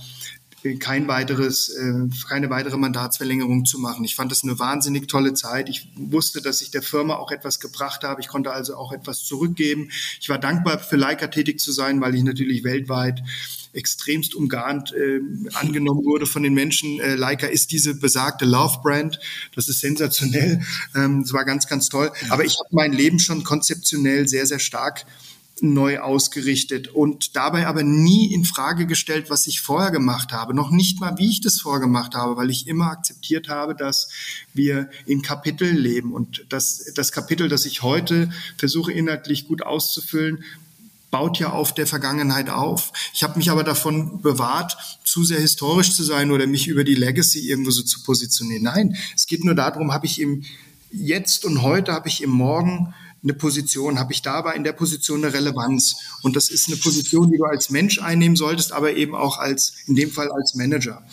kein 0.75 1.09
weiteres, 1.09 1.69
äh, 1.69 2.09
keine 2.29 2.51
weitere 2.51 2.77
Mandatsverlängerung 2.77 3.65
zu 3.65 3.79
machen. 3.79 4.05
Ich 4.05 4.15
fand 4.15 4.33
das 4.33 4.43
eine 4.43 4.59
wahnsinnig 4.59 5.09
tolle 5.09 5.35
Zeit. 5.35 5.69
Ich 5.69 5.89
wusste, 5.97 6.43
dass 6.43 6.61
ich 6.63 6.71
der 6.71 6.83
Firma 6.83 7.15
auch 7.17 7.31
etwas 7.31 7.61
gebracht 7.61 8.03
habe. 8.03 8.21
Ich 8.21 8.29
konnte 8.29 8.53
also 8.53 8.77
auch 8.77 8.93
etwas 8.93 9.25
zurückgeben. 9.25 9.91
Ich 10.21 10.29
war 10.29 10.39
dankbar 10.39 10.79
für 10.79 10.97
Leica 10.97 11.29
tätig 11.29 11.61
zu 11.61 11.73
sein, 11.73 12.01
weil 12.01 12.15
ich 12.15 12.23
natürlich 12.23 12.65
weltweit 12.65 13.23
extremst 13.73 14.35
umgarnt 14.35 14.93
äh, 14.93 15.21
angenommen 15.55 16.05
wurde 16.05 16.27
von 16.27 16.43
den 16.43 16.55
Menschen. 16.55 16.99
Äh, 16.99 17.15
Leica 17.15 17.47
ist 17.47 17.71
diese 17.71 17.95
besagte 17.95 18.45
Love-Brand. 18.45 19.21
Das 19.55 19.69
ist 19.69 19.81
sensationell. 19.81 20.63
Ähm, 20.95 21.23
das 21.23 21.33
war 21.33 21.45
ganz, 21.45 21.67
ganz 21.67 21.89
toll. 21.89 22.11
Aber 22.31 22.45
ich 22.45 22.59
habe 22.59 22.69
mein 22.73 22.93
Leben 22.93 23.19
schon 23.19 23.45
konzeptionell 23.45 24.27
sehr, 24.27 24.47
sehr 24.47 24.59
stark 24.59 25.05
neu 25.63 26.01
ausgerichtet 26.01 26.89
und 26.89 27.35
dabei 27.35 27.67
aber 27.67 27.83
nie 27.83 28.33
in 28.33 28.45
Frage 28.45 28.87
gestellt, 28.87 29.31
was 29.31 29.47
ich 29.47 29.61
vorher 29.61 29.91
gemacht 29.91 30.33
habe, 30.33 30.55
noch 30.55 30.71
nicht 30.71 31.01
mal, 31.01 31.17
wie 31.17 31.31
ich 31.31 31.41
das 31.41 31.61
vorgemacht 31.61 32.15
habe, 32.15 32.37
weil 32.37 32.51
ich 32.51 32.67
immer 32.67 32.91
akzeptiert 32.91 33.49
habe, 33.49 33.75
dass 33.75 34.11
wir 34.53 34.91
in 35.07 35.23
Kapiteln 35.23 35.77
leben 35.77 36.13
und 36.13 36.45
das, 36.51 36.93
das 36.95 37.11
Kapitel, 37.11 37.49
das 37.49 37.65
ich 37.65 37.83
heute 37.83 38.31
versuche 38.59 38.93
inhaltlich 38.93 39.49
gut 39.49 39.63
auszufüllen, 39.63 40.45
baut 41.11 41.39
ja 41.39 41.51
auf 41.51 41.73
der 41.73 41.87
Vergangenheit 41.87 42.51
auf. 42.51 42.93
Ich 43.15 43.23
habe 43.23 43.39
mich 43.39 43.51
aber 43.51 43.65
davon 43.65 44.21
bewahrt, 44.21 44.77
zu 45.05 45.25
sehr 45.25 45.41
historisch 45.41 45.95
zu 45.95 46.03
sein 46.03 46.31
oder 46.31 46.47
mich 46.47 46.67
über 46.69 46.85
die 46.85 46.95
Legacy 46.95 47.49
irgendwo 47.49 47.71
so 47.71 47.83
zu 47.83 48.03
positionieren. 48.03 48.65
Nein, 48.65 48.97
es 49.15 49.27
geht 49.27 49.45
nur 49.45 49.55
darum, 49.55 49.93
habe 49.93 50.07
ich 50.07 50.21
im 50.21 50.45
Jetzt 50.91 51.45
und 51.45 51.63
heute, 51.63 51.93
habe 51.93 52.09
ich 52.09 52.23
im 52.23 52.31
Morgen 52.31 52.95
eine 53.27 53.35
Position, 53.35 53.99
habe 53.99 54.13
ich 54.13 54.23
dabei 54.23 54.55
in 54.55 54.63
der 54.63 54.73
Position 54.73 55.25
eine 55.25 55.35
Relevanz. 55.35 55.97
Und 56.23 56.37
das 56.37 56.49
ist 56.49 56.69
eine 56.69 56.77
Position, 56.77 57.31
die 57.31 57.39
du 57.39 57.45
als 57.45 57.71
Mensch 57.71 58.01
einnehmen 58.01 58.37
solltest, 58.37 58.73
aber 58.73 58.95
eben 58.95 59.17
auch 59.17 59.39
als, 59.39 59.75
in 59.87 59.97
dem 59.97 60.11
Fall 60.11 60.31
als 60.31 60.55
Manager. 60.55 61.05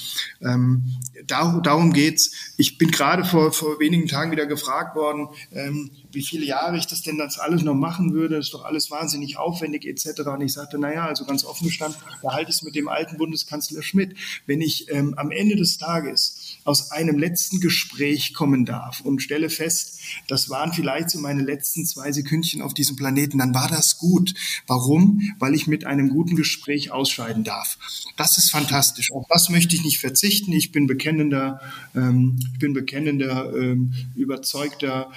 Ähm, 0.41 0.83
da, 1.25 1.59
darum 1.63 1.91
geht's. 1.91 2.31
Ich 2.57 2.77
bin 2.77 2.91
gerade 2.91 3.25
vor, 3.25 3.51
vor 3.51 3.79
wenigen 3.79 4.07
Tagen 4.07 4.31
wieder 4.31 4.45
gefragt 4.45 4.95
worden, 4.95 5.29
ähm, 5.51 5.89
wie 6.11 6.21
viele 6.21 6.45
Jahre 6.45 6.77
ich 6.77 6.85
das 6.85 7.01
denn 7.01 7.17
das 7.17 7.39
alles 7.39 7.63
noch 7.63 7.73
machen 7.73 8.13
würde. 8.13 8.35
Das 8.35 8.45
ist 8.45 8.53
doch 8.53 8.65
alles 8.65 8.91
wahnsinnig 8.91 9.37
aufwendig 9.37 9.85
etc. 9.85 10.21
Und 10.27 10.41
ich 10.41 10.53
sagte, 10.53 10.77
naja, 10.77 11.07
also 11.07 11.25
ganz 11.25 11.43
offen 11.43 11.65
gestanden, 11.65 11.99
da 12.21 12.33
halte 12.33 12.51
ich 12.51 12.57
es 12.57 12.61
mit 12.61 12.75
dem 12.75 12.87
alten 12.87 13.17
Bundeskanzler 13.17 13.81
Schmidt. 13.81 14.15
Wenn 14.45 14.61
ich 14.61 14.91
ähm, 14.91 15.15
am 15.17 15.31
Ende 15.31 15.55
des 15.55 15.79
Tages 15.79 16.57
aus 16.63 16.91
einem 16.91 17.17
letzten 17.17 17.59
Gespräch 17.59 18.35
kommen 18.35 18.65
darf 18.65 19.01
und 19.01 19.21
stelle 19.21 19.49
fest, 19.49 19.92
das 20.27 20.49
waren 20.49 20.73
vielleicht 20.73 21.09
so 21.09 21.19
meine 21.19 21.43
letzten 21.43 21.85
zwei 21.85 22.11
Sekündchen 22.11 22.61
auf 22.61 22.73
diesem 22.73 22.95
Planeten, 22.95 23.37
dann 23.37 23.53
war 23.53 23.67
das 23.67 23.97
gut. 23.97 24.33
Warum? 24.67 25.21
Weil 25.39 25.53
ich 25.55 25.67
mit 25.67 25.85
einem 25.85 26.09
guten 26.09 26.35
Gespräch 26.35 26.91
ausscheiden 26.91 27.43
darf. 27.43 27.77
Das 28.17 28.37
ist 28.37 28.51
fantastisch. 28.51 29.11
Auf 29.11 29.25
das 29.29 29.49
möchte 29.49 29.75
ich 29.75 29.83
nicht 29.83 29.99
verzichten. 29.99 30.51
Ich 30.51 30.71
bin 30.71 30.87
bekennender, 30.87 31.61
ähm, 31.95 32.39
ich 32.53 32.59
bin 32.59 32.73
bekennender, 32.73 33.53
ähm, 33.55 33.93
überzeugter 34.15 35.11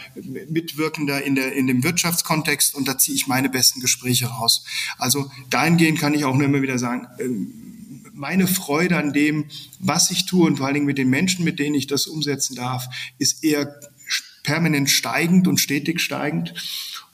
Mitwirkender 0.49 1.23
in, 1.23 1.35
der, 1.35 1.53
in 1.53 1.67
dem 1.67 1.85
Wirtschaftskontext 1.85 2.75
und 2.75 2.89
da 2.89 2.99
ziehe 2.99 3.17
ich 3.17 3.27
meine 3.27 3.49
besten 3.49 3.81
Gespräche 3.81 4.27
raus. 4.27 4.65
Also 4.99 5.31
dahingehend 5.51 5.99
kann 5.99 6.15
ich 6.15 6.25
auch 6.25 6.35
nur 6.35 6.45
immer 6.45 6.63
wieder 6.63 6.79
sagen, 6.79 7.07
ähm, 7.19 7.63
meine 8.17 8.47
Freude 8.47 8.97
an 8.97 9.13
dem, 9.13 9.45
was 9.79 10.11
ich 10.11 10.25
tue 10.25 10.47
und 10.47 10.57
vor 10.57 10.67
allen 10.67 10.75
Dingen 10.75 10.87
mit 10.87 10.99
den 10.99 11.11
Menschen, 11.11 11.45
mit 11.45 11.59
denen 11.59 11.75
ich 11.75 11.87
das 11.87 12.07
umsetzen 12.07 12.57
darf, 12.57 12.87
ist 13.19 13.45
eher 13.45 13.79
permanent 14.47 14.89
steigend 14.89 15.47
und 15.49 15.59
stetig 15.59 16.01
steigend. 16.01 16.55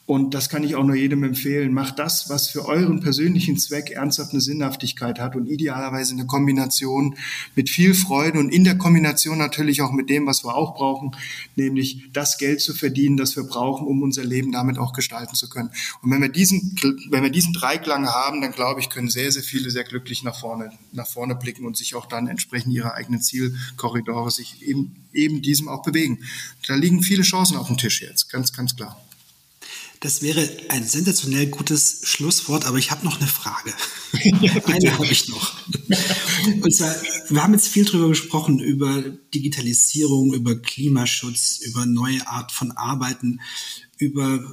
Und 0.05 0.35
das 0.35 0.49
kann 0.49 0.65
ich 0.65 0.75
auch 0.75 0.83
nur 0.83 0.97
jedem 0.97 1.23
empfehlen. 1.23 1.73
Macht 1.73 2.01
das, 2.01 2.29
was 2.29 2.49
für 2.49 2.67
euren 2.67 3.01
persönlichen 3.01 3.57
Zweck 3.57 3.91
ernsthaft 3.91 4.33
eine 4.33 4.41
Sinnhaftigkeit 4.41 5.21
hat 5.21 5.37
und 5.37 5.47
idealerweise 5.47 6.13
eine 6.15 6.27
Kombination 6.27 7.17
mit 7.55 7.71
viel 7.71 7.95
Freude 7.95 8.41
und 8.41 8.49
in 8.49 8.65
der 8.65 8.77
Kombination 8.77 9.39
natürlich 9.39 9.81
auch 9.81 9.93
mit 9.93 10.11
dem, 10.11 10.27
was 10.27 10.45
wir 10.45 10.57
auch 10.57 10.75
brauchen, 10.75 11.15
nämlich 11.55 12.09
das 12.13 12.37
Geld 12.37 12.61
zu 12.61 12.75
verdienen, 12.75 13.17
das 13.17 13.37
wir 13.37 13.45
brauchen, 13.45 13.87
um 13.87 14.03
unser 14.03 14.25
Leben 14.25 14.51
damit 14.51 14.77
auch 14.77 14.93
gestalten 14.93 15.37
zu 15.37 15.49
können. 15.49 15.71
Und 16.03 16.11
wenn 16.11 16.21
wir 16.21 16.31
diesen, 16.31 16.75
wenn 17.11 17.23
wir 17.23 17.31
diesen 17.31 17.53
Dreiklang 17.53 18.09
haben, 18.09 18.41
dann 18.41 18.51
glaube 18.51 18.81
ich, 18.81 18.91
können 18.91 19.09
sehr, 19.09 19.31
sehr 19.31 19.45
viele 19.45 19.71
sehr 19.71 19.85
glücklich 19.85 20.25
nach 20.25 20.39
vorne, 20.39 20.73
nach 20.91 21.07
vorne 21.07 21.37
blicken 21.37 21.65
und 21.65 21.77
sich 21.77 21.95
auch 21.95 22.07
dann 22.07 22.27
entsprechend 22.27 22.75
ihre 22.75 22.95
eigenen 22.95 23.23
Zielkorridore 23.23 24.33
sich 24.33 24.63
eben, 24.63 24.97
eben 25.13 25.43
diesem 25.43 25.69
auch 25.69 25.85
bewegen. 25.85 26.19
Da 26.67 26.75
liegen 26.75 27.05
viele 27.05 27.23
Chancen 27.23 27.57
auf 27.57 27.69
dem 27.69 27.79
Tisch 27.79 28.03
jetzt, 28.03 28.29
ganz, 28.29 28.53
ganz 28.53 28.75
klar. 28.75 29.01
Das 30.03 30.21
wäre 30.21 30.49
ein 30.69 30.85
sensationell 30.85 31.47
gutes 31.47 32.01
Schlusswort, 32.03 32.65
aber 32.65 32.77
ich 32.77 32.91
habe 32.91 33.05
noch 33.05 33.21
eine 33.21 33.29
Frage. 33.29 33.73
eine 34.13 34.99
habe 34.99 35.07
ich 35.07 35.29
noch. 35.29 35.57
Und 36.61 36.75
zwar, 36.75 36.93
wir 37.29 37.41
haben 37.41 37.53
jetzt 37.53 37.69
viel 37.69 37.85
darüber 37.85 38.09
gesprochen, 38.09 38.59
über 38.59 39.01
Digitalisierung, 39.33 40.35
über 40.35 40.57
Klimaschutz, 40.57 41.61
über 41.63 41.87
neue 41.87 42.27
Art 42.27 42.51
von 42.51 42.73
Arbeiten, 42.73 43.41
über 43.97 44.45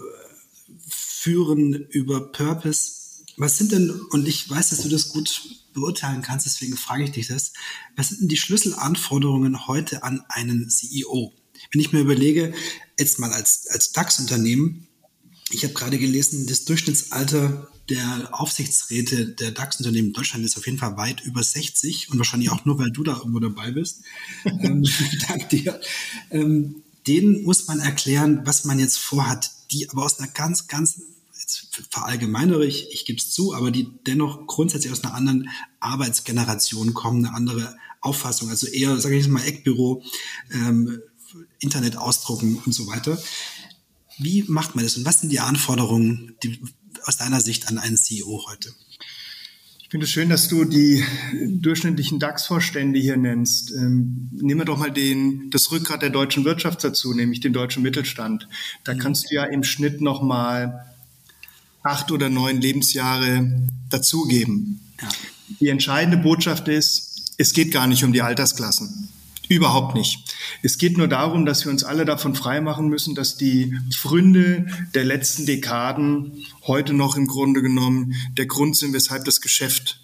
Führen, 0.87 1.73
über 1.73 2.31
Purpose. 2.31 3.23
Was 3.35 3.57
sind 3.57 3.71
denn, 3.71 3.89
und 3.89 4.27
ich 4.27 4.47
weiß, 4.47 4.69
dass 4.69 4.83
du 4.83 4.89
das 4.89 5.09
gut 5.09 5.41
beurteilen 5.73 6.21
kannst, 6.21 6.45
deswegen 6.45 6.77
frage 6.77 7.05
ich 7.05 7.11
dich 7.11 7.27
das, 7.27 7.53
was 7.95 8.09
sind 8.09 8.21
denn 8.21 8.27
die 8.27 8.37
Schlüsselanforderungen 8.37 9.65
heute 9.65 10.03
an 10.03 10.23
einen 10.29 10.69
CEO? 10.69 11.33
Wenn 11.71 11.81
ich 11.81 11.91
mir 11.91 12.01
überlege, 12.01 12.53
jetzt 12.99 13.17
mal 13.17 13.33
als, 13.33 13.65
als 13.71 13.91
DAX-Unternehmen, 13.93 14.88
ich 15.51 15.63
habe 15.63 15.73
gerade 15.73 15.97
gelesen, 15.97 16.47
das 16.47 16.65
Durchschnittsalter 16.65 17.67
der 17.89 18.29
Aufsichtsräte 18.31 19.27
der 19.27 19.51
DAX-Unternehmen 19.51 20.09
in 20.09 20.13
Deutschland 20.13 20.45
ist 20.45 20.57
auf 20.57 20.65
jeden 20.67 20.77
Fall 20.77 20.95
weit 20.97 21.21
über 21.21 21.41
60 21.41 22.11
und 22.11 22.19
wahrscheinlich 22.19 22.51
auch 22.51 22.65
nur, 22.65 22.77
weil 22.77 22.91
du 22.91 23.03
da 23.03 23.17
irgendwo 23.17 23.39
dabei 23.39 23.71
bist. 23.71 24.01
ähm, 24.45 24.85
dank 25.27 25.49
dir. 25.49 25.81
Ähm, 26.29 26.83
denen 27.07 27.43
muss 27.43 27.67
man 27.67 27.79
erklären, 27.79 28.41
was 28.45 28.65
man 28.65 28.77
jetzt 28.77 28.97
vorhat, 28.97 29.51
die 29.71 29.89
aber 29.89 30.03
aus 30.03 30.19
einer 30.19 30.27
ganz, 30.27 30.67
ganz, 30.67 31.01
jetzt 31.33 31.67
verallgemeinere 31.89 32.65
ich, 32.65 32.91
ich 32.91 33.05
gebe 33.05 33.17
es 33.17 33.31
zu, 33.31 33.55
aber 33.55 33.71
die 33.71 33.89
dennoch 34.05 34.45
grundsätzlich 34.45 34.91
aus 34.91 35.03
einer 35.03 35.15
anderen 35.15 35.49
Arbeitsgeneration 35.79 36.93
kommen, 36.93 37.25
eine 37.25 37.35
andere 37.35 37.75
Auffassung, 38.01 38.49
also 38.49 38.67
eher, 38.67 38.99
sage 38.99 39.17
ich 39.17 39.27
mal, 39.27 39.43
Eckbüro, 39.43 40.03
ähm, 40.51 41.01
Internet 41.59 41.97
ausdrucken 41.97 42.61
und 42.65 42.73
so 42.73 42.87
weiter. 42.87 43.21
Wie 44.19 44.43
macht 44.47 44.75
man 44.75 44.83
das 44.83 44.97
und 44.97 45.05
was 45.05 45.21
sind 45.21 45.31
die 45.31 45.39
Anforderungen 45.39 46.35
die, 46.43 46.59
aus 47.05 47.17
deiner 47.17 47.41
Sicht 47.41 47.67
an 47.67 47.77
einen 47.77 47.97
CEO 47.97 48.45
heute? 48.49 48.73
Ich 49.81 49.91
finde 49.91 50.03
es 50.03 50.11
schön, 50.11 50.29
dass 50.29 50.47
du 50.47 50.65
die 50.65 51.03
durchschnittlichen 51.47 52.19
DAX-Vorstände 52.19 52.99
hier 52.99 53.17
nennst. 53.17 53.71
Ähm, 53.71 54.29
nehmen 54.33 54.59
wir 54.59 54.65
doch 54.65 54.77
mal 54.77 54.91
den, 54.91 55.49
das 55.49 55.71
Rückgrat 55.71 56.03
der 56.03 56.11
deutschen 56.11 56.45
Wirtschaft 56.45 56.83
dazu, 56.83 57.11
nämlich 57.13 57.39
den 57.39 57.53
deutschen 57.53 57.81
Mittelstand. 57.81 58.47
Da 58.83 58.93
mhm. 58.93 58.99
kannst 58.99 59.31
du 59.31 59.35
ja 59.35 59.45
im 59.45 59.63
Schnitt 59.63 59.99
noch 59.99 60.21
mal 60.21 60.85
acht 61.81 62.11
oder 62.11 62.29
neun 62.29 62.61
Lebensjahre 62.61 63.67
dazugeben. 63.89 64.81
Ja. 65.01 65.09
Die 65.59 65.69
entscheidende 65.69 66.17
Botschaft 66.17 66.67
ist, 66.67 67.33
es 67.37 67.53
geht 67.53 67.71
gar 67.71 67.87
nicht 67.87 68.03
um 68.03 68.13
die 68.13 68.21
Altersklassen. 68.21 69.09
Überhaupt 69.49 69.95
nicht. 69.95 70.35
Es 70.61 70.77
geht 70.77 70.97
nur 70.97 71.07
darum, 71.07 71.43
dass 71.43 71.65
wir 71.65 71.71
uns 71.71 71.83
alle 71.83 72.05
davon 72.05 72.35
freimachen 72.35 72.87
müssen, 72.87 73.15
dass 73.15 73.35
die 73.35 73.75
Fründe 73.91 74.67
der 74.93 75.03
letzten 75.03 75.47
Dekaden 75.47 76.45
heute 76.67 76.93
noch 76.93 77.17
im 77.17 77.25
Grunde 77.25 77.63
genommen 77.63 78.13
der 78.37 78.45
Grund 78.45 78.77
sind, 78.77 78.93
weshalb 78.93 79.25
das 79.25 79.41
Geschäft 79.41 79.99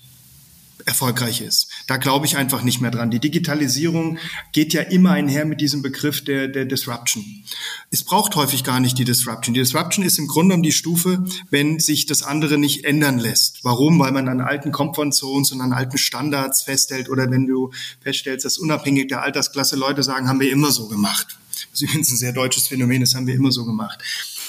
erfolgreich 0.85 1.41
ist. 1.41 1.67
Da 1.87 1.97
glaube 1.97 2.25
ich 2.25 2.37
einfach 2.37 2.61
nicht 2.61 2.79
mehr 2.79 2.91
dran. 2.91 3.09
Die 3.09 3.19
Digitalisierung 3.19 4.19
geht 4.51 4.73
ja 4.73 4.81
immer 4.81 5.11
einher 5.11 5.45
mit 5.45 5.59
diesem 5.59 5.81
Begriff 5.81 6.23
der, 6.23 6.47
der 6.47 6.65
Disruption. 6.65 7.43
Es 7.89 8.03
braucht 8.03 8.35
häufig 8.35 8.63
gar 8.63 8.79
nicht 8.79 8.97
die 8.97 9.03
Disruption. 9.03 9.53
Die 9.53 9.59
Disruption 9.59 10.05
ist 10.05 10.19
im 10.19 10.27
Grunde 10.27 10.49
genommen 10.49 10.63
die 10.63 10.71
Stufe, 10.71 11.25
wenn 11.49 11.79
sich 11.79 12.05
das 12.05 12.23
andere 12.23 12.57
nicht 12.57 12.85
ändern 12.85 13.17
lässt. 13.17 13.63
Warum? 13.63 13.99
Weil 13.99 14.11
man 14.11 14.27
an 14.27 14.41
alten 14.41 14.71
Comfort 14.71 15.11
Zones 15.11 15.51
und 15.51 15.61
an 15.61 15.73
alten 15.73 15.97
Standards 15.97 16.63
festhält 16.63 17.09
oder 17.09 17.29
wenn 17.31 17.47
du 17.47 17.71
feststellst, 18.01 18.45
dass 18.45 18.57
unabhängig 18.57 19.07
der 19.07 19.23
Altersklasse 19.23 19.75
Leute 19.75 20.03
sagen, 20.03 20.27
haben 20.27 20.39
wir 20.39 20.51
immer 20.51 20.71
so 20.71 20.87
gemacht. 20.87 21.37
Das 21.71 21.81
ist 21.81 21.89
übrigens 21.89 22.11
ein 22.11 22.17
sehr 22.17 22.33
deutsches 22.33 22.67
Phänomen, 22.67 23.01
das 23.01 23.15
haben 23.15 23.27
wir 23.27 23.33
immer 23.33 23.51
so 23.51 23.65
gemacht. 23.65 23.99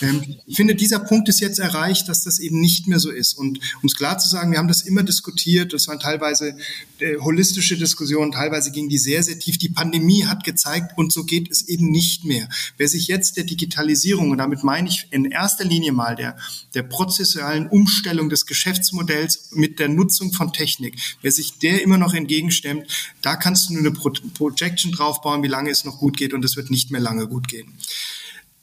Ähm, 0.02 0.36
ich 0.46 0.56
finde, 0.56 0.74
dieser 0.74 1.00
Punkt 1.00 1.28
ist 1.28 1.40
jetzt 1.40 1.58
erreicht, 1.58 2.08
dass 2.08 2.22
das 2.22 2.38
eben 2.38 2.60
nicht 2.60 2.86
mehr 2.86 2.98
so 2.98 3.10
ist. 3.10 3.34
Und 3.34 3.58
um 3.82 3.86
es 3.86 3.96
klar 3.96 4.18
zu 4.18 4.28
sagen, 4.28 4.52
wir 4.52 4.58
haben 4.58 4.68
das 4.68 4.82
immer 4.82 5.02
diskutiert. 5.02 5.72
Das 5.72 5.88
waren 5.88 6.00
teilweise 6.00 6.56
äh, 6.98 7.16
holistische 7.18 7.76
Diskussionen, 7.76 8.32
teilweise 8.32 8.70
gingen 8.70 8.88
die 8.88 8.98
sehr, 8.98 9.22
sehr 9.22 9.38
tief. 9.38 9.58
Die 9.58 9.68
Pandemie 9.68 10.24
hat 10.24 10.44
gezeigt, 10.44 10.96
und 10.96 11.12
so 11.12 11.24
geht 11.24 11.50
es 11.50 11.68
eben 11.68 11.90
nicht 11.90 12.24
mehr. 12.24 12.48
Wer 12.76 12.88
sich 12.88 13.06
jetzt 13.06 13.36
der 13.36 13.44
Digitalisierung, 13.44 14.30
und 14.30 14.38
damit 14.38 14.64
meine 14.64 14.88
ich 14.88 15.06
in 15.10 15.24
erster 15.26 15.64
Linie 15.64 15.92
mal 15.92 16.16
der, 16.16 16.36
der 16.74 16.82
prozessualen 16.82 17.68
Umstellung 17.68 18.28
des 18.28 18.46
Geschäftsmodells 18.46 19.50
mit 19.52 19.78
der 19.78 19.88
Nutzung 19.88 20.32
von 20.32 20.52
Technik, 20.52 20.96
wer 21.22 21.32
sich 21.32 21.58
der 21.58 21.82
immer 21.82 21.98
noch 21.98 22.14
entgegenstemmt, 22.14 22.86
da 23.22 23.36
kannst 23.36 23.68
du 23.68 23.74
nur 23.74 23.80
eine 23.80 23.90
Pro 23.90 24.10
Projection 24.34 24.92
draufbauen, 24.92 25.42
wie 25.42 25.48
lange 25.48 25.70
es 25.70 25.84
noch 25.84 25.98
gut 25.98 26.16
geht, 26.16 26.32
und 26.32 26.44
es 26.44 26.56
wird 26.56 26.70
nicht 26.70 26.90
mehr 26.90 27.00
lange 27.00 27.26
gut 27.26 27.48
gehen. 27.48 27.74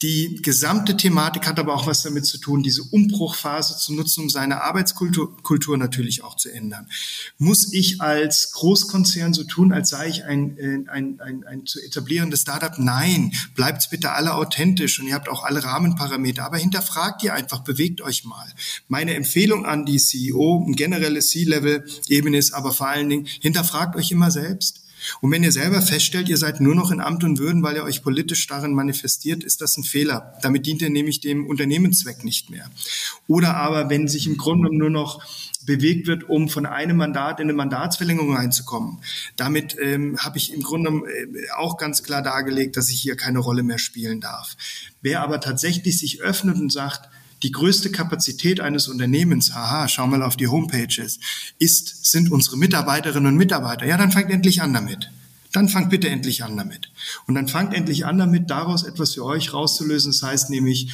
Die 0.04 0.36
gesamte 0.42 0.98
Thematik 0.98 1.48
hat 1.48 1.60
aber 1.60 1.74
auch 1.74 1.88
was 1.88 2.04
damit 2.04 2.26
zu 2.26 2.38
tun, 2.38 2.62
diese 2.62 2.84
Umbruchphase 2.84 3.78
zu 3.78 3.94
nutzen, 3.94 4.24
um 4.24 4.30
seine 4.30 4.62
Arbeitskultur 4.62 5.42
Kultur 5.44 5.78
natürlich 5.78 6.26
auch 6.26 6.36
zu 6.36 6.52
ändern. 6.52 6.90
Muss 7.38 7.72
ich 7.72 8.02
als 8.02 8.52
Großkonzern 8.52 9.34
so 9.34 9.46
tun, 9.46 9.72
als 9.72 9.92
sei 9.92 10.10
ich 10.10 10.26
ein, 10.26 10.58
äh, 10.58 10.80
ein, 10.90 11.22
ein, 11.22 11.46
ein 11.46 11.66
zu 11.66 11.80
etablierendes 11.80 12.42
Startup? 12.42 12.78
Nein, 12.78 13.32
bleibt 13.56 13.90
bitte 13.92 14.12
alle 14.12 14.34
authentisch 14.34 15.00
und 15.00 15.08
ihr 15.08 15.14
habt 15.14 15.30
auch 15.30 15.46
alle 15.46 15.64
Rahmenparameter, 15.64 16.44
aber 16.44 16.58
hinterfragt 16.58 17.24
ihr 17.24 17.34
einfach, 17.34 17.60
bewegt 17.60 18.02
euch 18.02 18.26
mal. 18.26 18.48
Meine 18.90 19.14
Empfehlung 19.14 19.66
an 19.66 19.86
die 19.86 20.00
CEO, 20.00 20.66
ein 20.68 20.76
generelles 20.76 21.30
C-Level-Ebene 21.30 22.38
ist 22.38 22.52
aber 22.52 22.74
vor 22.74 22.90
allen 22.90 23.08
Dingen, 23.08 23.26
hinterfragt 23.40 23.96
euch 23.96 24.12
immer 24.12 24.32
selbst. 24.32 24.83
Und 25.22 25.32
wenn 25.32 25.44
ihr 25.44 25.52
selber 25.52 25.82
feststellt, 25.82 26.30
ihr 26.30 26.38
seid 26.38 26.62
nur 26.62 26.76
noch 26.76 26.92
in 26.92 27.02
Amt 27.02 27.24
und 27.24 27.40
Würden, 27.40 27.64
weil 27.64 27.76
ihr 27.76 27.84
euch 27.84 28.04
politisch 28.04 28.46
darin 28.48 28.74
manifestiert, 28.74 29.44
ist 29.44 29.62
das 29.62 29.78
ein 29.78 29.84
Fehler. 29.84 30.34
Damit 30.42 30.66
dient 30.66 30.82
ihr 30.82 30.90
nämlich 30.90 31.20
dem 31.20 31.48
Unternehmenszweck 31.48 32.24
nicht 32.24 32.50
mehr. 32.50 32.70
Oder 33.28 33.56
aber, 33.56 33.90
wenn 33.90 34.08
sich 34.08 34.28
im 34.28 34.38
Grunde 34.38 34.76
nur 34.76 34.90
noch 34.90 35.24
bewegt 35.66 36.08
wird, 36.08 36.30
um 36.30 36.50
von 36.50 36.66
einem 36.66 36.98
Mandat 36.98 37.40
in 37.40 37.46
eine 37.46 37.54
Mandatsverlängerung 37.54 38.36
reinzukommen. 38.36 39.00
Damit 39.38 39.78
ähm, 39.80 40.18
habe 40.20 40.38
ich 40.38 40.54
im 40.54 40.62
Grunde 40.62 40.90
äh, 40.90 41.52
auch 41.56 41.78
ganz 41.78 42.04
klar 42.04 42.22
dargelegt, 42.22 42.78
dass 42.78 42.90
ich 42.90 43.00
hier 43.00 43.16
keine 43.16 43.40
Rolle 43.40 43.64
mehr 43.64 43.80
spielen 43.80 44.20
darf. 44.20 44.56
Wer 45.02 45.22
aber 45.22 45.40
tatsächlich 45.40 45.98
sich 46.00 46.22
öffnet 46.22 46.58
und 46.58 46.72
sagt, 46.72 47.10
die 47.44 47.52
größte 47.52 47.92
Kapazität 47.92 48.60
eines 48.60 48.88
Unternehmens, 48.88 49.54
haha, 49.54 49.88
schau 49.88 50.08
mal 50.08 50.24
auf 50.24 50.38
die 50.38 50.48
Homepages, 50.48 51.20
ist, 51.60 52.06
sind 52.12 52.32
unsere 52.32 52.58
Mitarbeiterinnen 52.58 53.34
und 53.34 53.38
Mitarbeiter. 53.38 53.86
Ja, 53.86 53.98
dann 53.98 54.12
fangt 54.12 54.32
endlich 54.32 54.62
an 54.62 54.74
damit. 54.74 55.12
Dann 55.52 55.70
fangt 55.70 55.92
bitte 55.92 56.10
endlich 56.10 56.44
an 56.44 56.58
damit. 56.58 56.90
Und 57.28 57.36
dann 57.36 57.48
fangt 57.48 57.76
endlich 57.76 58.06
an 58.06 58.18
damit, 58.18 58.50
daraus 58.50 58.84
etwas 58.84 59.14
für 59.14 59.24
euch 59.24 59.54
rauszulösen. 59.54 60.12
Das 60.12 60.24
heißt 60.24 60.50
nämlich, 60.50 60.92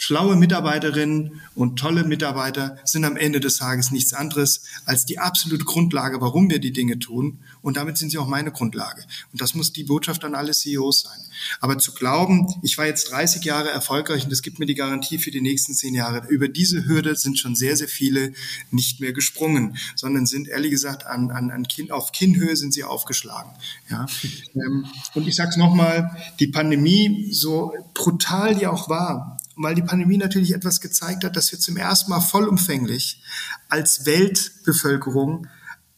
Schlaue 0.00 0.36
Mitarbeiterinnen 0.36 1.40
und 1.56 1.76
tolle 1.76 2.04
Mitarbeiter 2.04 2.78
sind 2.84 3.04
am 3.04 3.16
Ende 3.16 3.40
des 3.40 3.56
Tages 3.56 3.90
nichts 3.90 4.12
anderes 4.12 4.62
als 4.84 5.04
die 5.06 5.18
absolute 5.18 5.64
Grundlage, 5.64 6.20
warum 6.20 6.48
wir 6.48 6.60
die 6.60 6.72
Dinge 6.72 7.00
tun. 7.00 7.40
Und 7.62 7.76
damit 7.76 7.98
sind 7.98 8.10
sie 8.10 8.18
auch 8.18 8.28
meine 8.28 8.52
Grundlage. 8.52 9.02
Und 9.32 9.40
das 9.40 9.54
muss 9.54 9.72
die 9.72 9.82
Botschaft 9.82 10.24
an 10.24 10.36
alle 10.36 10.52
CEOs 10.52 11.00
sein. 11.00 11.18
Aber 11.60 11.78
zu 11.78 11.92
glauben, 11.92 12.46
ich 12.62 12.78
war 12.78 12.86
jetzt 12.86 13.10
30 13.10 13.44
Jahre 13.44 13.70
erfolgreich 13.70 14.22
und 14.22 14.30
das 14.30 14.42
gibt 14.42 14.60
mir 14.60 14.66
die 14.66 14.76
Garantie 14.76 15.18
für 15.18 15.32
die 15.32 15.40
nächsten 15.40 15.74
zehn 15.74 15.94
Jahre, 15.94 16.28
über 16.28 16.46
diese 16.46 16.86
Hürde 16.86 17.16
sind 17.16 17.38
schon 17.38 17.56
sehr, 17.56 17.76
sehr 17.76 17.88
viele 17.88 18.32
nicht 18.70 19.00
mehr 19.00 19.12
gesprungen, 19.12 19.76
sondern 19.96 20.26
sind 20.26 20.46
ehrlich 20.46 20.70
gesagt 20.70 21.06
an, 21.06 21.32
an, 21.32 21.50
an 21.50 21.66
Kinn, 21.66 21.90
auf 21.90 22.12
Kinnhöhe 22.12 22.54
sind 22.54 22.72
sie 22.72 22.84
aufgeschlagen. 22.84 23.50
Ja? 23.90 24.06
Ähm, 24.54 24.86
und 25.14 25.26
ich 25.26 25.34
sage 25.34 25.50
es 25.50 25.56
nochmal, 25.56 26.16
die 26.38 26.46
Pandemie, 26.46 27.32
so 27.32 27.72
brutal 27.94 28.54
die 28.54 28.68
auch 28.68 28.88
war, 28.88 29.37
weil 29.58 29.74
die 29.74 29.82
Pandemie 29.82 30.18
natürlich 30.18 30.54
etwas 30.54 30.80
gezeigt 30.80 31.24
hat, 31.24 31.36
dass 31.36 31.52
wir 31.52 31.58
zum 31.58 31.76
ersten 31.76 32.10
Mal 32.10 32.20
vollumfänglich 32.20 33.22
als 33.68 34.06
Weltbevölkerung 34.06 35.46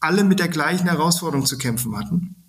alle 0.00 0.24
mit 0.24 0.38
der 0.38 0.48
gleichen 0.48 0.88
Herausforderung 0.88 1.46
zu 1.46 1.58
kämpfen 1.58 1.96
hatten. 1.96 2.39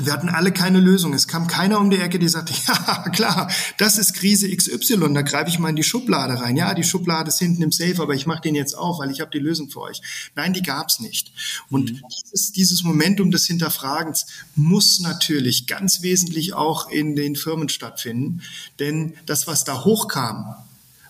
Und 0.00 0.06
wir 0.06 0.14
hatten 0.14 0.30
alle 0.30 0.50
keine 0.50 0.80
Lösung. 0.80 1.12
Es 1.12 1.28
kam 1.28 1.46
keiner 1.46 1.78
um 1.78 1.90
die 1.90 1.98
Ecke, 1.98 2.18
die 2.18 2.28
sagte, 2.30 2.54
ja, 2.66 3.10
klar, 3.10 3.52
das 3.76 3.98
ist 3.98 4.14
Krise 4.14 4.48
XY, 4.48 5.12
da 5.12 5.20
greife 5.20 5.50
ich 5.50 5.58
mal 5.58 5.68
in 5.68 5.76
die 5.76 5.82
Schublade 5.82 6.40
rein. 6.40 6.56
Ja, 6.56 6.72
die 6.72 6.84
Schublade 6.84 7.28
ist 7.28 7.38
hinten 7.38 7.60
im 7.60 7.70
Safe, 7.70 8.00
aber 8.00 8.14
ich 8.14 8.24
mache 8.24 8.40
den 8.40 8.54
jetzt 8.54 8.72
auf, 8.72 8.98
weil 8.98 9.10
ich 9.10 9.20
habe 9.20 9.30
die 9.30 9.38
Lösung 9.38 9.68
für 9.68 9.82
euch. 9.82 10.00
Nein, 10.34 10.54
die 10.54 10.62
gab's 10.62 11.00
nicht. 11.00 11.32
Und 11.68 11.92
mhm. 11.92 12.00
dieses, 12.10 12.52
dieses 12.52 12.82
Momentum 12.82 13.30
des 13.30 13.44
Hinterfragens 13.44 14.24
muss 14.56 15.00
natürlich 15.00 15.66
ganz 15.66 16.00
wesentlich 16.00 16.54
auch 16.54 16.88
in 16.88 17.14
den 17.14 17.36
Firmen 17.36 17.68
stattfinden. 17.68 18.40
Denn 18.78 19.12
das, 19.26 19.46
was 19.46 19.64
da 19.64 19.84
hochkam, 19.84 20.54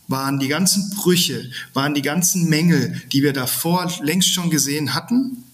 waren 0.09 0.41
die 0.41 0.49
ganzen 0.49 0.91
Brüche, 0.97 1.49
waren 1.75 1.95
die 1.95 2.03
ganzen 2.03 2.49
Mängel, 2.49 3.01
die 3.13 3.23
wir 3.23 3.33
davor 3.33 3.89
längst 4.03 4.33
schon 4.33 4.51
gesehen 4.51 4.95
hatten, 4.95 5.45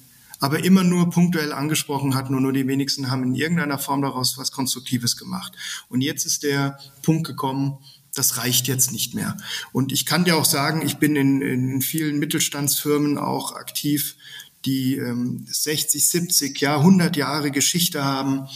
aber 0.41 0.65
immer 0.65 0.85
nur 0.85 1.11
punktuell 1.11 1.53
angesprochen 1.53 2.15
hatten 2.15 2.35
und 2.35 2.43
nur 2.43 2.53
die 2.53 2.67
wenigsten 2.67 3.11
haben 3.11 3.23
in 3.23 3.35
irgendeiner 3.35 3.79
Form 3.79 4.03
daraus 4.03 4.39
was 4.39 4.53
Konstruktives 4.53 5.17
gemacht. 5.17 5.53
Und 5.89 6.01
jetzt 6.01 6.27
ist 6.27 6.43
der 6.43 6.79
Punkt 7.03 7.27
gekommen, 7.27 7.79
das 8.15 8.39
reicht 8.39 8.67
jetzt 8.67 8.93
nicht 8.93 9.15
mehr. 9.15 9.37
Und 9.73 9.93
ich 9.93 10.07
kann 10.07 10.25
dir 10.25 10.37
auch 10.37 10.45
sagen, 10.45 10.83
ich 10.85 10.97
bin 10.97 11.17
in, 11.17 11.43
in 11.43 11.83
vielen 11.83 12.19
Mittelstandsfirmen 12.19 13.19
auch 13.19 13.53
aktiv, 13.53 14.17
die 14.65 14.97
ähm, 14.97 15.47
60, 15.49 16.07
70, 16.07 16.61
ja 16.61 16.79
100 16.79 17.17
Jahre 17.17 17.51
Geschichte 17.51 18.05
haben 18.05 18.49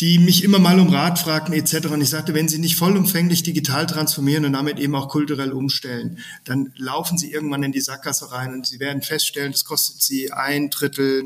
die 0.00 0.18
mich 0.18 0.42
immer 0.42 0.58
mal 0.58 0.80
um 0.80 0.88
Rat 0.88 1.18
fragten 1.18 1.54
etc. 1.54 1.86
Und 1.86 2.00
ich 2.00 2.10
sagte, 2.10 2.34
wenn 2.34 2.48
Sie 2.48 2.58
nicht 2.58 2.76
vollumfänglich 2.76 3.42
digital 3.42 3.86
transformieren 3.86 4.44
und 4.44 4.52
damit 4.52 4.80
eben 4.80 4.94
auch 4.94 5.08
kulturell 5.08 5.52
umstellen, 5.52 6.18
dann 6.44 6.72
laufen 6.76 7.18
Sie 7.18 7.30
irgendwann 7.30 7.62
in 7.62 7.72
die 7.72 7.80
Sackgasse 7.80 8.32
rein 8.32 8.52
und 8.52 8.66
Sie 8.66 8.80
werden 8.80 9.02
feststellen, 9.02 9.52
das 9.52 9.64
kostet 9.64 10.02
Sie 10.02 10.32
ein 10.32 10.70
Drittel 10.70 11.24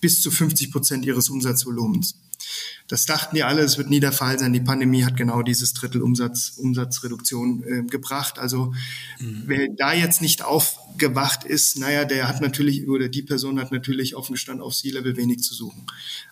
bis 0.00 0.20
zu 0.20 0.30
50 0.30 0.70
Prozent 0.72 1.06
Ihres 1.06 1.30
Umsatzvolumens. 1.30 2.16
Das 2.88 3.06
dachten 3.06 3.36
die 3.36 3.42
alle, 3.42 3.62
es 3.62 3.78
wird 3.78 3.88
nie 3.88 4.00
der 4.00 4.12
Fall 4.12 4.38
sein. 4.38 4.52
Die 4.52 4.60
Pandemie 4.60 5.04
hat 5.04 5.16
genau 5.16 5.42
dieses 5.42 5.72
Drittel 5.72 6.02
Umsatz, 6.02 6.54
Umsatzreduktion 6.58 7.62
äh, 7.64 7.82
gebracht. 7.84 8.38
Also 8.38 8.74
mhm. 9.18 9.44
wer 9.46 9.68
da 9.76 9.94
jetzt 9.94 10.20
nicht 10.20 10.44
aufgewacht 10.44 11.44
ist, 11.44 11.78
naja, 11.78 12.04
der 12.04 12.28
hat 12.28 12.40
natürlich, 12.40 12.88
oder 12.88 13.08
die 13.08 13.22
Person 13.22 13.58
hat 13.60 13.72
natürlich 13.72 14.14
offen 14.14 14.34
gestanden 14.34 14.62
auf 14.62 14.74
C-Level 14.74 15.16
wenig 15.16 15.42
zu 15.42 15.54
suchen. 15.54 15.86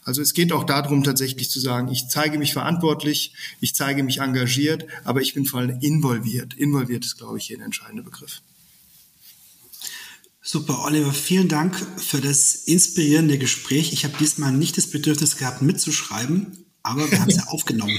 Also 0.05 0.21
es 0.21 0.35
geht 0.35 0.53
auch 0.53 0.65
darum, 0.65 1.03
tatsächlich 1.03 1.51
zu 1.51 1.61
sagen, 1.61 1.89
ich 1.89 2.09
zeige 2.09 2.39
mich 2.39 2.53
verantwortlich, 2.53 3.33
ich 3.61 3.75
zeige 3.75 4.03
mich 4.03 4.21
engagiert, 4.21 4.87
aber 5.05 5.23
ich 5.23 5.35
bin 5.35 5.47
vor 5.47 5.61
allem 5.61 5.79
involviert. 5.81 6.55
Involviert 6.55 7.05
ist, 7.05 7.17
glaube 7.17 7.39
ich, 7.39 7.47
hier 7.47 7.59
ein 7.59 7.65
entscheidender 7.65 8.03
Begriff. 8.03 8.43
Super, 10.43 10.85
Oliver, 10.85 11.13
vielen 11.13 11.49
Dank 11.49 11.77
für 11.99 12.21
das 12.21 12.55
inspirierende 12.55 13.37
Gespräch. 13.37 13.93
Ich 13.93 14.05
habe 14.05 14.15
diesmal 14.19 14.53
nicht 14.53 14.79
das 14.79 14.87
Bedürfnis 14.87 15.37
gehabt, 15.37 15.61
mitzuschreiben, 15.61 16.65
aber 16.83 17.11
wir 17.11 17.21
haben 17.21 17.29
es 17.29 17.37
ja 17.37 17.45
aufgenommen. 17.49 17.99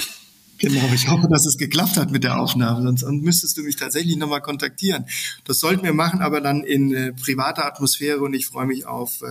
Genau, 0.57 0.91
ich 0.93 1.07
hoffe, 1.07 1.27
dass 1.27 1.45
es 1.45 1.57
geklappt 1.57 1.97
hat 1.97 2.11
mit 2.11 2.23
der 2.23 2.39
Aufnahme, 2.39 2.95
sonst 2.97 3.23
müsstest 3.23 3.57
du 3.57 3.63
mich 3.63 3.77
tatsächlich 3.77 4.15
nochmal 4.15 4.41
kontaktieren. 4.41 5.05
Das 5.43 5.59
sollten 5.59 5.83
wir 5.83 5.93
machen, 5.93 6.21
aber 6.21 6.39
dann 6.39 6.63
in 6.63 6.93
äh, 6.93 7.13
privater 7.13 7.65
Atmosphäre 7.65 8.19
und 8.19 8.33
ich 8.35 8.45
freue 8.45 8.67
mich 8.67 8.85
auf 8.85 9.21
äh, 9.23 9.25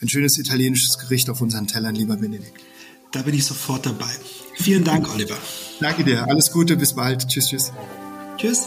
ein 0.00 0.08
schönes 0.08 0.38
italienisches 0.38 0.98
Gericht 0.98 1.30
auf 1.30 1.40
unseren 1.40 1.68
Tellern, 1.68 1.94
lieber 1.94 2.16
Benedikt. 2.16 2.60
Da 3.12 3.22
bin 3.22 3.34
ich 3.34 3.44
sofort 3.44 3.86
dabei. 3.86 4.10
Vielen 4.54 4.84
Dank, 4.84 5.12
Oliver. 5.12 5.36
Danke 5.80 6.02
dir, 6.02 6.26
alles 6.28 6.50
Gute, 6.50 6.76
bis 6.76 6.94
bald. 6.94 7.28
Tschüss, 7.28 7.48
tschüss. 7.48 7.72
Tschüss. 8.36 8.66